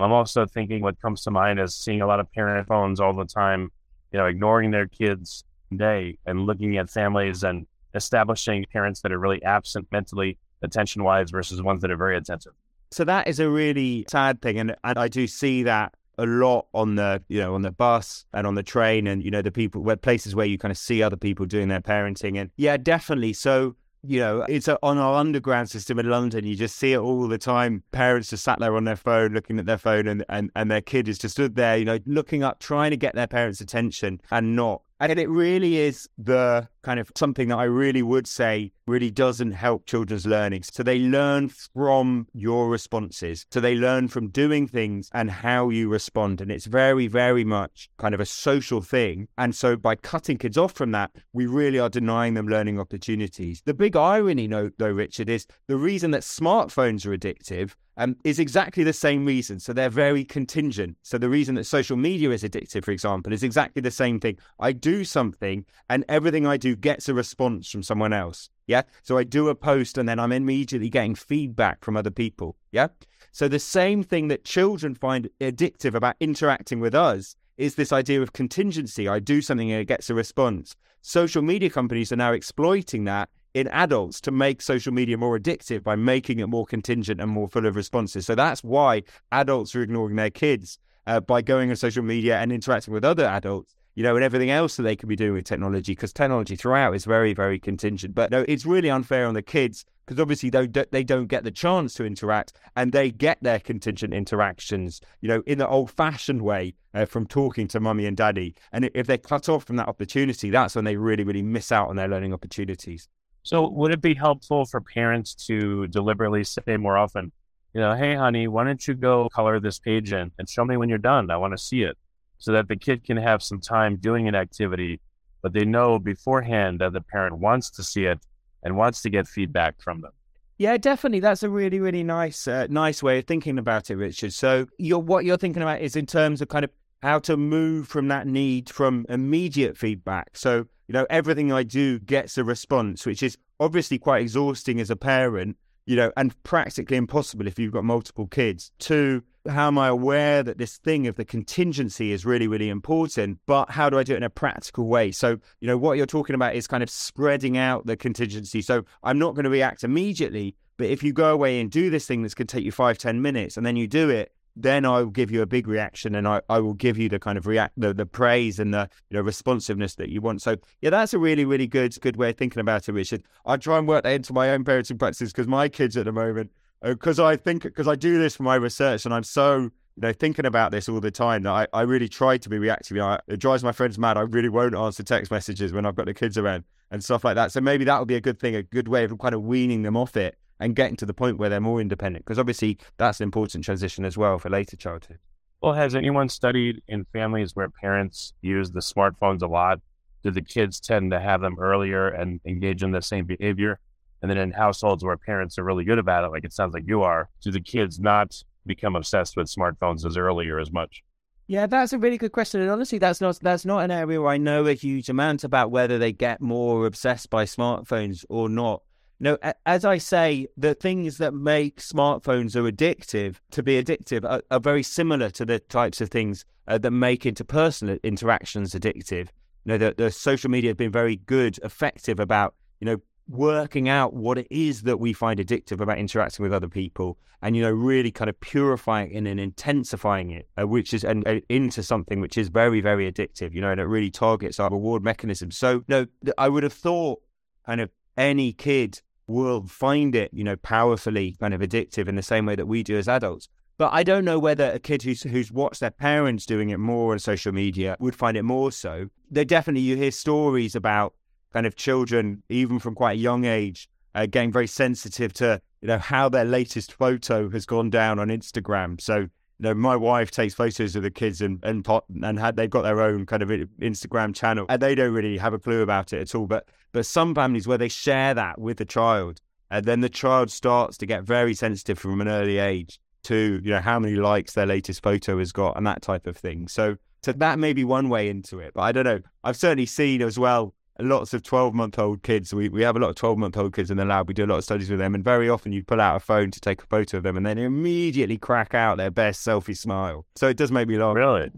I'm 0.00 0.12
also 0.12 0.46
thinking 0.46 0.82
what 0.82 1.00
comes 1.00 1.22
to 1.22 1.30
mind 1.30 1.60
is 1.60 1.74
seeing 1.74 2.00
a 2.00 2.06
lot 2.06 2.20
of 2.20 2.30
parent 2.32 2.66
phones 2.66 3.00
all 3.00 3.12
the 3.12 3.24
time, 3.24 3.70
you 4.12 4.18
know, 4.18 4.26
ignoring 4.26 4.70
their 4.70 4.86
kids 4.86 5.44
day 5.76 6.18
and 6.26 6.46
looking 6.46 6.76
at 6.78 6.90
families 6.90 7.44
and 7.44 7.66
establishing 7.94 8.64
parents 8.72 9.00
that 9.02 9.12
are 9.12 9.18
really 9.18 9.42
absent 9.42 9.86
mentally, 9.92 10.38
attention 10.62 11.04
wise, 11.04 11.30
versus 11.30 11.62
ones 11.62 11.82
that 11.82 11.90
are 11.90 11.96
very 11.96 12.16
attentive. 12.16 12.52
So 12.90 13.04
that 13.04 13.28
is 13.28 13.38
a 13.38 13.48
really 13.48 14.04
sad 14.08 14.42
thing, 14.42 14.58
and, 14.58 14.74
and 14.82 14.98
I 14.98 15.08
do 15.08 15.26
see 15.26 15.62
that 15.62 15.94
a 16.18 16.26
lot 16.26 16.66
on 16.74 16.96
the 16.96 17.22
you 17.28 17.40
know 17.40 17.54
on 17.54 17.62
the 17.62 17.70
bus 17.70 18.24
and 18.34 18.46
on 18.46 18.54
the 18.54 18.62
train, 18.62 19.06
and 19.06 19.22
you 19.22 19.30
know 19.30 19.42
the 19.42 19.52
people 19.52 19.82
where 19.82 19.96
places 19.96 20.34
where 20.34 20.46
you 20.46 20.58
kind 20.58 20.72
of 20.72 20.78
see 20.78 21.02
other 21.02 21.16
people 21.16 21.46
doing 21.46 21.68
their 21.68 21.80
parenting, 21.80 22.38
and 22.40 22.50
yeah, 22.56 22.76
definitely. 22.76 23.32
So 23.32 23.76
you 24.02 24.20
know, 24.20 24.42
it's 24.48 24.68
a, 24.68 24.78
on 24.82 24.98
our 24.98 25.16
underground 25.16 25.68
system 25.68 25.98
in 25.98 26.08
London. 26.08 26.46
You 26.46 26.56
just 26.56 26.76
see 26.76 26.92
it 26.92 26.98
all 26.98 27.28
the 27.28 27.38
time. 27.38 27.82
Parents 27.92 28.30
just 28.30 28.44
sat 28.44 28.58
there 28.58 28.76
on 28.76 28.84
their 28.84 28.96
phone, 28.96 29.34
looking 29.34 29.58
at 29.58 29.66
their 29.66 29.78
phone, 29.78 30.06
and, 30.06 30.24
and, 30.28 30.50
and 30.56 30.70
their 30.70 30.80
kid 30.80 31.08
is 31.08 31.18
just 31.18 31.34
stood 31.34 31.54
there, 31.54 31.76
you 31.76 31.84
know, 31.84 31.98
looking 32.06 32.42
up, 32.42 32.60
trying 32.60 32.90
to 32.90 32.96
get 32.96 33.14
their 33.14 33.26
parents' 33.26 33.60
attention 33.60 34.20
and 34.30 34.56
not. 34.56 34.82
And 35.00 35.18
it 35.18 35.28
really 35.28 35.78
is 35.78 36.08
the 36.18 36.68
kind 36.82 37.00
of 37.00 37.10
something 37.14 37.48
that 37.48 37.58
I 37.58 37.64
really 37.64 38.02
would 38.02 38.26
say 38.26 38.72
really 38.86 39.10
doesn't 39.10 39.52
help 39.52 39.86
children's 39.86 40.26
learning. 40.26 40.62
So 40.64 40.82
they 40.82 40.98
learn 40.98 41.48
from 41.48 42.26
your 42.32 42.68
responses. 42.68 43.46
So 43.50 43.60
they 43.60 43.74
learn 43.74 44.08
from 44.08 44.28
doing 44.28 44.66
things 44.66 45.08
and 45.12 45.30
how 45.30 45.70
you 45.70 45.88
respond. 45.88 46.40
And 46.40 46.50
it's 46.50 46.66
very, 46.66 47.06
very 47.06 47.44
much 47.44 47.88
kind 47.98 48.14
of 48.14 48.20
a 48.20 48.26
social 48.26 48.80
thing. 48.80 49.28
And 49.38 49.54
so 49.54 49.76
by 49.76 49.94
cutting 49.94 50.38
kids 50.38 50.58
off 50.58 50.72
from 50.72 50.92
that, 50.92 51.10
we 51.32 51.46
really 51.46 51.78
are 51.78 51.88
denying 51.88 52.34
them 52.34 52.48
learning 52.48 52.80
opportunities. 52.80 53.62
The 53.64 53.74
big 53.74 53.96
irony, 53.96 54.46
though, 54.46 54.70
Richard, 54.78 55.28
is 55.28 55.46
the 55.66 55.76
reason 55.76 56.10
that 56.12 56.22
smartphones 56.22 57.06
are 57.06 57.16
addictive 57.16 57.74
um, 57.96 58.16
is 58.24 58.38
exactly 58.38 58.82
the 58.82 58.94
same 58.94 59.26
reason. 59.26 59.60
So 59.60 59.72
they're 59.72 59.90
very 59.90 60.24
contingent. 60.24 60.96
So 61.02 61.18
the 61.18 61.28
reason 61.28 61.54
that 61.56 61.64
social 61.64 61.98
media 61.98 62.30
is 62.30 62.42
addictive, 62.42 62.84
for 62.84 62.92
example, 62.92 63.32
is 63.32 63.42
exactly 63.42 63.82
the 63.82 63.90
same 63.90 64.18
thing. 64.18 64.38
I 64.58 64.72
do 64.72 65.04
something 65.04 65.66
and 65.90 66.04
everything 66.08 66.46
I 66.46 66.56
do 66.56 66.69
gets 66.76 67.08
a 67.08 67.14
response 67.14 67.70
from 67.70 67.82
someone 67.82 68.12
else. 68.12 68.50
Yeah. 68.66 68.82
So 69.02 69.18
I 69.18 69.24
do 69.24 69.48
a 69.48 69.54
post 69.54 69.98
and 69.98 70.08
then 70.08 70.18
I'm 70.18 70.32
immediately 70.32 70.88
getting 70.88 71.14
feedback 71.14 71.84
from 71.84 71.96
other 71.96 72.10
people. 72.10 72.56
Yeah. 72.72 72.88
So 73.32 73.48
the 73.48 73.58
same 73.58 74.02
thing 74.02 74.28
that 74.28 74.44
children 74.44 74.94
find 74.94 75.28
addictive 75.40 75.94
about 75.94 76.16
interacting 76.20 76.80
with 76.80 76.94
us 76.94 77.36
is 77.56 77.74
this 77.74 77.92
idea 77.92 78.22
of 78.22 78.32
contingency. 78.32 79.08
I 79.08 79.18
do 79.18 79.42
something 79.42 79.70
and 79.70 79.80
it 79.80 79.86
gets 79.86 80.08
a 80.10 80.14
response. 80.14 80.76
Social 81.02 81.42
media 81.42 81.70
companies 81.70 82.12
are 82.12 82.16
now 82.16 82.32
exploiting 82.32 83.04
that 83.04 83.28
in 83.54 83.68
adults 83.68 84.20
to 84.22 84.30
make 84.30 84.62
social 84.62 84.92
media 84.92 85.18
more 85.18 85.38
addictive 85.38 85.82
by 85.82 85.96
making 85.96 86.38
it 86.38 86.46
more 86.46 86.66
contingent 86.66 87.20
and 87.20 87.30
more 87.30 87.48
full 87.48 87.66
of 87.66 87.76
responses. 87.76 88.26
So 88.26 88.34
that's 88.34 88.62
why 88.62 89.02
adults 89.32 89.74
are 89.74 89.82
ignoring 89.82 90.16
their 90.16 90.30
kids 90.30 90.78
uh, 91.06 91.20
by 91.20 91.42
going 91.42 91.70
on 91.70 91.76
social 91.76 92.02
media 92.02 92.38
and 92.38 92.52
interacting 92.52 92.94
with 92.94 93.04
other 93.04 93.24
adults, 93.24 93.74
you 93.94 94.02
know, 94.02 94.14
and 94.14 94.24
everything 94.24 94.50
else 94.50 94.76
that 94.76 94.84
they 94.84 94.96
can 94.96 95.08
be 95.08 95.16
doing 95.16 95.34
with 95.34 95.44
technology 95.44 95.92
because 95.92 96.12
technology 96.12 96.56
throughout 96.56 96.94
is 96.94 97.04
very, 97.04 97.34
very 97.34 97.58
contingent. 97.58 98.14
But 98.14 98.30
no, 98.30 98.44
it's 98.48 98.64
really 98.64 98.90
unfair 98.90 99.26
on 99.26 99.34
the 99.34 99.42
kids 99.42 99.84
because 100.06 100.20
obviously 100.20 100.50
they 100.50 100.66
don't, 100.66 100.90
they 100.90 101.04
don't 101.04 101.26
get 101.26 101.44
the 101.44 101.50
chance 101.50 101.94
to 101.94 102.04
interact 102.04 102.52
and 102.76 102.92
they 102.92 103.10
get 103.10 103.38
their 103.42 103.60
contingent 103.60 104.14
interactions, 104.14 105.00
you 105.20 105.28
know, 105.28 105.42
in 105.46 105.58
the 105.58 105.68
old 105.68 105.90
fashioned 105.90 106.42
way 106.42 106.74
uh, 106.94 107.04
from 107.04 107.26
talking 107.26 107.68
to 107.68 107.80
mummy 107.80 108.06
and 108.06 108.16
daddy. 108.16 108.54
And 108.72 108.90
if 108.94 109.06
they're 109.06 109.18
cut 109.18 109.48
off 109.48 109.64
from 109.64 109.76
that 109.76 109.88
opportunity, 109.88 110.50
that's 110.50 110.74
when 110.74 110.84
they 110.84 110.96
really, 110.96 111.24
really 111.24 111.42
miss 111.42 111.72
out 111.72 111.88
on 111.88 111.96
their 111.96 112.08
learning 112.08 112.32
opportunities. 112.32 113.08
So, 113.42 113.68
would 113.68 113.90
it 113.90 114.02
be 114.02 114.14
helpful 114.14 114.66
for 114.66 114.80
parents 114.80 115.34
to 115.46 115.86
deliberately 115.86 116.44
say 116.44 116.76
more 116.76 116.98
often, 116.98 117.32
you 117.72 117.80
know, 117.80 117.94
hey, 117.94 118.14
honey, 118.14 118.48
why 118.48 118.64
don't 118.64 118.86
you 118.86 118.94
go 118.94 119.28
color 119.30 119.60
this 119.60 119.78
page 119.78 120.12
in 120.12 120.30
and 120.38 120.48
show 120.48 120.64
me 120.64 120.76
when 120.76 120.88
you're 120.88 120.98
done? 120.98 121.30
I 121.30 121.36
want 121.36 121.52
to 121.52 121.58
see 121.58 121.82
it 121.82 121.96
so 122.40 122.52
that 122.52 122.66
the 122.66 122.76
kid 122.76 123.04
can 123.04 123.16
have 123.16 123.42
some 123.42 123.60
time 123.60 123.96
doing 123.96 124.26
an 124.26 124.34
activity, 124.34 125.00
but 125.42 125.52
they 125.52 125.64
know 125.64 125.98
beforehand 125.98 126.80
that 126.80 126.92
the 126.92 127.00
parent 127.00 127.38
wants 127.38 127.70
to 127.70 127.84
see 127.84 128.06
it 128.06 128.18
and 128.64 128.76
wants 128.76 129.02
to 129.02 129.10
get 129.10 129.28
feedback 129.28 129.80
from 129.80 130.00
them. 130.00 130.12
Yeah, 130.58 130.76
definitely. 130.76 131.20
That's 131.20 131.42
a 131.42 131.48
really, 131.48 131.78
really 131.78 132.02
nice, 132.02 132.46
uh, 132.46 132.66
nice 132.68 133.02
way 133.02 133.18
of 133.20 133.26
thinking 133.26 133.58
about 133.58 133.88
it, 133.88 133.96
Richard. 133.96 134.32
So, 134.34 134.66
you're, 134.78 134.98
what 134.98 135.24
you're 135.24 135.38
thinking 135.38 135.62
about 135.62 135.80
is 135.80 135.96
in 135.96 136.04
terms 136.04 136.42
of 136.42 136.48
kind 136.48 136.64
of 136.64 136.70
how 137.02 137.18
to 137.20 137.36
move 137.36 137.88
from 137.88 138.08
that 138.08 138.26
need 138.26 138.68
from 138.68 139.06
immediate 139.08 139.76
feedback. 139.76 140.36
So, 140.36 140.66
you 140.88 140.92
know, 140.92 141.06
everything 141.08 141.52
I 141.52 141.62
do 141.62 141.98
gets 142.00 142.36
a 142.36 142.44
response, 142.44 143.06
which 143.06 143.22
is 143.22 143.38
obviously 143.58 143.98
quite 143.98 144.22
exhausting 144.22 144.80
as 144.80 144.90
a 144.90 144.96
parent, 144.96 145.56
you 145.86 145.96
know, 145.96 146.12
and 146.16 146.40
practically 146.42 146.96
impossible 146.96 147.46
if 147.46 147.58
you've 147.58 147.72
got 147.72 147.84
multiple 147.84 148.26
kids. 148.26 148.70
To 148.80 149.22
how 149.48 149.68
am 149.68 149.78
I 149.78 149.88
aware 149.88 150.42
that 150.42 150.58
this 150.58 150.76
thing 150.78 151.06
of 151.06 151.16
the 151.16 151.24
contingency 151.24 152.12
is 152.12 152.26
really, 152.26 152.46
really 152.46 152.68
important, 152.68 153.38
but 153.46 153.70
how 153.70 153.88
do 153.88 153.98
I 153.98 154.02
do 154.02 154.12
it 154.12 154.18
in 154.18 154.22
a 154.22 154.30
practical 154.30 154.86
way? 154.86 155.12
So, 155.12 155.38
you 155.60 155.66
know, 155.66 155.78
what 155.78 155.96
you're 155.96 156.06
talking 156.06 156.34
about 156.34 156.54
is 156.54 156.66
kind 156.66 156.82
of 156.82 156.90
spreading 156.90 157.56
out 157.56 157.86
the 157.86 157.96
contingency. 157.96 158.60
So 158.60 158.84
I'm 159.02 159.18
not 159.18 159.34
going 159.34 159.44
to 159.44 159.50
react 159.50 159.82
immediately, 159.82 160.56
but 160.76 160.88
if 160.88 161.02
you 161.02 161.12
go 161.12 161.32
away 161.32 161.60
and 161.60 161.70
do 161.70 161.90
this 161.90 162.06
thing 162.06 162.22
that's 162.22 162.34
going 162.34 162.46
to 162.48 162.56
take 162.56 162.64
you 162.64 162.72
five, 162.72 162.98
ten 162.98 163.22
minutes 163.22 163.56
and 163.56 163.64
then 163.64 163.76
you 163.76 163.86
do 163.86 164.10
it, 164.10 164.32
then 164.56 164.84
I 164.84 165.00
will 165.00 165.10
give 165.10 165.30
you 165.30 165.42
a 165.42 165.46
big 165.46 165.68
reaction 165.68 166.14
and 166.14 166.26
I, 166.26 166.42
I 166.48 166.58
will 166.58 166.74
give 166.74 166.98
you 166.98 167.08
the 167.08 167.18
kind 167.18 167.38
of 167.38 167.46
react 167.46 167.74
the, 167.76 167.94
the 167.94 168.06
praise 168.06 168.58
and 168.58 168.74
the 168.74 168.88
you 169.08 169.16
know 169.16 169.22
responsiveness 169.22 169.94
that 169.94 170.08
you 170.08 170.20
want. 170.20 170.42
So 170.42 170.56
yeah, 170.80 170.90
that's 170.90 171.14
a 171.14 171.18
really, 171.18 171.44
really 171.44 171.66
good 171.66 171.98
good 172.00 172.16
way 172.16 172.30
of 172.30 172.36
thinking 172.36 172.60
about 172.60 172.88
it, 172.88 172.92
Richard. 172.92 173.22
I 173.46 173.56
try 173.56 173.78
and 173.78 173.86
work 173.86 174.04
that 174.04 174.12
into 174.12 174.32
my 174.32 174.50
own 174.50 174.64
parenting 174.64 174.98
practices 174.98 175.32
because 175.32 175.46
my 175.46 175.68
kids 175.68 175.96
at 175.96 176.04
the 176.04 176.12
moment, 176.12 176.50
because 176.82 177.18
uh, 177.18 177.26
I 177.26 177.36
think 177.36 177.62
because 177.62 177.88
I 177.88 177.94
do 177.94 178.18
this 178.18 178.36
for 178.36 178.42
my 178.42 178.54
research 178.54 179.04
and 179.04 179.14
I'm 179.14 179.24
so 179.24 179.56
you 179.56 179.70
know 179.96 180.12
thinking 180.12 180.46
about 180.46 180.72
this 180.72 180.88
all 180.88 181.00
the 181.00 181.10
time 181.10 181.42
that 181.42 181.52
I, 181.52 181.66
I 181.72 181.82
really 181.82 182.08
try 182.08 182.38
to 182.38 182.48
be 182.48 182.58
reactive. 182.58 182.96
You 182.96 183.02
know, 183.02 183.18
it 183.26 183.38
drives 183.38 183.62
my 183.62 183.72
friends 183.72 183.98
mad. 183.98 184.16
I 184.16 184.22
really 184.22 184.48
won't 184.48 184.74
answer 184.74 185.02
text 185.02 185.30
messages 185.30 185.72
when 185.72 185.86
I've 185.86 185.96
got 185.96 186.06
the 186.06 186.14
kids 186.14 186.38
around 186.38 186.64
and 186.90 187.02
stuff 187.02 187.24
like 187.24 187.36
that. 187.36 187.52
So 187.52 187.60
maybe 187.60 187.84
that 187.84 187.98
would 187.98 188.08
be 188.08 188.16
a 188.16 188.20
good 188.20 188.38
thing, 188.38 188.56
a 188.56 188.62
good 188.62 188.88
way 188.88 189.04
of 189.04 189.16
kind 189.18 189.34
of 189.34 189.42
weaning 189.42 189.82
them 189.82 189.96
off 189.96 190.16
it 190.16 190.36
and 190.58 190.76
getting 190.76 190.96
to 190.96 191.06
the 191.06 191.14
point 191.14 191.38
where 191.38 191.48
they're 191.48 191.60
more 191.60 191.80
independent 191.80 192.24
because 192.24 192.38
obviously 192.38 192.78
that's 192.98 193.20
an 193.20 193.24
important 193.24 193.64
transition 193.64 194.04
as 194.04 194.16
well 194.16 194.38
for 194.38 194.50
later 194.50 194.76
childhood. 194.76 195.18
Well, 195.62 195.74
has 195.74 195.94
anyone 195.94 196.28
studied 196.28 196.82
in 196.88 197.04
families 197.12 197.54
where 197.54 197.68
parents 197.68 198.32
use 198.40 198.70
the 198.70 198.80
smartphones 198.80 199.42
a 199.42 199.46
lot? 199.46 199.80
Do 200.22 200.30
the 200.30 200.42
kids 200.42 200.80
tend 200.80 201.10
to 201.12 201.20
have 201.20 201.40
them 201.40 201.56
earlier 201.58 202.08
and 202.08 202.40
engage 202.46 202.82
in 202.82 202.92
the 202.92 203.02
same 203.02 203.24
behavior? 203.24 203.78
And 204.22 204.30
then 204.30 204.38
in 204.38 204.52
households 204.52 205.02
where 205.02 205.16
parents 205.16 205.58
are 205.58 205.64
really 205.64 205.84
good 205.84 205.98
about 205.98 206.24
it, 206.24 206.28
like 206.28 206.44
it 206.44 206.52
sounds 206.52 206.74
like 206.74 206.84
you 206.86 207.02
are, 207.02 207.28
do 207.42 207.50
the 207.50 207.60
kids 207.60 207.98
not 207.98 208.42
become 208.66 208.96
obsessed 208.96 209.36
with 209.36 209.46
smartphones 209.46 210.04
as 210.04 210.16
early 210.16 210.48
or 210.48 210.58
as 210.58 210.70
much? 210.70 211.02
Yeah, 211.46 211.66
that's 211.66 211.92
a 211.92 211.98
really 211.98 212.16
good 212.16 212.30
question, 212.30 212.60
and 212.60 212.70
honestly, 212.70 212.98
that's 212.98 213.20
not 213.20 213.40
that's 213.40 213.64
not 213.64 213.80
an 213.80 213.90
area 213.90 214.20
where 214.20 214.30
I 214.30 214.36
know 214.36 214.66
a 214.66 214.74
huge 214.74 215.08
amount 215.08 215.42
about 215.42 215.72
whether 215.72 215.98
they 215.98 216.12
get 216.12 216.40
more 216.40 216.86
obsessed 216.86 217.28
by 217.28 217.44
smartphones 217.44 218.24
or 218.28 218.48
not. 218.48 218.82
No, 219.18 219.36
as 219.66 219.84
I 219.84 219.98
say, 219.98 220.46
the 220.56 220.74
things 220.74 221.18
that 221.18 221.34
make 221.34 221.80
smartphones 221.80 222.54
are 222.54 222.70
addictive 222.70 223.36
to 223.50 223.64
be 223.64 223.82
addictive 223.82 224.24
are, 224.24 224.42
are 224.52 224.60
very 224.60 224.84
similar 224.84 225.28
to 225.30 225.44
the 225.44 225.58
types 225.58 226.00
of 226.00 226.08
things 226.08 226.44
uh, 226.68 226.78
that 226.78 226.92
make 226.92 227.24
interpersonal 227.24 228.00
interactions 228.04 228.72
addictive. 228.72 229.28
You 229.64 229.72
know, 229.72 229.78
the, 229.78 229.94
the 229.96 230.10
social 230.12 230.50
media 230.50 230.70
has 230.70 230.76
been 230.76 230.92
very 230.92 231.16
good, 231.16 231.58
effective 231.64 232.20
about 232.20 232.54
you 232.80 232.86
know 232.86 232.98
working 233.30 233.88
out 233.88 234.12
what 234.12 234.36
it 234.36 234.46
is 234.50 234.82
that 234.82 234.98
we 234.98 235.12
find 235.12 235.38
addictive 235.38 235.80
about 235.80 235.98
interacting 235.98 236.42
with 236.42 236.52
other 236.52 236.68
people, 236.68 237.16
and 237.42 237.56
you 237.56 237.62
know 237.62 237.70
really 237.70 238.10
kind 238.10 238.28
of 238.28 238.38
purifying 238.40 239.12
it 239.12 239.26
and 239.26 239.40
intensifying 239.40 240.30
it, 240.30 240.48
uh, 240.60 240.66
which 240.66 240.92
is 240.92 241.04
and, 241.04 241.26
uh, 241.26 241.40
into 241.48 241.82
something 241.82 242.20
which 242.20 242.36
is 242.36 242.48
very 242.48 242.80
very 242.80 243.10
addictive. 243.10 243.54
You 243.54 243.60
know, 243.60 243.70
and 243.70 243.80
it 243.80 243.84
really 243.84 244.10
targets 244.10 244.58
our 244.58 244.70
reward 244.70 245.02
mechanism. 245.02 245.50
So, 245.50 245.84
no, 245.88 246.06
I 246.36 246.48
would 246.48 246.64
have 246.64 246.72
thought 246.72 247.20
kind 247.64 247.80
of 247.80 247.90
any 248.16 248.52
kid 248.52 249.00
will 249.26 249.64
find 249.66 250.14
it, 250.14 250.30
you 250.34 250.42
know, 250.42 250.56
powerfully 250.56 251.36
kind 251.38 251.54
of 251.54 251.60
addictive 251.60 252.08
in 252.08 252.16
the 252.16 252.22
same 252.22 252.46
way 252.46 252.56
that 252.56 252.66
we 252.66 252.82
do 252.82 252.98
as 252.98 253.08
adults. 253.08 253.48
But 253.78 253.94
I 253.94 254.02
don't 254.02 254.26
know 254.26 254.38
whether 254.38 254.72
a 254.72 254.78
kid 254.78 255.02
who's 255.02 255.22
who's 255.22 255.50
watched 255.50 255.80
their 255.80 255.90
parents 255.90 256.44
doing 256.44 256.68
it 256.68 256.78
more 256.78 257.12
on 257.12 257.18
social 257.18 257.52
media 257.52 257.96
would 257.98 258.14
find 258.14 258.36
it 258.36 258.42
more 258.42 258.72
so. 258.72 259.08
They 259.30 259.44
definitely 259.44 259.82
you 259.82 259.96
hear 259.96 260.10
stories 260.10 260.74
about 260.74 261.14
kind 261.52 261.66
of 261.66 261.76
children, 261.76 262.42
even 262.48 262.78
from 262.78 262.94
quite 262.94 263.12
a 263.12 263.20
young 263.20 263.44
age, 263.44 263.88
uh, 264.14 264.26
getting 264.26 264.52
very 264.52 264.66
sensitive 264.66 265.32
to 265.34 265.60
you 265.80 265.88
know 265.88 265.98
how 265.98 266.28
their 266.28 266.44
latest 266.44 266.92
photo 266.92 267.48
has 267.50 267.66
gone 267.66 267.90
down 267.90 268.18
on 268.18 268.28
Instagram. 268.28 269.00
So 269.00 269.16
you 269.16 269.28
know, 269.58 269.74
my 269.74 269.96
wife 269.96 270.30
takes 270.30 270.54
photos 270.54 270.96
of 270.96 271.02
the 271.02 271.10
kids 271.10 271.40
and 271.40 271.58
and 271.62 271.86
and 272.22 272.38
had 272.38 272.56
they've 272.56 272.70
got 272.70 272.82
their 272.82 273.00
own 273.00 273.26
kind 273.26 273.42
of 273.42 273.48
Instagram 273.48 274.34
channel, 274.34 274.66
and 274.68 274.80
they 274.80 274.94
don't 274.94 275.12
really 275.12 275.38
have 275.38 275.52
a 275.52 275.58
clue 275.58 275.82
about 275.82 276.12
it 276.12 276.20
at 276.20 276.34
all. 276.34 276.46
But 276.46 276.68
but 276.92 277.06
some 277.06 277.34
families 277.34 277.68
where 277.68 277.78
they 277.78 277.88
share 277.88 278.34
that 278.34 278.60
with 278.60 278.78
the 278.78 278.84
child, 278.84 279.40
and 279.70 279.84
then 279.84 280.00
the 280.00 280.08
child 280.08 280.50
starts 280.50 280.96
to 280.98 281.06
get 281.06 281.24
very 281.24 281.54
sensitive 281.54 281.98
from 281.98 282.20
an 282.20 282.28
early 282.28 282.58
age 282.58 283.00
to 283.22 283.60
you 283.62 283.70
know 283.70 283.80
how 283.80 283.98
many 283.98 284.16
likes 284.16 284.54
their 284.54 284.66
latest 284.66 285.02
photo 285.02 285.38
has 285.38 285.52
got 285.52 285.76
and 285.76 285.86
that 285.86 286.02
type 286.02 286.26
of 286.26 286.36
thing. 286.36 286.68
So 286.68 286.96
So 287.22 287.32
that 287.32 287.58
may 287.58 287.72
be 287.72 287.84
one 287.84 288.08
way 288.08 288.28
into 288.28 288.60
it. 288.60 288.72
But 288.74 288.82
I 288.82 288.92
don't 288.92 289.04
know. 289.04 289.20
I've 289.44 289.56
certainly 289.56 289.86
seen 289.86 290.22
as 290.22 290.38
well 290.38 290.74
lots 291.02 291.34
of 291.34 291.42
12 291.42 291.74
month 291.74 291.98
old 291.98 292.22
kids. 292.22 292.52
We, 292.54 292.68
we 292.68 292.82
have 292.82 292.96
a 292.96 292.98
lot 292.98 293.10
of 293.10 293.16
12 293.16 293.38
month 293.38 293.56
old 293.56 293.74
kids 293.74 293.90
in 293.90 293.96
the 293.96 294.04
lab. 294.04 294.28
We 294.28 294.34
do 294.34 294.44
a 294.44 294.46
lot 294.46 294.58
of 294.58 294.64
studies 294.64 294.90
with 294.90 294.98
them. 294.98 295.14
And 295.14 295.24
very 295.24 295.48
often 295.48 295.72
you 295.72 295.84
pull 295.84 296.00
out 296.00 296.16
a 296.16 296.20
phone 296.20 296.50
to 296.50 296.60
take 296.60 296.82
a 296.82 296.86
photo 296.86 297.18
of 297.18 297.22
them 297.22 297.36
and 297.36 297.44
then 297.44 297.58
immediately 297.58 298.38
crack 298.38 298.74
out 298.74 298.96
their 298.96 299.10
best 299.10 299.46
selfie 299.46 299.76
smile. 299.76 300.26
So 300.36 300.48
it 300.48 300.56
does 300.56 300.72
make 300.72 300.88
me 300.88 300.98
laugh. 300.98 301.16
Really? 301.16 301.50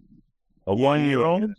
A 0.66 0.74
one 0.74 1.04
year 1.04 1.24
old? 1.24 1.50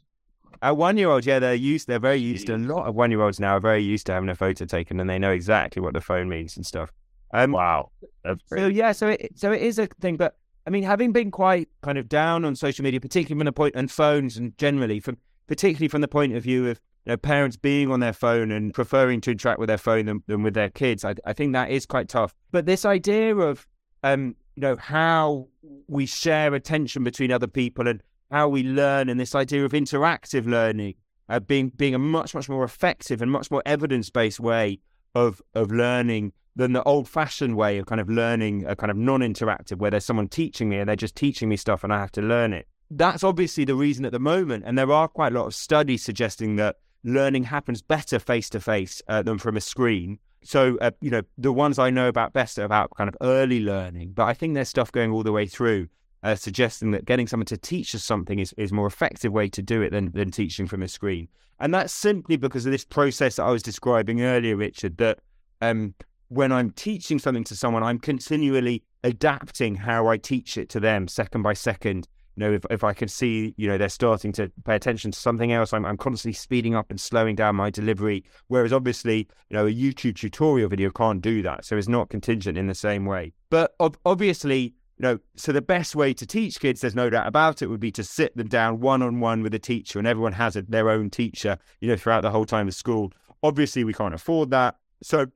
A 0.61 0.73
one 0.73 0.97
year 0.97 1.09
old, 1.09 1.25
yeah, 1.25 1.39
they're 1.39 1.53
used, 1.53 1.87
they're 1.87 1.99
very 1.99 2.19
used 2.19 2.47
to, 2.47 2.55
a 2.55 2.57
lot 2.57 2.87
of 2.87 2.95
one 2.95 3.11
year 3.11 3.21
olds 3.21 3.37
now 3.37 3.57
are 3.57 3.59
very 3.59 3.83
used 3.83 4.05
to 4.05 4.13
having 4.13 4.29
a 4.29 4.35
photo 4.35 4.63
taken 4.63 4.97
and 4.99 5.09
they 5.09 5.19
know 5.19 5.31
exactly 5.31 5.81
what 5.81 5.93
the 5.93 5.99
phone 5.99 6.29
means 6.29 6.55
and 6.55 6.65
stuff. 6.65 6.89
Um, 7.33 7.51
wow. 7.51 7.91
That's. 8.23 8.41
So, 8.47 8.67
yeah, 8.67 8.93
so 8.93 9.09
it, 9.09 9.31
so 9.35 9.51
it 9.51 9.61
is 9.61 9.77
a 9.79 9.87
thing. 9.99 10.15
But 10.15 10.37
I 10.65 10.69
mean, 10.69 10.83
having 10.83 11.11
been 11.11 11.31
quite 11.31 11.67
kind 11.81 11.97
of 11.97 12.07
down 12.07 12.45
on 12.45 12.55
social 12.55 12.83
media, 12.83 13.01
particularly 13.01 13.39
from 13.39 13.45
the 13.45 13.51
point 13.51 13.75
and 13.75 13.91
phones 13.91 14.37
and 14.37 14.57
generally 14.57 14.99
from, 14.99 15.17
particularly 15.47 15.89
from 15.89 16.01
the 16.01 16.07
point 16.07 16.33
of 16.33 16.43
view 16.43 16.69
of 16.69 16.79
know, 17.11 17.17
parents 17.17 17.57
being 17.57 17.91
on 17.91 17.99
their 17.99 18.13
phone 18.13 18.51
and 18.51 18.73
preferring 18.73 19.21
to 19.21 19.31
interact 19.31 19.59
with 19.59 19.67
their 19.67 19.77
phone 19.77 20.05
than, 20.05 20.23
than 20.27 20.43
with 20.43 20.53
their 20.53 20.69
kids. 20.69 21.03
I, 21.03 21.15
I, 21.25 21.33
think 21.33 21.53
that 21.53 21.69
is 21.69 21.85
quite 21.85 22.09
tough. 22.09 22.33
But 22.51 22.65
this 22.65 22.85
idea 22.85 23.35
of, 23.35 23.67
um, 24.03 24.35
you 24.55 24.61
know, 24.61 24.75
how 24.77 25.47
we 25.87 26.05
share 26.05 26.53
attention 26.53 27.03
between 27.03 27.31
other 27.31 27.47
people 27.47 27.87
and 27.87 28.01
how 28.31 28.47
we 28.47 28.63
learn, 28.63 29.09
and 29.09 29.19
this 29.19 29.35
idea 29.35 29.63
of 29.65 29.73
interactive 29.73 30.45
learning 30.47 30.95
uh, 31.29 31.39
being 31.39 31.69
being 31.69 31.95
a 31.95 31.99
much 31.99 32.35
much 32.35 32.49
more 32.49 32.63
effective 32.63 33.21
and 33.21 33.31
much 33.31 33.49
more 33.49 33.63
evidence 33.65 34.09
based 34.09 34.39
way 34.39 34.79
of 35.15 35.41
of 35.53 35.71
learning 35.71 36.33
than 36.55 36.73
the 36.73 36.83
old 36.83 37.09
fashioned 37.09 37.55
way 37.55 37.79
of 37.79 37.87
kind 37.87 37.99
of 37.99 38.09
learning, 38.09 38.63
a 38.67 38.75
kind 38.75 38.91
of 38.91 38.97
non 38.97 39.21
interactive, 39.21 39.77
where 39.77 39.89
there's 39.89 40.05
someone 40.05 40.27
teaching 40.27 40.69
me 40.69 40.77
and 40.77 40.87
they're 40.87 40.95
just 40.95 41.15
teaching 41.15 41.49
me 41.49 41.57
stuff 41.57 41.83
and 41.83 41.91
I 41.91 41.99
have 41.99 42.11
to 42.13 42.21
learn 42.21 42.53
it. 42.53 42.67
That's 42.91 43.23
obviously 43.23 43.65
the 43.65 43.73
reason 43.73 44.05
at 44.05 44.11
the 44.11 44.19
moment, 44.19 44.63
and 44.67 44.77
there 44.77 44.91
are 44.91 45.07
quite 45.07 45.33
a 45.33 45.35
lot 45.35 45.47
of 45.47 45.55
studies 45.55 46.03
suggesting 46.03 46.57
that 46.57 46.77
learning 47.03 47.43
happens 47.43 47.81
better 47.81 48.19
face 48.19 48.49
to 48.49 48.59
face 48.59 49.01
than 49.07 49.37
from 49.37 49.57
a 49.57 49.61
screen. 49.61 50.19
So, 50.43 50.77
uh, 50.81 50.91
you 51.01 51.09
know, 51.09 51.21
the 51.37 51.53
ones 51.53 51.79
I 51.79 51.89
know 51.89 52.07
about 52.09 52.33
best 52.33 52.59
are 52.59 52.65
about 52.65 52.91
kind 52.97 53.07
of 53.07 53.15
early 53.21 53.61
learning, 53.61 54.11
but 54.11 54.25
I 54.25 54.33
think 54.33 54.53
there's 54.53 54.69
stuff 54.69 54.91
going 54.91 55.11
all 55.11 55.23
the 55.23 55.31
way 55.31 55.47
through 55.47 55.87
uh, 56.23 56.35
suggesting 56.35 56.91
that 56.91 57.05
getting 57.05 57.27
someone 57.27 57.45
to 57.45 57.57
teach 57.57 57.93
us 57.93 58.03
something 58.03 58.39
is, 58.39 58.53
is 58.57 58.71
a 58.71 58.73
more 58.73 58.87
effective 58.87 59.31
way 59.31 59.49
to 59.49 59.61
do 59.61 59.81
it 59.81 59.91
than, 59.91 60.11
than 60.11 60.31
teaching 60.31 60.67
from 60.67 60.81
a 60.81 60.87
screen. 60.87 61.27
And 61.59 61.73
that's 61.73 61.93
simply 61.93 62.37
because 62.37 62.65
of 62.65 62.71
this 62.71 62.85
process 62.85 63.35
that 63.35 63.43
I 63.43 63.51
was 63.51 63.61
describing 63.61 64.21
earlier, 64.21 64.55
Richard, 64.55 64.97
that 64.97 65.19
um, 65.61 65.93
when 66.29 66.51
I'm 66.51 66.71
teaching 66.71 67.19
something 67.19 67.43
to 67.45 67.55
someone, 67.55 67.83
I'm 67.83 67.99
continually 67.99 68.83
adapting 69.03 69.75
how 69.75 70.07
I 70.07 70.17
teach 70.17 70.57
it 70.57 70.69
to 70.69 70.79
them 70.79 71.07
second 71.07 71.41
by 71.41 71.53
second 71.53 72.07
you 72.35 72.41
know, 72.41 72.53
if, 72.53 72.65
if 72.69 72.83
I 72.83 72.93
can 72.93 73.07
see, 73.07 73.53
you 73.57 73.67
know, 73.67 73.77
they're 73.77 73.89
starting 73.89 74.31
to 74.33 74.51
pay 74.65 74.75
attention 74.75 75.11
to 75.11 75.19
something 75.19 75.51
else, 75.51 75.73
I'm, 75.73 75.85
I'm 75.85 75.97
constantly 75.97 76.33
speeding 76.33 76.75
up 76.75 76.89
and 76.89 76.99
slowing 76.99 77.35
down 77.35 77.55
my 77.55 77.69
delivery. 77.69 78.23
Whereas 78.47 78.73
obviously, 78.73 79.27
you 79.49 79.57
know, 79.57 79.67
a 79.67 79.73
YouTube 79.73 80.15
tutorial 80.15 80.69
video 80.69 80.89
can't 80.89 81.21
do 81.21 81.41
that. 81.43 81.65
So 81.65 81.77
it's 81.77 81.87
not 81.87 82.09
contingent 82.09 82.57
in 82.57 82.67
the 82.67 82.75
same 82.75 83.05
way. 83.05 83.33
But 83.49 83.75
ob- 83.79 83.97
obviously, 84.05 84.73
you 84.97 85.01
know, 85.01 85.19
so 85.35 85.51
the 85.51 85.61
best 85.61 85.95
way 85.95 86.13
to 86.13 86.25
teach 86.25 86.59
kids, 86.59 86.81
there's 86.81 86.95
no 86.95 87.09
doubt 87.09 87.27
about 87.27 87.61
it, 87.61 87.67
would 87.67 87.79
be 87.79 87.91
to 87.91 88.03
sit 88.03 88.35
them 88.35 88.47
down 88.47 88.79
one 88.79 89.01
on 89.01 89.19
one 89.19 89.43
with 89.43 89.53
a 89.53 89.59
teacher, 89.59 89.99
and 89.99 90.07
everyone 90.07 90.33
has 90.33 90.55
a, 90.55 90.61
their 90.63 90.89
own 90.89 91.09
teacher, 91.09 91.57
you 91.81 91.87
know, 91.87 91.95
throughout 91.95 92.21
the 92.21 92.31
whole 92.31 92.45
time 92.45 92.67
of 92.67 92.75
school. 92.75 93.11
Obviously, 93.41 93.83
we 93.83 93.93
can't 93.93 94.13
afford 94.13 94.49
that. 94.51 94.75
So 95.01 95.27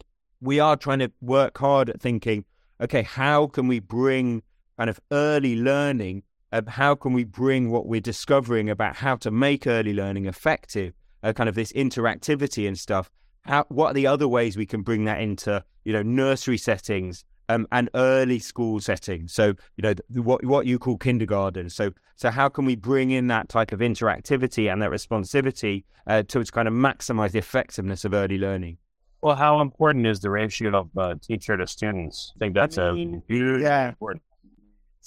we 0.41 0.59
are 0.59 0.75
trying 0.75 0.99
to 0.99 1.11
work 1.21 1.57
hard 1.57 1.89
at 1.89 2.01
thinking, 2.01 2.45
okay, 2.81 3.03
how 3.03 3.47
can 3.47 3.67
we 3.67 3.79
bring 3.79 4.43
kind 4.77 4.89
of 4.89 4.99
early 5.11 5.55
learning 5.55 6.23
uh, 6.51 6.61
how 6.67 6.95
can 6.95 7.13
we 7.13 7.23
bring 7.23 7.69
what 7.69 7.87
we're 7.87 8.01
discovering 8.01 8.69
about 8.69 8.95
how 8.95 9.15
to 9.17 9.31
make 9.31 9.67
early 9.67 9.93
learning 9.93 10.25
effective, 10.25 10.93
uh, 11.23 11.33
kind 11.33 11.49
of 11.49 11.55
this 11.55 11.71
interactivity 11.73 12.67
and 12.67 12.77
stuff. 12.77 13.09
How, 13.41 13.65
what 13.69 13.91
are 13.91 13.93
the 13.93 14.07
other 14.07 14.27
ways 14.27 14.57
we 14.57 14.65
can 14.65 14.81
bring 14.81 15.05
that 15.05 15.21
into, 15.21 15.63
you 15.85 15.93
know, 15.93 16.01
nursery 16.03 16.57
settings 16.57 17.23
um, 17.49 17.67
and 17.71 17.89
early 17.95 18.39
school 18.39 18.79
settings? 18.79 19.33
So, 19.33 19.53
you 19.77 19.81
know, 19.83 19.93
what 20.21 20.43
what 20.45 20.65
you 20.65 20.79
call 20.79 20.97
kindergarten. 20.97 21.69
So, 21.69 21.91
so 22.15 22.29
how 22.29 22.49
can 22.49 22.65
we 22.65 22.75
bring 22.75 23.11
in 23.11 23.27
that 23.27 23.49
type 23.49 23.71
of 23.71 23.79
interactivity 23.79 24.71
and 24.71 24.81
that 24.81 24.91
responsivity 24.91 25.83
uh, 26.07 26.23
to, 26.23 26.43
to 26.43 26.51
kind 26.51 26.67
of 26.67 26.73
maximize 26.73 27.31
the 27.31 27.39
effectiveness 27.39 28.05
of 28.05 28.13
early 28.13 28.37
learning? 28.37 28.77
Well, 29.21 29.35
how 29.35 29.61
important 29.61 30.05
is 30.05 30.19
the 30.19 30.29
ratio 30.29 30.77
of 30.77 30.97
uh, 30.97 31.15
teacher 31.21 31.57
to 31.57 31.67
students? 31.67 32.33
I 32.35 32.39
think 32.39 32.53
that's 32.53 32.77
I 32.77 32.91
mean, 32.91 33.23
a 33.27 33.33
huge 33.33 33.61
yeah. 33.61 33.89
important 33.89 34.21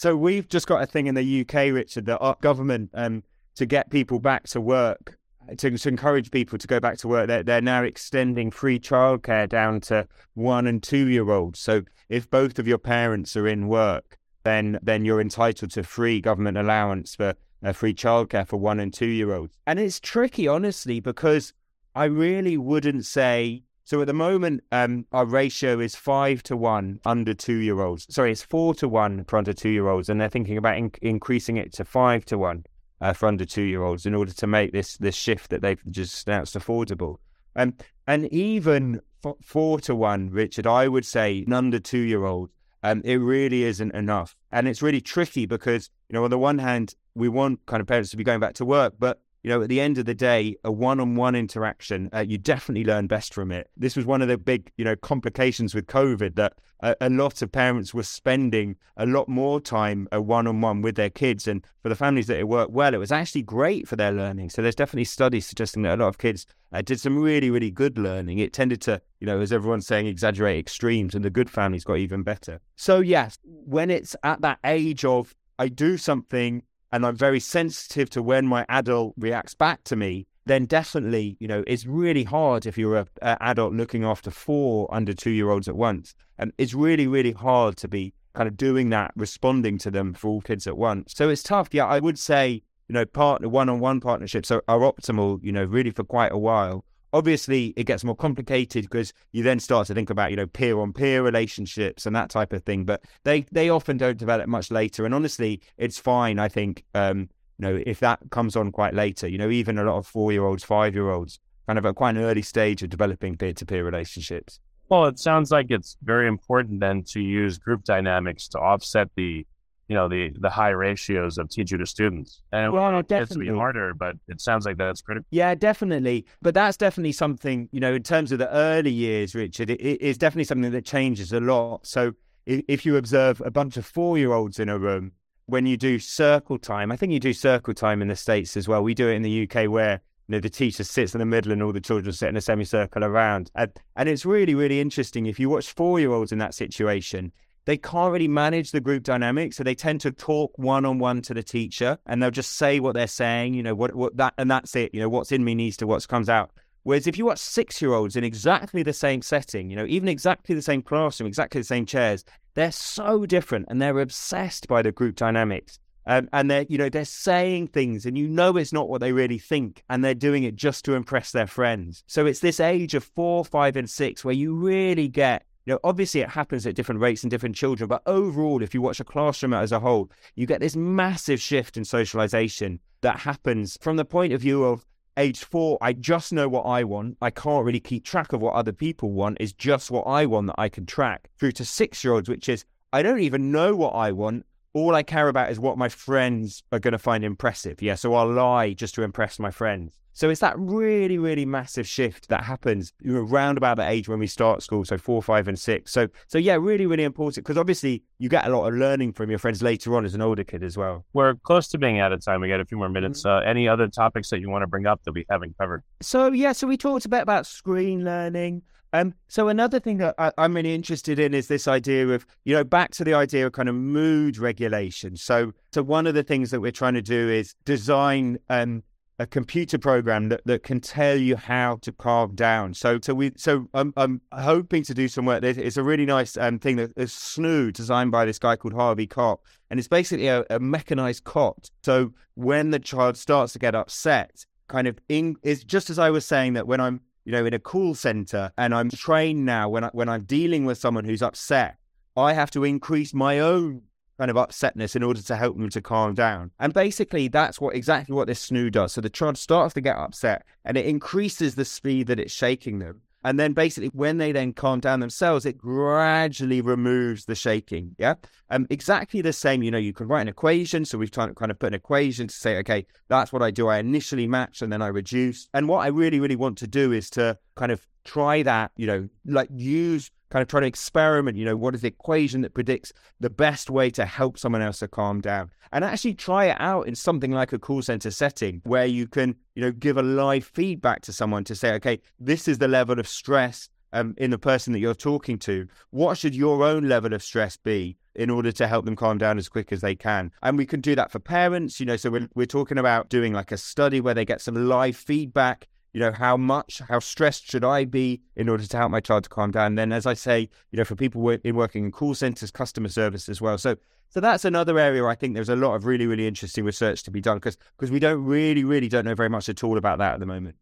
so 0.01 0.17
we've 0.17 0.49
just 0.49 0.67
got 0.67 0.83
a 0.83 0.87
thing 0.87 1.09
in 1.09 1.15
the 1.15 1.43
UK, 1.43 1.75
Richard, 1.75 2.07
that 2.07 2.17
our 2.21 2.35
government 2.41 2.89
um, 2.95 3.23
to 3.55 3.67
get 3.67 3.91
people 3.91 4.19
back 4.19 4.45
to 4.45 4.59
work, 4.59 5.19
to, 5.59 5.77
to 5.77 5.89
encourage 5.91 6.31
people 6.31 6.57
to 6.57 6.67
go 6.67 6.81
back 6.81 6.97
to 7.01 7.09
work, 7.09 7.27
they're, 7.27 7.43
they're 7.43 7.61
now 7.61 7.83
extending 7.83 8.51
free 8.51 8.81
childcare 8.81 9.47
down 9.47 9.79
to 9.83 10.09
one 10.33 10.67
and 10.67 10.83
two 10.83 11.09
year 11.09 11.31
olds. 11.31 11.61
So 11.61 11.83
if 12.09 12.31
both 12.31 12.59
of 12.59 12.67
your 12.67 12.79
parents 12.79 13.37
are 13.37 13.47
in 13.47 13.69
work, 13.69 14.17
then 14.43 14.79
then 14.83 15.05
you're 15.05 15.21
entitled 15.21 15.73
to 15.73 15.83
free 15.83 16.23
government 16.23 16.57
allowance 16.57 17.15
for 17.15 17.35
uh, 17.63 17.73
free 17.73 17.93
childcare 17.93 18.47
for 18.47 18.57
one 18.57 18.81
and 18.81 18.95
two 18.95 19.05
year 19.05 19.35
olds. 19.35 19.53
And 19.67 19.79
it's 19.79 20.01
tricky, 20.01 20.49
honestly, 20.49 21.01
because 21.01 21.53
I 21.95 22.05
really 22.05 22.57
wouldn't 22.57 23.05
say 23.05 23.65
so 23.91 24.01
at 24.01 24.07
the 24.07 24.13
moment, 24.13 24.63
um, 24.71 25.05
our 25.11 25.25
ratio 25.25 25.81
is 25.81 25.97
five 25.97 26.45
to 26.45 26.57
one 26.57 27.01
under 27.05 27.35
two 27.35 27.57
year 27.57 27.81
olds. 27.81 28.07
Sorry, 28.09 28.31
it's 28.31 28.41
four 28.41 28.73
to 28.75 28.87
one 28.87 29.25
for 29.25 29.37
under 29.37 29.53
two 29.53 29.71
year 29.71 29.89
olds, 29.89 30.09
and 30.09 30.21
they're 30.21 30.29
thinking 30.29 30.57
about 30.57 30.79
in- 30.79 30.93
increasing 31.03 31.57
it 31.57 31.73
to 31.73 31.85
five 31.85 32.25
to 32.27 32.39
one 32.39 32.67
uh, 33.01 33.13
for 33.13 33.27
under 33.27 33.45
two 33.45 33.65
year 33.65 33.83
olds 33.83 34.07
in 34.07 34.15
order 34.15 34.33
to 34.33 34.47
make 34.47 34.71
this 34.71 34.97
this 34.99 35.17
shift 35.17 35.51
that 35.51 35.61
they've 35.61 35.83
just 35.91 36.29
announced 36.29 36.57
affordable. 36.57 37.17
Um, 37.57 37.75
and 38.07 38.33
even 38.33 39.01
f- 39.25 39.35
four 39.43 39.81
to 39.81 39.97
one, 39.97 40.31
Richard, 40.31 40.69
I 40.69 40.87
would 40.87 41.05
say 41.05 41.45
under 41.51 41.81
two 41.81 41.99
year 41.99 42.25
olds, 42.27 42.53
um, 42.85 43.03
it 43.05 43.17
really 43.17 43.65
isn't 43.65 43.93
enough, 43.93 44.37
and 44.53 44.69
it's 44.69 44.83
really 44.83 45.01
tricky 45.01 45.47
because 45.47 45.91
you 46.09 46.15
know 46.15 46.23
on 46.23 46.31
the 46.31 46.39
one 46.39 46.59
hand 46.59 46.95
we 47.17 47.29
want 47.29 47.67
kind 47.67 47.81
of 47.81 47.89
parents 47.89 48.11
to 48.11 48.17
be 48.17 48.23
going 48.23 48.39
back 48.39 48.55
to 48.55 48.65
work, 48.65 48.95
but 49.01 49.21
you 49.43 49.49
know, 49.49 49.63
at 49.63 49.69
the 49.69 49.81
end 49.81 49.99
of 49.99 50.05
the 50.05 50.15
day, 50.15 50.57
a 50.65 50.73
one-on-one 50.73 51.35
interaction, 51.35 52.11
uh, 52.15 52.21
you 52.21 52.37
definitely 52.37 52.85
learn 52.85 53.07
best 53.07 53.33
from 53.33 53.51
it. 53.51 53.71
This 53.77 53.97
was 53.97 54.05
one 54.05 54.21
of 54.23 54.29
the 54.29 54.37
big, 54.37 54.71
you 54.77 54.85
know, 54.85 54.97
complications 54.97 55.75
with 55.75 55.87
COVID 55.87 56.37
that 56.37 56.55
a, 56.81 56.95
a 57.01 57.11
lot 57.11 57.41
of 57.43 57.51
parents 57.51 57.95
were 57.95 58.03
spending 58.03 58.77
a 58.97 59.07
lot 59.07 59.29
more 59.29 59.61
time 59.61 60.09
a 60.13 60.17
uh, 60.17 60.21
one-on-one 60.21 60.83
with 60.83 60.97
their 60.97 61.11
kids, 61.11 61.49
and 61.49 61.65
for 61.83 61.89
the 61.89 61.97
families 61.97 62.27
that 62.27 62.39
it 62.39 62.49
worked 62.49 62.73
well, 62.73 62.95
it 62.95 62.99
was 62.99 63.13
actually 63.13 63.43
great 63.43 63.89
for 63.89 63.97
their 63.97 64.13
learning. 64.13 64.51
So 64.51 64.63
there's 64.63 64.75
definitely 64.75 65.05
studies 65.05 65.47
suggesting 65.47 65.83
that 65.83 65.99
a 65.99 66.03
lot 66.03 66.09
of 66.09 66.19
kids 66.19 66.47
uh, 66.73 66.83
did 66.83 67.01
some 67.01 67.19
really, 67.19 67.51
really 67.51 67.71
good 67.71 67.99
learning. 67.99 68.39
It 68.39 68.53
tended 68.53 68.81
to, 68.83 69.01
you 69.21 69.27
know, 69.27 69.41
as 69.41 69.53
everyone's 69.53 69.87
saying, 69.87 70.07
exaggerate 70.07 70.59
extremes, 70.59 71.15
and 71.15 71.25
the 71.25 71.31
good 71.31 71.51
families 71.51 71.85
got 71.85 71.99
even 71.99 72.23
better. 72.23 72.61
So 72.77 73.01
yes, 73.01 73.39
when 73.45 73.91
it's 73.91 74.15
at 74.23 74.43
that 74.43 74.59
age 74.65 75.05
of 75.05 75.35
I 75.59 75.69
do 75.69 75.99
something 75.99 76.63
and 76.93 77.07
I'm 77.07 77.17
very 77.17 77.41
sensitive 77.41 78.11
to 78.11 78.23
when 78.23 78.47
my 78.47 78.67
adult 78.69 79.15
reacts 79.17 79.55
back 79.55 79.85
to 79.85 79.97
me, 79.97 80.27
then 80.47 80.67
definitely, 80.67 81.37
you 81.39 81.47
know, 81.47 81.63
it's 81.67 81.87
really 81.87 82.25
hard 82.25 82.67
if 82.67 82.77
you're 82.77 82.97
an 82.97 83.07
adult 83.23 83.73
looking 83.75 84.05
after 84.05 84.31
four 84.31 84.93
under 84.93 85.13
two 85.13 85.31
year 85.31 85.51
olds 85.51 85.69
at 85.69 85.77
once. 85.77 86.15
And 86.39 86.53
it's 86.59 86.75
really, 86.75 87.07
really 87.07 87.33
hard 87.33 87.77
to 87.79 87.89
be 87.89 88.15
kind 88.35 88.49
of 88.49 88.57
doing 88.57 88.91
that, 88.91 89.13
responding 89.17 89.79
to 89.79 89.91
them 89.91 90.15
for 90.15 90.29
all 90.29 90.41
kids 90.41 90.67
at 90.67 90.77
once. 90.77 91.15
So 91.15 91.29
it's 91.29 91.43
tough. 91.43 91.69
Yeah, 91.73 91.87
I 91.87 92.01
would 92.01 92.19
say, 92.19 92.63
you 92.89 92.95
know, 92.95 93.05
partner 93.05 93.49
one 93.49 93.69
on 93.69 93.81
one 93.81 94.01
partnerships 94.01 94.51
are, 94.51 94.65
are 94.67 94.81
optimal, 94.81 95.39
you 95.43 95.53
know, 95.53 95.65
really 95.65 95.91
for 95.91 96.05
quite 96.05 96.33
a 96.33 96.39
while. 96.39 96.85
Obviously, 97.13 97.75
it 97.77 97.85
gets 97.85 98.05
more 98.05 98.15
complicated 98.15 98.85
because 98.85 99.13
you 99.33 99.43
then 99.43 99.59
start 99.59 99.87
to 99.89 99.95
think 99.95 100.11
about, 100.11 100.31
you 100.31 100.37
know, 100.37 100.47
peer 100.47 100.79
on 100.79 100.93
peer 100.93 101.23
relationships 101.23 102.07
and 102.07 102.15
that 102.15 102.31
type 102.31 102.53
of 102.53 102.63
thing. 102.65 102.85
But 102.85 103.03
they 103.25 103.47
they 103.53 103.69
often 103.69 103.97
don't 103.97 104.19
develop 104.19 104.49
much 104.49 104.71
later. 104.71 105.05
And 105.05 105.15
honestly, 105.15 105.61
it's 105.77 105.99
fine. 105.99 106.39
I 106.39 106.49
think, 106.49 106.85
um, 106.95 107.29
you 107.59 107.67
know, 107.67 107.83
if 107.85 108.01
that 108.01 108.21
comes 108.31 108.57
on 108.57 108.73
quite 108.73 108.95
later, 108.95 109.27
you 109.27 109.39
know, 109.39 109.51
even 109.51 109.79
a 109.79 109.85
lot 109.85 109.99
of 109.99 110.07
four 110.07 110.33
year 110.33 110.45
olds, 110.45 110.65
five 110.65 110.95
year 110.95 111.11
olds, 111.11 111.41
kind 111.67 111.79
of 111.79 111.87
at 111.87 111.95
quite 111.95 112.17
an 112.17 112.23
early 112.23 112.43
stage 112.43 112.83
of 112.83 112.91
developing 112.91 113.37
peer 113.37 113.53
to 113.53 113.67
peer 113.67 113.85
relationships. 113.85 114.61
Well, 114.89 115.07
it 115.07 115.21
sounds 115.21 115.53
like 115.53 115.67
it's 115.71 115.97
very 116.03 116.27
important 116.27 116.81
then 116.81 117.05
to 117.11 117.21
use 117.21 117.59
group 117.59 117.85
dynamics 117.85 118.49
to 118.49 118.59
offset 118.59 119.09
the 119.15 119.47
you 119.91 119.97
know 119.97 120.09
the 120.09 120.31
the 120.39 120.49
high 120.49 120.69
ratios 120.69 121.37
of 121.37 121.49
teacher 121.49 121.77
to 121.77 121.85
students. 121.85 122.43
And 122.53 122.73
well, 122.73 122.93
no, 122.93 123.03
definitely. 123.03 123.49
it's 123.49 123.57
harder, 123.57 123.93
but 123.93 124.15
it 124.29 124.41
sounds 124.41 124.65
like 124.65 124.77
that's 124.77 125.03
critical. 125.03 125.27
Yeah, 125.31 125.57
definitely. 125.57 126.27
But 126.41 126.55
that's 126.55 126.77
definitely 126.77 127.11
something 127.11 127.69
you 127.73 127.81
know 127.81 127.95
in 127.95 128.05
terms 128.05 128.31
of 128.31 128.39
the 128.39 128.49
early 128.55 128.93
years, 128.93 129.35
Richard. 129.35 129.69
it, 129.69 129.81
it 129.81 130.01
is 130.01 130.17
definitely 130.17 130.45
something 130.45 130.71
that 130.71 130.85
changes 130.85 131.33
a 131.33 131.41
lot. 131.41 131.85
So 131.85 132.13
if, 132.47 132.63
if 132.69 132.87
you 132.87 132.97
observe 132.97 133.43
a 133.45 133.51
bunch 133.51 133.77
of 133.77 133.85
four 133.85 134.17
year 134.17 134.33
olds 134.33 134.61
in 134.61 134.69
a 134.69 134.79
room, 134.79 135.11
when 135.47 135.67
you 135.67 135.77
do 135.77 135.99
circle 135.99 136.57
time, 136.57 136.93
I 136.93 136.97
think 136.97 137.13
you 137.13 137.19
do 137.19 137.33
circle 137.33 137.75
time 137.75 138.01
in 138.01 138.07
the 138.07 138.17
states 138.17 138.57
as 138.57 138.69
well. 138.69 138.85
We 138.85 138.95
do 138.95 139.09
it 139.09 139.15
in 139.15 139.23
the 139.23 139.43
UK 139.51 139.69
where 139.69 140.01
you 140.29 140.37
know, 140.37 140.41
the 140.41 140.49
teacher 140.49 140.85
sits 140.85 141.17
in 141.17 141.19
the 141.19 141.27
middle 141.27 141.51
and 141.51 141.65
all 141.65 141.73
the 141.73 141.81
children 141.81 142.13
sit 142.13 142.29
in 142.29 142.37
a 142.37 142.41
semicircle 142.41 143.03
around. 143.03 143.51
And, 143.57 143.73
and 143.97 144.09
it's 144.09 144.25
really, 144.25 144.55
really 144.55 144.81
interesting. 144.81 145.27
If 145.27 145.41
you 145.41 145.51
watch 145.51 145.73
four 145.73 145.99
year 145.99 146.13
olds 146.13 146.31
in 146.31 146.39
that 146.39 146.55
situation, 146.55 147.33
they 147.65 147.77
can't 147.77 148.13
really 148.13 148.29
manage 148.29 148.71
the 148.71 148.81
group 148.81 149.03
dynamic. 149.03 149.53
So 149.53 149.63
they 149.63 149.75
tend 149.75 150.01
to 150.03 150.11
talk 150.11 150.53
one 150.57 150.85
on 150.85 150.99
one 150.99 151.23
to 151.23 151.35
the 151.35 151.43
teacher 151.43 151.99
and 152.07 152.23
they'll 152.23 152.31
just 152.31 152.57
say 152.57 152.81
what 152.81 152.95
they're 152.95 153.07
saying, 153.07 153.55
you 153.55 153.63
know, 153.63 153.75
what, 153.75 153.95
what 153.95 154.17
that, 154.17 154.35
and 154.39 154.51
that's 154.51 154.75
it. 154.77 154.95
You 154.95 155.01
know, 155.01 155.09
what's 155.09 155.33
in 155.33 155.45
me 155.45 155.55
needs 155.55 155.77
to 155.79 155.87
what 155.87 156.07
comes 156.09 156.29
out. 156.29 156.51
Whereas 156.83 157.07
if 157.07 157.19
you 157.19 157.27
watch 157.27 157.39
six 157.39 157.83
year 157.83 157.93
olds 157.93 158.17
in 158.17 158.25
exactly 158.25 158.83
the 158.83 158.93
same 158.93 159.21
setting, 159.23 159.69
you 159.69 159.77
know, 159.77 159.87
even 159.87 160.09
exactly 160.09 160.55
the 160.55 160.63
same 160.63 160.83
classroom, 160.83 161.27
exactly 161.27 161.61
the 161.61 161.67
same 161.67 161.85
chairs, 161.85 162.25
they're 162.55 162.73
so 162.73 163.27
different 163.27 163.67
and 163.69 163.81
they're 163.81 164.01
obsessed 164.01 164.67
by 164.67 164.83
the 164.83 164.93
group 164.93 165.17
dynamics. 165.17 165.79
Um, 166.07 166.29
and 166.33 166.51
they're, 166.51 166.65
you 166.69 166.79
know, 166.79 166.89
they're 166.89 167.05
saying 167.05 167.69
things 167.69 168.07
and 168.07 168.17
you 168.17 168.27
know 168.27 168.57
it's 168.57 168.73
not 168.73 168.89
what 168.89 169.03
they 169.03 169.13
really 169.13 169.39
think 169.39 169.85
and 169.91 170.03
they're 170.03 170.15
doing 170.15 170.45
it 170.45 170.57
just 170.57 170.85
to 170.87 170.95
impress 170.95 171.31
their 171.31 171.47
friends. 171.47 172.03
So 172.07 172.25
it's 172.25 172.41
this 172.41 172.59
age 172.59 172.95
of 172.95 173.05
four, 173.05 173.45
five, 173.45 173.77
and 173.77 173.89
six 173.89 174.25
where 174.25 174.35
you 174.35 174.55
really 174.55 175.09
get 175.09 175.45
you 175.67 175.75
know, 175.75 175.81
obviously 175.85 176.21
it 176.21 176.31
happens 176.31 176.67
at 176.67 176.75
different 176.75 177.01
rates 177.01 177.23
in 177.23 177.31
different 177.31 177.57
children, 177.57 177.89
but 177.89 178.03
overall, 178.07 178.63
if 178.63 178.75
you 178.75 178.83
watch 178.83 179.01
a 179.01 179.05
classroom 179.05 179.55
as 179.55 179.73
a 179.73 179.81
whole, 179.81 180.11
you 180.35 180.47
get 180.47 180.61
this 180.61 180.77
massive 180.77 181.41
shift 181.41 181.77
in 181.77 181.85
socialization 181.85 182.81
that 183.03 183.19
happens 183.19 183.79
from 183.81 183.97
the 183.97 184.05
point 184.05 184.33
of 184.33 184.41
view 184.41 184.65
of 184.65 184.85
age 185.17 185.45
four, 185.45 185.77
I 185.81 185.93
just 185.93 186.33
know 186.33 186.49
what 186.49 186.63
I 186.63 186.85
want. 186.85 187.19
I 187.21 187.31
can't 187.31 187.65
really 187.65 187.81
keep 187.81 188.05
track 188.05 188.33
of 188.33 188.41
what 188.41 188.55
other 188.55 188.73
people 188.73 189.11
want. 189.13 189.37
It's 189.41 189.53
just 189.53 189.91
what 189.91 190.03
I 190.03 190.27
want 190.27 190.47
that 190.49 190.59
I 190.59 190.69
can 190.69 190.87
track. 190.87 191.29
Through 191.39 191.53
to 191.53 191.65
six 191.65 192.03
year 192.03 192.15
olds, 192.15 192.29
which 192.29 192.49
is 192.49 192.65
I 192.93 193.03
don't 193.03 193.21
even 193.21 193.53
know 193.53 193.77
what 193.77 193.91
I 193.91 194.13
want. 194.13 194.47
All 194.73 194.95
I 194.95 195.03
care 195.03 195.29
about 195.29 195.51
is 195.51 195.59
what 195.59 195.79
my 195.79 195.89
friends 195.89 196.63
are 196.71 196.79
going 196.79 196.93
to 196.93 196.99
find 196.99 197.25
impressive. 197.25 197.83
Yeah, 197.83 197.97
so 197.97 198.15
I'll 198.15 198.31
lie 198.31 198.73
just 198.73 198.95
to 198.95 199.03
impress 199.03 199.39
my 199.41 199.51
friends. 199.51 199.99
So 200.13 200.29
it's 200.29 200.41
that 200.41 200.59
really, 200.59 201.19
really 201.19 201.47
massive 201.47 201.89
shift 201.89 202.29
that 202.29 202.45
happens 202.45 202.93
around 203.09 203.57
about 203.57 203.79
the 203.79 203.89
age 203.89 204.09
when 204.09 204.19
we 204.19 204.27
start 204.27 204.63
school, 204.63 204.85
so 204.85 204.99
four, 204.99 205.23
five, 205.23 205.49
and 205.49 205.59
six. 205.59 205.93
So, 205.93 206.09
so 206.27 206.39
yeah, 206.39 206.55
really, 206.55 206.87
really 206.87 207.05
important 207.05 207.45
because 207.45 207.57
obviously 207.57 208.03
you 208.19 208.29
get 208.29 208.47
a 208.47 208.51
lot 208.51 208.67
of 208.67 208.75
learning 208.75 209.13
from 209.13 209.31
your 209.31 209.39
friends 209.39 209.63
later 209.63 209.97
on 209.97 210.05
as 210.05 210.15
an 210.15 210.21
older 210.21 210.45
kid 210.45 210.63
as 210.63 210.77
well. 210.77 211.05
We're 211.15 211.35
close 211.37 211.69
to 211.69 211.79
being 211.79 212.01
out 212.01 212.13
of 212.13 212.25
time. 212.25 212.41
We 212.41 212.49
got 212.49 212.61
a 212.61 212.65
few 212.65 212.79
more 212.79 212.89
minutes. 212.89 213.25
Mm-hmm. 213.25 213.47
Uh, 213.47 213.51
any 213.51 213.67
other 213.67 213.89
topics 213.89 214.31
that 214.31 214.41
you 214.41 214.51
want 214.51 214.63
to 214.63 214.67
bring 214.67 214.87
up 214.87 215.03
that 215.05 215.13
we 215.13 215.25
haven't 215.31 215.57
covered? 215.59 215.83
So 216.03 216.33
yeah, 216.33 216.53
so 216.53 216.67
we 216.67 216.77
talked 216.77 217.07
a 217.07 217.09
bit 217.09 217.23
about 217.23 217.47
screen 217.47 218.05
learning. 218.05 218.63
Um, 218.93 219.15
so 219.29 219.49
another 219.49 219.79
thing 219.79 219.99
that 219.99 220.15
I, 220.19 220.33
am 220.37 220.55
really 220.55 220.75
interested 220.75 221.19
in 221.19 221.33
is 221.33 221.47
this 221.47 221.69
idea 221.69 222.09
of, 222.09 222.27
you 222.45 222.55
know, 222.55 222.65
back 222.65 222.91
to 222.93 223.05
the 223.05 223.15
idea 223.15 223.47
of 223.47 223.53
kind 223.53 223.69
of 223.69 223.75
mood 223.75 224.37
regulation. 224.37 225.17
So, 225.17 225.53
so 225.73 225.83
one 225.83 226.07
of 226.07 226.15
the 226.15 226.25
things 226.25 226.51
that 226.51 226.61
we're 226.61 226.73
trying 226.73 226.95
to 226.95 227.03
do 227.03 227.29
is 227.29 227.55
design 227.65 228.39
um, 228.49 228.83
a 229.21 229.27
computer 229.27 229.79
program 229.79 230.31
that, 230.31 230.41
that 230.47 230.63
can 230.63 230.81
tell 230.81 231.15
you 231.15 231.37
how 231.37 231.77
to 231.83 231.93
calm 231.93 232.35
down. 232.35 232.73
So 232.73 232.99
so 233.03 233.13
we 233.13 233.33
so 233.37 233.69
I'm 233.75 233.93
I'm 233.99 234.23
hoping 234.33 234.83
to 234.85 234.95
do 234.95 235.09
some 235.09 235.27
work. 235.27 235.45
It's 235.45 235.77
a 235.77 235.83
really 235.83 236.07
nice 236.07 236.39
um, 236.39 236.59
thing 236.59 236.77
that 236.77 236.93
is 236.97 237.13
Snoo 237.13 237.71
designed 237.71 238.13
by 238.13 238.25
this 238.25 238.39
guy 238.39 238.57
called 238.57 238.73
Harvey 238.73 239.07
Karp, 239.07 239.41
and 239.69 239.79
it's 239.79 239.89
basically 239.89 240.29
a, 240.29 240.47
a 240.49 240.59
mechanized 240.59 241.25
cot. 241.25 241.71
So 241.85 242.15
when 242.35 242.71
the 242.71 242.79
child 242.79 243.19
starts 243.19 243.53
to 243.53 243.59
get 243.59 243.75
upset, 243.75 244.47
kind 244.69 244.89
of 244.89 244.99
in 245.11 245.37
is 245.43 245.65
just 245.65 245.91
as 245.91 245.99
I 245.99 246.09
was 246.09 246.25
saying 246.25 246.55
that 246.55 246.67
when 246.67 246.81
I'm 246.81 247.03
you 247.31 247.37
know 247.37 247.47
in 247.47 247.55
a 247.55 247.61
call 247.61 247.95
center 247.95 248.51
and 248.59 248.75
I'm 248.75 248.91
trained 248.91 249.47
now 249.47 249.69
when 249.69 249.85
I, 249.85 249.91
when 249.93 250.09
I'm 250.09 250.25
dealing 250.25 250.65
with 250.65 250.79
someone 250.79 251.05
who's 251.05 251.23
upset, 251.23 251.77
I 252.17 252.33
have 252.33 252.51
to 252.51 252.65
increase 252.65 253.15
my 253.15 253.39
own 253.39 253.83
kind 254.19 254.33
of 254.33 254.37
upsetness 254.37 254.97
in 254.97 255.05
order 255.05 255.23
to 255.23 255.37
help 255.37 255.57
them 255.57 255.69
to 255.71 255.81
calm 255.81 256.15
down. 256.15 256.51
And 256.59 256.75
basically, 256.75 257.29
that's 257.29 257.61
what 257.61 257.77
exactly 257.77 258.17
what 258.17 258.27
this 258.27 258.51
snoo 258.51 258.73
does. 258.73 258.95
So 258.95 259.01
the 259.01 259.09
child 259.09 259.39
starts 259.39 259.75
to 259.75 259.81
get 259.81 259.97
upset 259.97 260.45
and 260.65 260.77
it 260.77 260.87
increases 260.87 261.55
the 261.55 261.65
speed 261.65 262.09
that 262.09 262.19
it's 262.19 262.33
shaking 262.33 262.81
them. 262.81 263.03
And 263.23 263.39
then 263.39 263.53
basically, 263.53 263.89
when 263.89 264.19
they 264.19 264.33
then 264.33 264.53
calm 264.53 264.81
down 264.81 265.01
themselves, 265.01 265.45
it 265.45 265.59
gradually 265.59 266.61
removes 266.61 267.27
the 267.27 267.35
shaking. 267.35 267.95
Yeah. 267.99 268.15
Um, 268.49 268.67
exactly 268.71 269.21
the 269.21 269.33
same. 269.33 269.63
You 269.63 269.71
know, 269.71 269.79
you 269.79 269.93
can 269.93 270.09
write 270.09 270.23
an 270.23 270.29
equation. 270.29 270.85
So 270.85 270.99
we've 270.99 271.11
kind 271.11 271.31
of 271.31 271.59
put 271.59 271.69
an 271.69 271.75
equation 271.75 272.29
to 272.29 272.35
say, 272.35 272.57
okay, 272.59 272.87
that's 273.09 273.33
what 273.33 273.43
I 273.43 273.51
do. 273.51 273.69
I 273.69 273.79
initially 273.79 274.27
match 274.27 274.63
and 274.63 274.73
then 274.73 274.83
I 274.83 274.89
reduce. 274.89 275.49
And 275.53 275.69
what 275.69 275.79
I 275.79 275.89
really, 275.89 276.21
really 276.21 276.37
want 276.37 276.59
to 276.59 276.67
do 276.67 276.93
is 276.93 277.11
to 277.11 277.39
kind 277.57 277.73
of 277.73 277.87
try 278.05 278.43
that, 278.43 278.73
you 278.77 278.87
know, 278.87 279.09
like 279.27 279.49
use 279.53 280.11
kind 280.31 280.43
of 280.43 280.49
try 280.49 280.61
to 280.61 280.67
experiment, 280.67 281.37
you 281.37 281.45
know, 281.45 281.57
what 281.57 281.75
is 281.75 281.83
the 281.83 281.89
equation 281.89 282.41
that 282.43 282.55
predicts 282.55 282.93
the 283.19 283.31
best 283.31 283.69
way 283.69 283.91
to 283.91 284.07
help 284.07 284.39
someone 284.39 284.63
else 284.63 284.79
to 284.79 284.89
calm 284.89 285.21
down? 285.21 285.51
And 285.73 285.85
actually 285.85 286.15
try 286.15 286.47
it 286.47 286.57
out 286.61 286.89
in 286.89 286.95
something 286.95 287.33
like 287.33 287.53
a 287.53 287.59
call 287.59 287.83
center 287.83 288.11
setting 288.11 288.61
where 288.65 288.87
you 288.87 289.07
can, 289.07 289.37
you 289.55 289.63
know, 289.63 289.73
give 289.73 289.97
a 289.97 290.03
live 290.03 290.45
feedback 290.45 291.03
to 291.03 291.13
someone 291.13 291.45
to 291.45 291.55
say, 291.55 291.73
okay, 291.75 292.01
this 292.19 292.49
is 292.49 292.59
the 292.59 292.69
level 292.69 292.99
of 292.99 293.07
stress 293.07 293.69
um, 293.93 294.15
in 294.19 294.31
the 294.31 294.39
person 294.39 294.73
that 294.73 294.79
you're 294.79 294.95
talking 294.95 295.39
to. 295.41 295.67
What 295.91 296.19
should 296.19 296.35
your 296.35 296.65
own 296.65 296.89
level 296.89 297.13
of 297.13 297.23
stress 297.23 297.57
be 297.57 297.97
in 298.15 298.31
order 298.31 298.53
to 298.53 298.67
help 298.67 298.85
them 298.85 298.97
calm 298.97 299.19
down 299.19 299.39
as 299.39 299.49
quick 299.49 299.73
as 299.73 299.81
they 299.81 299.95
can? 299.95 300.31
And 300.43 300.59
we 300.59 300.67
can 300.67 300.81
do 300.81 300.95
that 300.95 301.11
for 301.11 301.19
parents, 301.19 301.81
you 301.81 301.87
know, 301.87 301.97
so 301.97 302.11
we're, 302.11 302.29
we're 302.35 302.47
talking 302.47 302.79
about 302.79 303.09
doing 303.09 303.33
like 303.33 303.53
a 303.53 303.57
study 303.57 304.01
where 304.01 304.15
they 304.15 304.25
get 304.25 304.41
some 304.41 304.69
live 304.69 304.97
feedback 304.97 305.69
you 305.93 306.01
know, 306.01 306.13
how 306.13 306.37
much, 306.37 306.81
how 306.89 306.99
stressed 306.99 307.51
should 307.51 307.65
I 307.65 307.85
be 307.85 308.21
in 308.37 308.49
order 308.49 308.67
to 308.67 308.77
help 308.77 308.91
my 308.91 309.01
child 309.01 309.25
to 309.25 309.31
calm 309.31 309.51
down? 309.51 309.67
And 309.67 309.79
then, 309.79 309.93
as 309.93 310.07
I 310.07 310.15
say, 310.15 310.49
you 310.71 310.77
know, 310.77 310.85
for 310.85 310.95
people 310.95 311.29
in 311.29 311.57
working 311.57 311.85
in 311.85 311.93
call 311.93 312.15
centers, 312.15 312.51
customer 312.51 312.89
service 312.89 313.29
as 313.29 313.41
well. 313.41 313.59
So, 313.59 313.77
so 314.09 314.21
that's 314.21 314.45
another 314.45 314.79
area 314.79 315.05
I 315.05 315.15
think 315.15 315.35
there's 315.35 315.49
a 315.49 315.57
lot 315.57 315.75
of 315.75 315.87
really, 315.87 316.07
really 316.07 316.27
interesting 316.27 316.65
research 316.65 317.03
to 317.05 317.11
be 317.11 317.21
done 317.21 317.39
because 317.39 317.57
because 317.77 317.91
we 317.91 317.99
don't 317.99 318.25
really, 318.25 318.65
really 318.65 318.89
don't 318.89 319.05
know 319.05 319.15
very 319.15 319.29
much 319.29 319.49
at 319.49 319.65
all 319.65 319.79
about 319.79 319.99
that 319.99 320.15
at 320.15 320.21
the 320.21 320.27
moment. 320.27 320.57